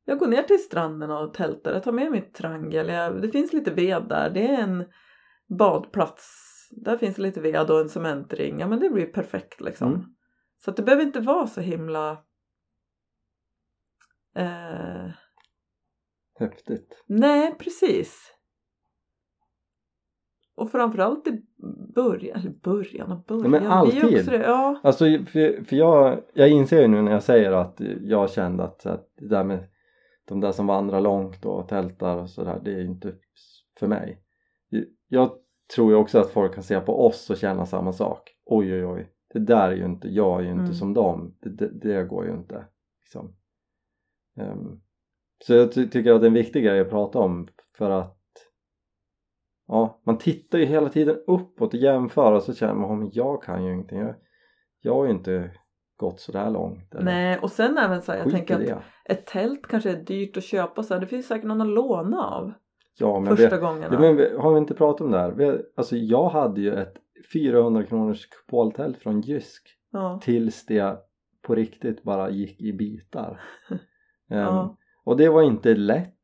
jag 0.06 0.20
går 0.20 0.28
ner 0.28 0.44
till 0.44 0.64
stranden 0.64 1.12
och 1.12 1.34
tältar. 1.34 1.74
Jag 1.74 1.84
tar 1.84 1.92
med 1.92 2.12
mitt 2.12 2.34
trangel. 2.34 2.90
Jag, 2.90 3.22
det 3.22 3.30
finns 3.30 3.54
lite 3.54 3.72
ved 3.72 4.04
där. 4.10 4.30
Det 4.30 4.48
är 4.48 4.62
en 4.62 4.86
badplats. 5.58 6.42
Där 6.72 6.98
finns 6.98 7.18
lite 7.18 7.42
ved 7.42 7.72
och 7.72 7.80
en 7.80 7.90
cementring. 7.90 8.60
Ja 8.60 8.68
men 8.68 8.80
det 8.80 8.90
blir 8.90 9.06
perfekt 9.06 9.62
liksom. 9.62 9.94
Mm. 9.94 10.06
Så 10.58 10.72
att 10.72 10.78
det 10.78 10.84
behöver 10.84 11.04
inte 11.04 11.20
vara 11.20 11.48
så 11.48 11.62
himla 11.62 12.12
eh, 14.36 15.10
häftigt. 16.40 17.04
Nej, 17.08 17.56
precis. 17.60 18.35
Och 20.56 20.72
framförallt 20.72 21.28
i 21.28 21.42
början, 21.96 22.40
eller 22.40 22.50
början 22.50 23.12
och 23.12 23.24
början. 23.26 23.52
men 23.52 23.62
Vi 23.62 23.68
är 23.68 23.72
alltid. 23.72 24.20
också 24.20 24.36
ja. 24.36 24.80
Alltså 24.84 25.06
för, 25.06 25.64
för 25.64 25.76
jag, 25.76 26.20
jag 26.34 26.50
inser 26.50 26.82
ju 26.82 26.88
nu 26.88 27.02
när 27.02 27.12
jag 27.12 27.24
säger 27.24 27.52
att 27.52 27.82
jag 28.02 28.32
kände 28.32 28.64
att, 28.64 28.86
att 28.86 29.10
det 29.20 29.28
där 29.28 29.44
med 29.44 29.68
de 30.26 30.40
där 30.42 30.52
som 30.52 30.68
vandrar 30.68 31.02
långt 31.02 31.46
och 31.46 31.68
tältar 31.68 32.18
och 32.18 32.30
sådär 32.30 32.62
det 32.64 32.72
är 32.74 32.80
ju 32.80 32.86
inte 32.88 33.14
för 33.80 33.88
mig. 33.88 34.22
Jag 35.08 35.32
tror 35.76 35.92
ju 35.92 35.96
också 35.98 36.20
att 36.20 36.30
folk 36.30 36.54
kan 36.54 36.64
se 36.64 36.80
på 36.80 37.06
oss 37.06 37.30
och 37.30 37.38
känna 37.38 37.66
samma 37.66 37.94
sak. 37.94 38.32
Oj 38.46 38.74
oj 38.74 38.86
oj, 38.86 39.10
det 39.34 39.40
där 39.40 39.72
är 39.72 39.76
ju 39.76 39.86
inte, 39.86 40.08
jag 40.08 40.40
är 40.40 40.44
ju 40.44 40.52
inte 40.52 40.62
Mm. 40.62 40.74
som 40.74 40.94
dem. 40.94 41.36
Det, 41.42 41.50
det, 41.50 41.70
det 41.70 42.04
går 42.04 42.26
ju 42.26 42.32
inte. 42.32 42.66
Liksom. 43.04 43.36
Ehm, 44.38 44.82
så 45.46 45.54
jag 45.54 45.72
ty- 45.74 45.88
tycker 45.90 46.14
att 46.14 46.22
det 46.22 46.26
är 46.26 46.30
en 46.30 46.34
viktig 46.34 46.64
grej 46.64 46.80
att 46.80 46.90
prata 46.90 47.20
om 47.20 47.48
för 47.78 47.90
att 47.90 48.15
ja, 49.68 50.02
man 50.06 50.18
tittar 50.18 50.58
ju 50.58 50.66
hela 50.66 50.90
tiden 50.90 51.16
uppåt 51.28 51.74
och 51.74 51.80
jämför 51.80 52.32
och 52.34 52.44
så 52.44 52.54
känner 52.54 52.74
man 52.74 53.04
att 53.04 53.16
jag 53.16 53.44
kan 53.44 53.66
ju 53.66 53.74
ingenting. 53.74 54.00
Jag, 54.00 54.16
jag 54.82 55.02
är 55.04 55.06
ju 55.10 55.12
inte 55.16 55.52
gått 55.98 56.20
så 56.20 56.32
där 56.32 56.50
långt. 56.50 56.96
Eller? 56.96 57.06
Nej 57.06 57.40
och 57.40 57.52
sen 57.52 57.78
även 57.78 58.02
så 58.02 58.12
här, 58.12 58.20
jag 58.20 58.26
Skit 58.26 58.34
tänker 58.48 58.74
att 58.76 58.84
ett 59.06 59.26
tält 59.26 59.68
kanske 59.68 59.92
är 59.92 59.96
dyrt 60.04 60.38
att 60.38 60.44
köpa 60.44 60.84
så 60.84 60.94
här. 60.94 61.02
Det 61.02 61.08
finns 61.08 61.28
säkert 61.28 61.46
någon 61.48 61.62
att 61.62 61.68
låna 61.68 62.24
av 62.24 62.54
Ja, 62.98 63.20
men 63.20 63.38
första 63.38 63.56
vi, 63.56 63.62
gångerna. 63.62 63.94
ja, 63.94 64.00
men 64.00 64.16
vi, 64.16 64.36
har 64.38 64.52
vi 64.54 64.58
inte 64.58 64.74
pratat 64.74 65.02
om 65.02 65.12
det 65.12 65.18
här? 65.20 65.32
Vi, 65.32 65.58
alltså 65.76 65.96
jag 65.96 66.30
hade 66.30 66.62
ju 66.62 66.74
ett 66.74 66.94
400 67.34 67.84
kronors 67.84 68.26
kupoltält 68.30 68.98
från 68.98 69.22
Jysk 69.22 69.68
ja. 69.92 70.20
tills 70.24 70.66
det 70.66 70.98
på 71.42 71.56
riktigt 71.56 72.04
bara 72.04 72.30
gick 72.30 72.62
i 72.62 72.74
bitar. 72.74 73.42
Ehm, 74.30 74.40
Ja. 74.40 74.78
Och 75.04 75.18
det 75.18 75.30
var 75.30 75.42
inte 75.42 75.76
lätt 75.76 76.15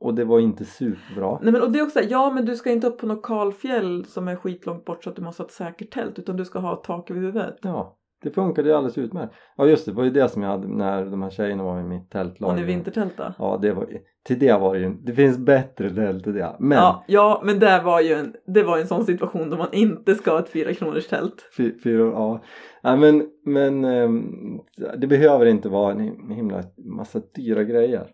och 0.00 0.14
det 0.14 0.24
var 0.24 0.40
inte 0.40 0.64
superbra. 0.64 1.38
Nej 1.42 1.52
men 1.52 1.62
och 1.62 1.72
det 1.72 1.78
är 1.78 1.82
också 1.82 2.00
ja 2.00 2.30
men 2.30 2.44
du 2.44 2.56
ska 2.56 2.70
inte 2.70 2.86
upp 2.86 2.98
på 2.98 3.06
något 3.06 3.22
kalfjäll 3.22 4.04
som 4.04 4.28
är 4.28 4.36
skitlångt 4.36 4.84
bort 4.84 5.04
så 5.04 5.10
att 5.10 5.16
du 5.16 5.22
måste 5.22 5.42
ha 5.42 5.46
ett 5.46 5.52
säkert 5.52 5.90
tält 5.90 6.18
utan 6.18 6.36
du 6.36 6.44
ska 6.44 6.58
ha 6.58 6.72
ett 6.72 6.84
tak 6.84 7.10
över 7.10 7.20
huvudet. 7.20 7.56
Ja, 7.62 7.94
det 8.22 8.30
funkade 8.30 8.68
ju 8.68 8.74
alldeles 8.74 8.98
utmärkt. 8.98 9.34
Ja 9.56 9.66
just 9.66 9.84
det, 9.84 9.90
det 9.90 9.96
var 9.96 10.04
ju 10.04 10.10
det 10.10 10.28
som 10.28 10.42
jag 10.42 10.50
hade 10.50 10.68
när 10.68 11.04
de 11.04 11.22
här 11.22 11.30
tjejerna 11.30 11.62
var 11.64 11.80
i 11.80 11.82
mitt 11.82 12.10
tältlag. 12.10 12.50
Och 12.50 12.56
ni 12.56 12.62
vintertälta. 12.64 13.34
Ja, 13.38 13.58
det 13.62 13.72
var 13.72 13.86
till 14.26 14.38
det 14.38 14.52
var 14.58 14.74
det 14.74 14.80
ju, 14.80 14.94
det 14.94 15.12
finns 15.12 15.38
bättre 15.38 15.90
tält 15.90 16.24
till 16.24 16.34
det. 16.34 16.56
Men 16.58 16.78
Ja, 16.78 17.04
ja 17.06 17.42
men 17.44 17.58
det 17.58 17.80
var 17.84 18.00
ju 18.00 18.12
en, 18.12 18.34
det 18.54 18.62
var 18.62 18.78
en 18.78 18.86
sån 18.86 19.04
situation 19.04 19.50
då 19.50 19.56
man 19.56 19.72
inte 19.72 20.14
ska 20.14 20.30
ha 20.30 20.38
ett 20.38 20.48
fyra 20.48 20.74
kronors 20.74 21.06
tält. 21.06 21.50
Fy- 21.56 21.78
Fyra, 21.82 22.02
ja. 22.04 22.42
ja 22.82 22.96
men, 22.96 23.22
men 23.44 23.84
ehm, 23.84 24.24
det 24.98 25.06
behöver 25.06 25.46
inte 25.46 25.68
vara 25.68 25.92
en 25.92 26.00
him- 26.00 26.32
himla 26.34 26.62
massa 26.96 27.20
dyra 27.34 27.64
grejer 27.64 28.06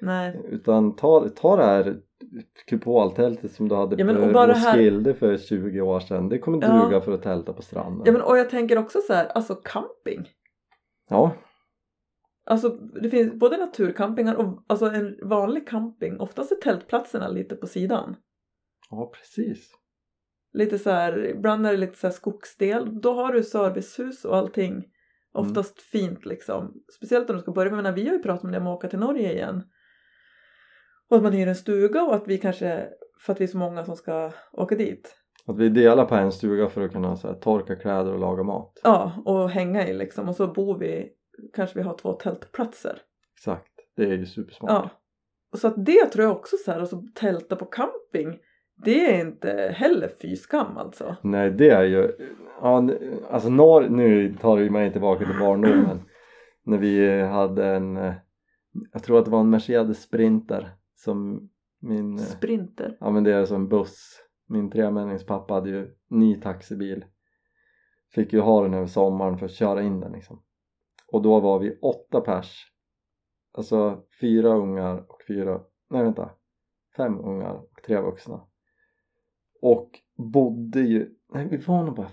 Nej. 0.00 0.40
utan 0.48 0.96
ta, 0.96 1.28
ta 1.28 1.56
det 1.56 1.64
här 1.64 1.96
kupoltältet 2.66 3.52
som 3.52 3.68
du 3.68 3.74
hade 3.74 3.96
Ja, 4.02 4.06
på 4.06 4.12
det 4.46 4.52
här- 4.54 4.72
Roskilde 4.72 5.14
för 5.14 5.36
20 5.36 5.80
år 5.80 6.00
sedan 6.00 6.28
det 6.28 6.38
kommer 6.38 6.62
Ja. 6.62 6.84
duga 6.84 7.00
för 7.00 7.12
att 7.12 7.22
tälta 7.22 7.52
på 7.52 7.62
stranden 7.62 8.02
Ja 8.06 8.12
men 8.12 8.22
och 8.22 8.38
jag 8.38 8.50
tänker 8.50 8.78
också 8.78 9.00
så 9.00 9.12
här, 9.12 9.26
alltså 9.26 9.54
camping. 9.54 10.28
ja, 11.08 11.32
Alltså 12.46 12.68
det 13.02 13.10
finns 13.10 13.34
både 13.34 13.56
naturcampingar 13.56 14.34
och 14.34 14.64
alltså 14.66 14.86
en 14.86 15.18
vanlig 15.22 15.68
camping. 15.68 16.20
Oftast 16.20 16.52
är 16.52 16.56
tältplatserna 16.56 17.28
lite 17.28 17.56
på 17.56 17.66
sidan. 17.66 18.16
ja 18.90 19.12
precis 19.14 19.70
Lite 20.52 20.78
så 20.78 20.90
här, 20.90 21.26
ibland 21.26 21.66
är 21.66 21.70
det 21.70 21.76
lite 21.76 21.98
så 21.98 22.06
här 22.06 22.14
skogsdel. 22.14 23.00
Då 23.00 23.12
har 23.12 23.32
du 23.32 23.42
servicehus 23.42 24.24
och 24.24 24.36
allting. 24.36 24.84
Oftast 25.32 25.80
fint 25.80 26.26
liksom. 26.26 26.74
Speciellt 26.96 27.30
om 27.30 27.36
du 27.36 27.42
ska 27.42 27.52
börja. 27.52 27.72
Men 27.82 27.94
vi 27.94 28.06
har 28.06 28.12
ju 28.16 28.22
pratat 28.22 28.44
om 28.44 28.52
det 28.52 28.58
om 28.58 28.66
att 28.66 28.76
åka 28.76 28.88
till 28.88 28.98
Norge 28.98 29.32
igen. 29.32 29.62
Och 31.10 31.16
att 31.16 31.22
man 31.22 31.32
hyr 31.32 31.48
en 31.48 31.54
stuga 31.54 32.02
och 32.02 32.14
att 32.14 32.28
vi 32.28 32.38
kanske, 32.38 32.88
för 33.20 33.32
att 33.32 33.40
vi 33.40 33.44
är 33.44 33.48
så 33.48 33.58
många 33.58 33.84
som 33.84 33.96
ska 33.96 34.32
åka 34.52 34.74
dit. 34.74 35.16
att 35.46 35.56
vi 35.58 35.68
delar 35.68 36.04
på 36.04 36.14
en 36.14 36.32
stuga 36.32 36.68
för 36.68 36.82
att 36.82 36.92
kunna 36.92 37.16
så 37.16 37.28
här, 37.28 37.34
torka 37.34 37.76
kläder 37.76 38.12
och 38.12 38.18
laga 38.18 38.42
mat 38.42 38.80
Ja, 38.84 39.12
och 39.24 39.50
hänga 39.50 39.88
i 39.88 39.94
liksom. 39.94 40.28
Och 40.28 40.36
så 40.36 40.46
bor 40.46 40.78
vi, 40.78 41.08
kanske 41.54 41.78
vi 41.78 41.84
har 41.84 41.94
två 41.94 42.12
tältplatser. 42.12 42.98
exakt, 43.36 43.72
det 43.96 44.02
är 44.02 44.12
ju 44.16 44.26
supersmart 44.26 44.70
Ja. 44.70 44.90
Och 45.52 45.58
så 45.58 45.68
att 45.68 45.86
det 45.86 46.06
tror 46.06 46.24
jag 46.24 46.36
också 46.36 46.56
så 46.64 46.72
här, 46.72 46.80
alltså 46.80 47.02
tälta 47.14 47.56
på 47.56 47.64
camping. 47.64 48.38
Det 48.84 49.14
är 49.14 49.20
inte 49.20 49.74
heller 49.76 50.10
fy 50.22 50.36
skam 50.36 50.76
alltså. 50.76 51.16
Nej 51.22 51.50
det 51.50 51.70
är 51.70 51.84
ju, 51.84 52.12
ja, 52.60 52.88
alltså 53.30 53.48
norr, 53.48 53.88
nu 53.88 54.34
tar 54.40 54.58
det 54.58 54.70
mig 54.70 54.92
tillbaka 54.92 55.24
till 55.24 55.38
barndomen 55.38 56.00
när 56.64 56.78
vi 56.78 57.20
hade 57.22 57.66
en, 57.66 57.96
eh, 57.96 58.12
jag 58.92 59.02
tror 59.02 59.18
att 59.18 59.24
det 59.24 59.30
var 59.30 59.40
en 59.40 59.50
Mercedes 59.50 60.02
Sprinter 60.02 60.70
som 61.04 61.50
min, 61.78 62.18
eh, 62.18 62.24
Sprinter. 62.24 62.96
ja 63.00 63.10
men 63.10 63.24
det 63.24 63.34
är 63.34 63.44
som 63.44 63.56
en 63.56 63.68
buss, 63.68 64.22
min 64.46 64.70
tremännings 64.70 65.26
pappa 65.26 65.54
hade 65.54 65.70
ju 65.70 65.96
ny 66.08 66.40
taxibil. 66.40 67.04
Fick 68.14 68.32
ju 68.32 68.40
ha 68.40 68.62
den 68.62 68.74
över 68.74 68.86
sommaren 68.86 69.38
för 69.38 69.46
att 69.46 69.52
köra 69.52 69.82
in 69.82 70.00
den 70.00 70.12
liksom. 70.12 70.42
Och 71.06 71.22
då 71.22 71.40
var 71.40 71.58
vi 71.58 71.78
åtta 71.78 72.20
pers. 72.20 72.72
Alltså 73.52 74.04
fyra 74.20 74.48
ungar 74.48 75.10
och 75.10 75.22
fyra, 75.28 75.60
nej 75.90 76.02
vänta. 76.02 76.30
Fem 76.96 77.18
ungar 77.18 77.54
och 77.54 77.82
tre 77.86 78.00
vuxna. 78.00 78.46
Och 79.62 79.90
bodde 80.16 80.80
ju, 80.80 81.14
nej 81.32 81.48
vi 81.48 81.56
var 81.56 81.84
nog 81.84 81.96
bara, 81.96 82.10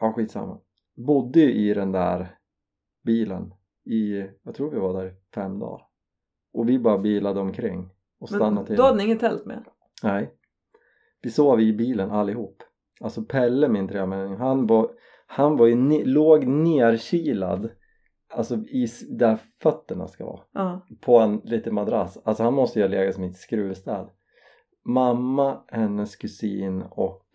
ja 0.00 0.12
skitsamma. 0.12 0.60
Bodde 0.94 1.40
ju 1.40 1.52
i 1.52 1.74
den 1.74 1.92
där 1.92 2.38
bilen 3.04 3.54
i, 3.84 4.28
jag 4.42 4.54
tror 4.54 4.70
vi 4.70 4.78
var 4.78 5.02
där 5.02 5.10
i 5.10 5.14
fem 5.34 5.58
dagar. 5.58 5.86
Och 6.52 6.68
vi 6.68 6.78
bara 6.78 6.98
bilade 6.98 7.40
omkring 7.40 7.90
och 8.22 8.28
stannade 8.28 8.54
Men 8.54 8.66
till 8.66 8.76
då 8.76 8.82
hade 8.82 8.96
ni 8.96 9.04
inget 9.04 9.20
tält 9.20 9.46
med? 9.46 9.64
Nej. 10.02 10.34
Vi 11.22 11.30
sov 11.30 11.60
i 11.60 11.72
bilen 11.72 12.10
allihop. 12.10 12.62
Alltså 13.00 13.22
Pelle, 13.22 13.68
min 13.68 13.88
tremänning, 13.88 14.36
han 14.36 14.66
var, 14.66 14.90
han 15.26 15.56
var 15.56 15.66
ju 15.66 15.74
ne- 15.74 16.04
låg 16.04 16.46
nerkilad 16.46 17.70
Alltså 18.34 18.54
i, 18.54 18.86
där 19.08 19.38
fötterna 19.62 20.08
ska 20.08 20.24
vara. 20.24 20.40
Ja. 20.52 20.86
På 21.00 21.18
en 21.18 21.40
liten 21.44 21.74
madrass. 21.74 22.18
Alltså 22.24 22.42
han 22.42 22.54
måste 22.54 22.78
ju 22.78 22.84
ha 22.84 22.90
legat 22.90 23.14
som 23.14 23.24
i 23.24 23.28
ett 23.28 23.36
skruvstäd. 23.36 24.08
Mamma, 24.84 25.64
hennes 25.68 26.16
kusin 26.16 26.82
och 26.82 27.26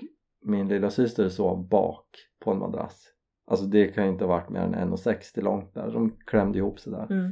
min 0.42 0.68
lilla 0.68 0.90
syster 0.90 1.30
sov 1.30 1.68
bak 1.68 2.06
på 2.40 2.52
en 2.52 2.60
madrass. 2.60 3.14
Alltså 3.48 3.66
det 3.66 3.88
kan 3.88 4.04
ju 4.04 4.10
inte 4.10 4.26
ha 4.26 4.30
varit 4.30 4.50
mer 4.50 4.60
än 4.60 4.76
1,60 4.76 5.42
långt 5.42 5.74
där. 5.74 5.92
De 5.92 6.18
klämde 6.26 6.58
ihop 6.58 6.80
sig 6.80 6.94
där. 6.94 7.12
Mm. 7.12 7.32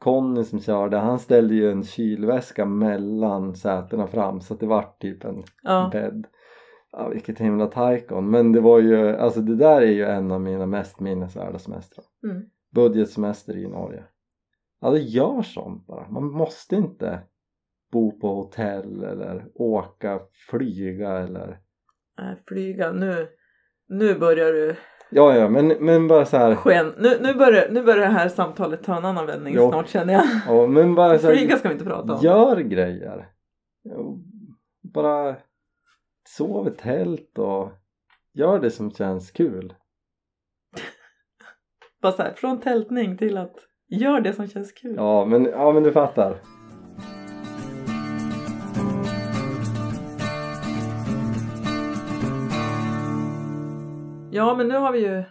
Conny 0.00 0.44
som 0.44 0.60
körde, 0.60 0.96
han 0.96 1.18
ställde 1.18 1.54
ju 1.54 1.70
en 1.70 1.84
kylväska 1.84 2.64
mellan 2.64 3.54
sätena 3.54 4.06
fram 4.06 4.40
så 4.40 4.54
att 4.54 4.60
det 4.60 4.66
vart 4.66 5.00
typ 5.00 5.24
en 5.24 5.42
Ja. 5.62 5.88
bädd. 5.92 6.26
Ja, 6.92 7.08
vilket 7.08 7.38
himla 7.38 7.66
taikon. 7.66 8.30
Men 8.30 8.52
det 8.52 8.60
var 8.60 8.78
ju, 8.80 9.16
alltså 9.16 9.40
det 9.40 9.56
där 9.56 9.82
är 9.82 9.90
ju 9.90 10.04
en 10.04 10.32
av 10.32 10.40
mina 10.40 10.66
mest 10.66 11.00
minnesvärda 11.00 11.58
semestrar. 11.58 12.04
Mm. 12.24 12.42
Budgetsemester 12.74 13.56
i 13.56 13.68
Norge. 13.68 14.04
Det 14.80 14.98
gör 14.98 15.42
sånt 15.42 15.86
bara. 15.86 16.08
Man 16.08 16.24
måste 16.24 16.76
inte 16.76 17.20
bo 17.92 18.20
på 18.20 18.28
hotell 18.34 19.04
eller 19.04 19.46
åka, 19.54 20.20
flyga 20.50 21.18
eller 21.18 21.58
Nej, 22.18 22.36
flyga. 22.46 22.92
Nu, 22.92 23.28
nu 23.88 24.18
börjar 24.18 24.52
du 24.52 24.76
Ja, 25.10 25.36
ja, 25.36 25.48
men, 25.48 25.68
men 25.68 26.08
bara 26.08 26.24
så 26.24 26.36
här. 26.36 26.54
sken. 26.54 26.94
Nu, 26.98 27.18
nu, 27.20 27.34
börjar, 27.34 27.68
nu 27.70 27.82
börjar 27.82 28.06
det 28.06 28.12
här 28.12 28.28
samtalet 28.28 28.82
ta 28.84 28.96
en 28.96 29.04
annan 29.04 29.26
vändning 29.26 29.54
Jo. 29.54 29.70
snart 29.70 29.88
känner 29.88 30.12
jag. 30.12 30.24
Ja, 30.46 30.66
men 30.66 30.94
bara 30.94 31.18
så 31.18 31.26
här, 31.26 31.34
Flyga 31.34 31.56
ska 31.56 31.68
vi 31.68 31.72
inte 31.72 31.84
prata 31.84 32.12
om. 32.14 32.20
Gör 32.22 32.56
grejer. 32.56 33.28
Bara 34.82 35.36
sov 36.28 36.68
i 36.68 36.70
tält 36.70 37.38
och 37.38 37.72
gör 38.34 38.58
det 38.60 38.70
som 38.70 38.90
känns 38.90 39.30
kul. 39.30 39.74
Bara 42.02 42.12
så 42.12 42.22
här, 42.22 42.32
från 42.36 42.60
tältning 42.60 43.16
till 43.16 43.36
att 43.36 43.54
gör 43.88 44.20
det 44.20 44.32
som 44.32 44.46
känns 44.46 44.72
kul. 44.72 44.94
Ja, 44.96 45.24
men, 45.24 45.44
ja, 45.44 45.72
men 45.72 45.82
du 45.82 45.92
fattar. 45.92 46.36
Ja, 54.32 54.56
men 54.56 54.68
nu 54.68 54.74
har 54.74 54.92
vi 54.92 55.06
ju 55.06 55.24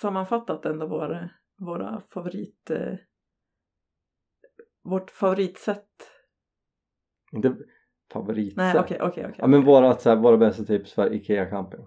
sammanfattat 0.00 0.64
ändå 0.64 0.86
våra, 0.86 1.30
våra 1.58 2.00
favorit... 2.00 2.70
Eh, 2.70 2.94
vårt 4.82 5.10
favoritsätt. 5.10 6.10
Inte 7.32 7.56
favoritsätt. 8.12 8.56
Nej, 8.56 8.78
okej, 8.78 8.98
okej, 9.02 9.24
okej. 9.24 9.36
Ja, 9.38 9.46
men 9.46 9.64
våra, 9.64 9.96
så 9.96 10.08
här, 10.10 10.16
våra 10.16 10.36
bästa 10.36 10.64
tips 10.64 10.92
för 10.92 11.12
IKEA 11.14 11.50
camping. 11.50 11.86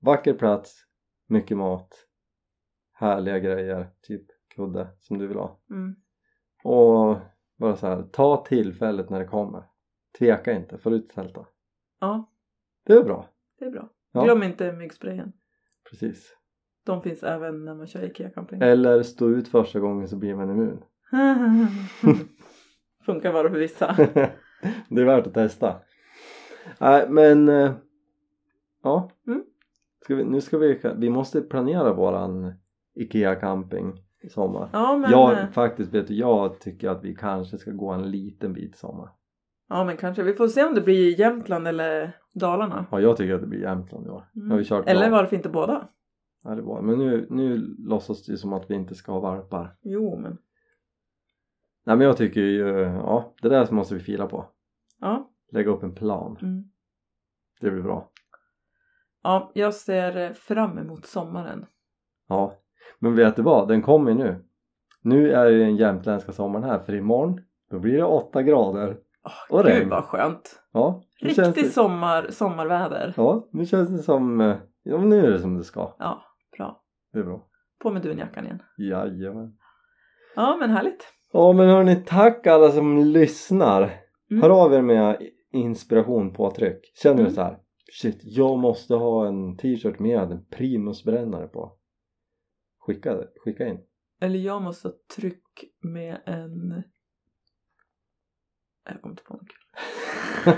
Vacker 0.00 0.34
plats, 0.34 0.86
mycket 1.26 1.56
mat, 1.56 2.06
härliga 2.92 3.38
grejer, 3.38 3.90
typ 4.02 4.26
kudde 4.54 4.88
som 4.98 5.18
du 5.18 5.26
vill 5.26 5.36
ha. 5.36 5.60
Mm. 5.70 5.94
Och 6.64 7.16
bara 7.56 7.76
så 7.76 7.86
här, 7.86 8.02
ta 8.02 8.44
tillfället 8.44 9.10
när 9.10 9.18
det 9.18 9.26
kommer. 9.26 9.64
Tveka 10.18 10.52
inte, 10.52 10.78
få 10.78 10.90
ut 10.90 11.08
tälta. 11.10 11.46
Ja, 12.00 12.32
Det 12.84 12.92
är 12.92 13.04
bra. 13.04 13.28
det 13.58 13.64
är 13.64 13.70
bra. 13.70 13.88
Ja. 14.14 14.24
Glöm 14.24 14.42
inte 14.42 14.72
myggsprayen. 14.72 15.32
Precis. 15.90 16.36
De 16.84 17.02
finns 17.02 17.22
även 17.22 17.64
när 17.64 17.74
man 17.74 17.86
kör 17.86 18.02
IKEA-camping. 18.02 18.62
Eller 18.62 19.02
stå 19.02 19.30
ut 19.30 19.48
första 19.48 19.80
gången 19.80 20.08
så 20.08 20.16
blir 20.16 20.34
man 20.34 20.50
immun. 20.50 20.82
Funkar 23.06 23.32
bara 23.32 23.50
för 23.50 23.58
vissa. 23.58 23.94
det 24.88 25.00
är 25.00 25.04
värt 25.04 25.26
att 25.26 25.34
testa. 25.34 25.80
Nej 26.78 27.06
men 27.08 27.48
eh, 27.48 27.72
ja. 28.82 29.10
Mm. 29.26 29.44
Ska 30.04 30.14
vi, 30.14 30.24
nu 30.24 30.40
ska 30.40 30.58
vi, 30.58 30.80
vi 30.96 31.10
måste 31.10 31.40
planera 31.40 31.92
våran 31.92 32.52
IKEA 32.94 33.34
camping 33.34 33.92
i 34.22 34.28
sommar. 34.28 34.70
Ja, 34.72 34.96
men, 34.96 35.10
jag 35.10 35.32
eh, 35.32 35.50
faktiskt 35.50 35.94
vet 35.94 36.08
du, 36.08 36.14
jag 36.14 36.60
tycker 36.60 36.88
att 36.88 37.04
vi 37.04 37.14
kanske 37.14 37.58
ska 37.58 37.70
gå 37.70 37.90
en 37.90 38.10
liten 38.10 38.52
bit 38.52 38.74
i 38.74 38.78
sommar. 38.78 39.10
Ja, 39.68 39.84
men 39.84 39.96
kanske. 39.96 40.22
Vi 40.22 40.32
får 40.34 40.48
se 40.48 40.64
om 40.64 40.74
det 40.74 40.80
blir 40.80 41.20
Jämtland 41.20 41.68
eller 41.68 42.16
Dalarna. 42.32 42.86
Ja 42.90 43.00
jag 43.00 43.16
tycker 43.16 43.34
att 43.34 43.40
det 43.40 43.46
blir 43.46 43.60
Jämtland 43.60 44.06
i 44.06 44.10
år. 44.10 44.30
Mm. 44.36 44.50
Har 44.50 44.58
vi 44.58 44.64
kört 44.64 44.88
Eller 44.88 45.08
bra. 45.10 45.18
varför 45.18 45.36
inte 45.36 45.48
båda? 45.48 45.88
Ja, 46.42 46.50
det 46.54 46.62
var. 46.62 46.82
Men 46.82 46.98
nu, 46.98 47.26
nu 47.30 47.74
låtsas 47.78 48.26
det 48.26 48.32
ju 48.32 48.36
som 48.36 48.52
att 48.52 48.70
vi 48.70 48.74
inte 48.74 48.94
ska 48.94 49.12
ha 49.12 49.20
valpar. 49.20 49.76
Jo, 49.82 50.18
men 50.18 50.38
Nej 51.86 51.96
men 51.96 52.06
jag 52.06 52.16
tycker 52.16 52.40
ju, 52.40 52.58
ja 52.78 53.34
det 53.42 53.48
där 53.48 53.72
måste 53.72 53.94
vi 53.94 54.00
fila 54.00 54.26
på. 54.26 54.46
ja. 55.00 55.30
Lägga 55.52 55.70
upp 55.70 55.82
en 55.82 55.94
plan. 55.94 56.38
Mm. 56.42 56.64
Det 57.60 57.70
blir 57.70 57.82
bra. 57.82 58.10
Ja, 59.22 59.50
jag 59.54 59.74
ser 59.74 60.32
fram 60.34 60.78
emot 60.78 61.06
sommaren. 61.06 61.66
Ja, 62.28 62.54
men 62.98 63.14
vet 63.16 63.36
du 63.36 63.42
vad? 63.42 63.68
Den 63.68 63.82
kommer 63.82 64.10
ju 64.10 64.16
nu. 64.16 64.44
Nu 65.02 65.30
är 65.32 65.44
det 65.44 65.58
den 65.58 65.76
jämtländska 65.76 66.32
sommaren 66.32 66.64
här 66.64 66.78
för 66.78 66.94
imorgon 66.94 67.40
då 67.70 67.78
blir 67.78 67.96
det 67.96 68.04
8 68.04 68.42
grader 68.42 68.96
Och 69.50 69.58
Gud 69.62 69.66
regn. 69.66 69.88
vad 69.88 70.04
skönt! 70.04 70.62
Ja, 70.72 71.02
Riktigt 71.20 71.54
det, 71.54 71.64
sommar, 71.64 72.26
sommarväder. 72.30 73.14
ja, 73.16 73.48
nu 73.52 73.66
känns 73.66 73.88
det 73.90 73.98
som, 73.98 74.40
eh, 74.40 74.56
ja 74.82 74.98
nu 74.98 75.26
är 75.26 75.30
det 75.30 75.38
som 75.38 75.56
det 75.56 75.64
ska. 75.64 75.94
Ja, 75.98 76.22
bra. 76.58 76.82
Det 77.12 77.18
är 77.18 77.22
bra. 77.24 77.46
På 77.82 77.90
med 77.90 78.02
dunjackan 78.02 78.44
igen. 78.44 78.62
Jajamän. 78.78 79.56
Ja, 80.36 80.56
men 80.60 80.70
härligt. 80.70 81.12
Ja 81.32 81.52
men 81.52 81.68
hörni, 81.68 81.96
tack 82.06 82.46
alla 82.46 82.70
som 82.70 82.98
lyssnar. 82.98 83.82
Mm. 84.30 84.42
Hör 84.42 84.50
av 84.64 84.74
er 84.74 84.82
med 84.82 85.28
inspiration 85.52 86.32
påtryck. 86.32 86.92
Känner 87.02 87.14
Mm. 87.14 87.24
du 87.28 87.34
så 87.34 87.42
här? 87.42 87.58
Shit, 88.00 88.18
jag 88.22 88.58
måste 88.58 88.94
ha 88.94 89.26
en 89.26 89.56
t-shirt 89.56 89.98
med 89.98 90.32
en 90.32 90.44
primusbrännare 90.50 91.46
på. 91.46 91.72
Skicka, 92.78 93.16
skicka 93.44 93.66
in. 93.68 93.78
Eller 94.20 94.38
jag 94.38 94.62
måste 94.62 94.88
ha 94.88 94.94
tryck 95.16 95.44
med 95.82 96.20
en... 96.26 96.82
Jag 98.84 99.02
kommer 99.02 99.12
inte 99.12 99.22
på 99.22 99.34
något 99.34 99.48
kul. 99.48 99.58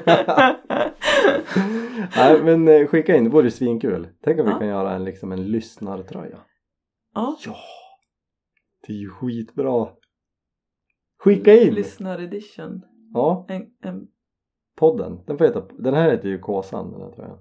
Nej 2.17 2.43
men 2.45 2.69
eh, 2.69 2.87
skicka 2.87 3.17
in, 3.17 3.25
det 3.25 3.31
vore 3.31 3.51
svinkul. 3.51 4.09
Tänk 4.23 4.41
om 4.41 4.47
vi 4.47 4.53
Ja. 4.53 4.59
kan 4.59 4.69
göra 4.69 4.93
en, 4.95 5.05
liksom 5.05 5.33
en 5.33 5.47
lyssnartröja. 5.47 6.39
ja, 7.15 7.37
Ja! 7.47 7.57
Det 8.87 8.93
är 8.93 8.97
ju 8.97 9.11
skitbra. 9.11 9.89
Skicka 11.19 11.55
in! 11.55 11.75
Lyssnar 11.75 12.19
edition. 12.23 12.83
Ja, 13.15 13.47
En, 13.49 13.67
en, 13.83 14.07
podden. 14.77 15.25
Den, 15.27 15.39
får 15.39 15.45
heta, 15.45 15.63
den 15.79 15.95
här 15.95 16.11
heter 16.11 16.29
ju 16.29 16.39
Kåsan 16.39 16.93
den 16.93 17.01
här 17.01 17.11
tröjan. 17.11 17.39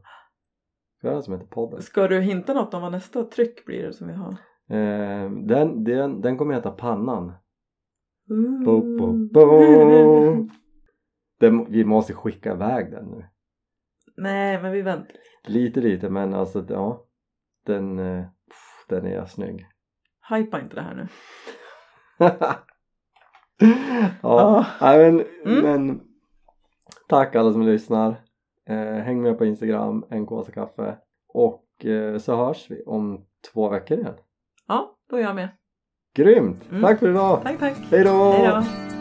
Ska 0.98 1.08
jag 1.08 1.12
ha 1.12 1.18
en 1.18 1.24
som 1.24 1.34
heter 1.34 1.48
podden? 1.48 1.82
ska 1.82 2.08
du 2.08 2.22
hinta 2.22 2.54
något 2.54 2.74
om 2.74 2.82
vad 2.82 2.92
nästa 2.92 3.24
tryck 3.24 3.66
blir 3.66 3.92
som 3.92 4.08
vi 4.08 4.14
har? 4.14 4.32
Eh, 4.70 5.32
den, 5.32 5.84
den, 5.84 6.22
den 6.22 6.38
kommer 6.38 6.54
heta 6.54 6.72
Pannan. 6.72 7.34
Bo, 8.66 8.98
bo, 8.98 9.30
bo. 9.34 10.50
Den, 11.40 11.72
vi 11.72 11.86
måste 11.86 12.14
skicka 12.14 12.52
iväg 12.52 12.92
den 12.92 13.06
nu. 13.06 13.26
Nej, 14.18 14.62
men 14.62 14.72
vi 14.72 14.82
väntar. 14.82 15.16
Lite 15.44 15.82
lite 15.82 16.10
men 16.10 16.34
alltså 16.34 16.66
ja. 16.70 17.06
Den, 17.66 18.00
eh, 18.00 18.24
pff, 18.50 18.86
den 18.90 19.06
är 19.06 19.26
snygg. 19.26 19.68
Hypa 20.30 20.60
inte 20.62 20.76
det 20.76 20.82
här 20.82 20.96
nu. 20.96 21.08
ja, 24.22 24.66
nej, 24.82 25.12
men, 25.12 25.26
Mm. 25.46 25.64
men 25.64 26.02
tack 27.08 27.36
alla 27.36 27.52
som 27.54 27.62
lyssnar. 27.62 28.16
Eh, 28.70 28.78
häng 29.04 29.22
med 29.22 29.38
på 29.38 29.46
Instagram, 29.46 30.06
en 30.10 30.26
kåsa 30.26 30.52
kaffe. 30.52 30.98
Och 31.28 31.86
eh, 31.86 32.18
så 32.18 32.36
hörs 32.36 32.72
vi 32.72 32.84
om 32.84 33.26
två 33.54 33.70
veckor 33.70 33.98
igen. 33.98 34.16
Ja, 34.68 34.96
då 35.10 35.16
är 35.18 35.22
jag 35.22 35.36
med. 35.36 35.50
Grymt! 36.16 36.70
Mm. 36.70 36.82
Tack 36.82 37.00
för 37.00 37.10
idag! 37.10 37.42
Tack, 37.44 37.60
tack. 37.60 37.78
Hej 37.92 38.04
då! 38.04 38.32
Hej 38.32 38.48
då. 38.48 38.95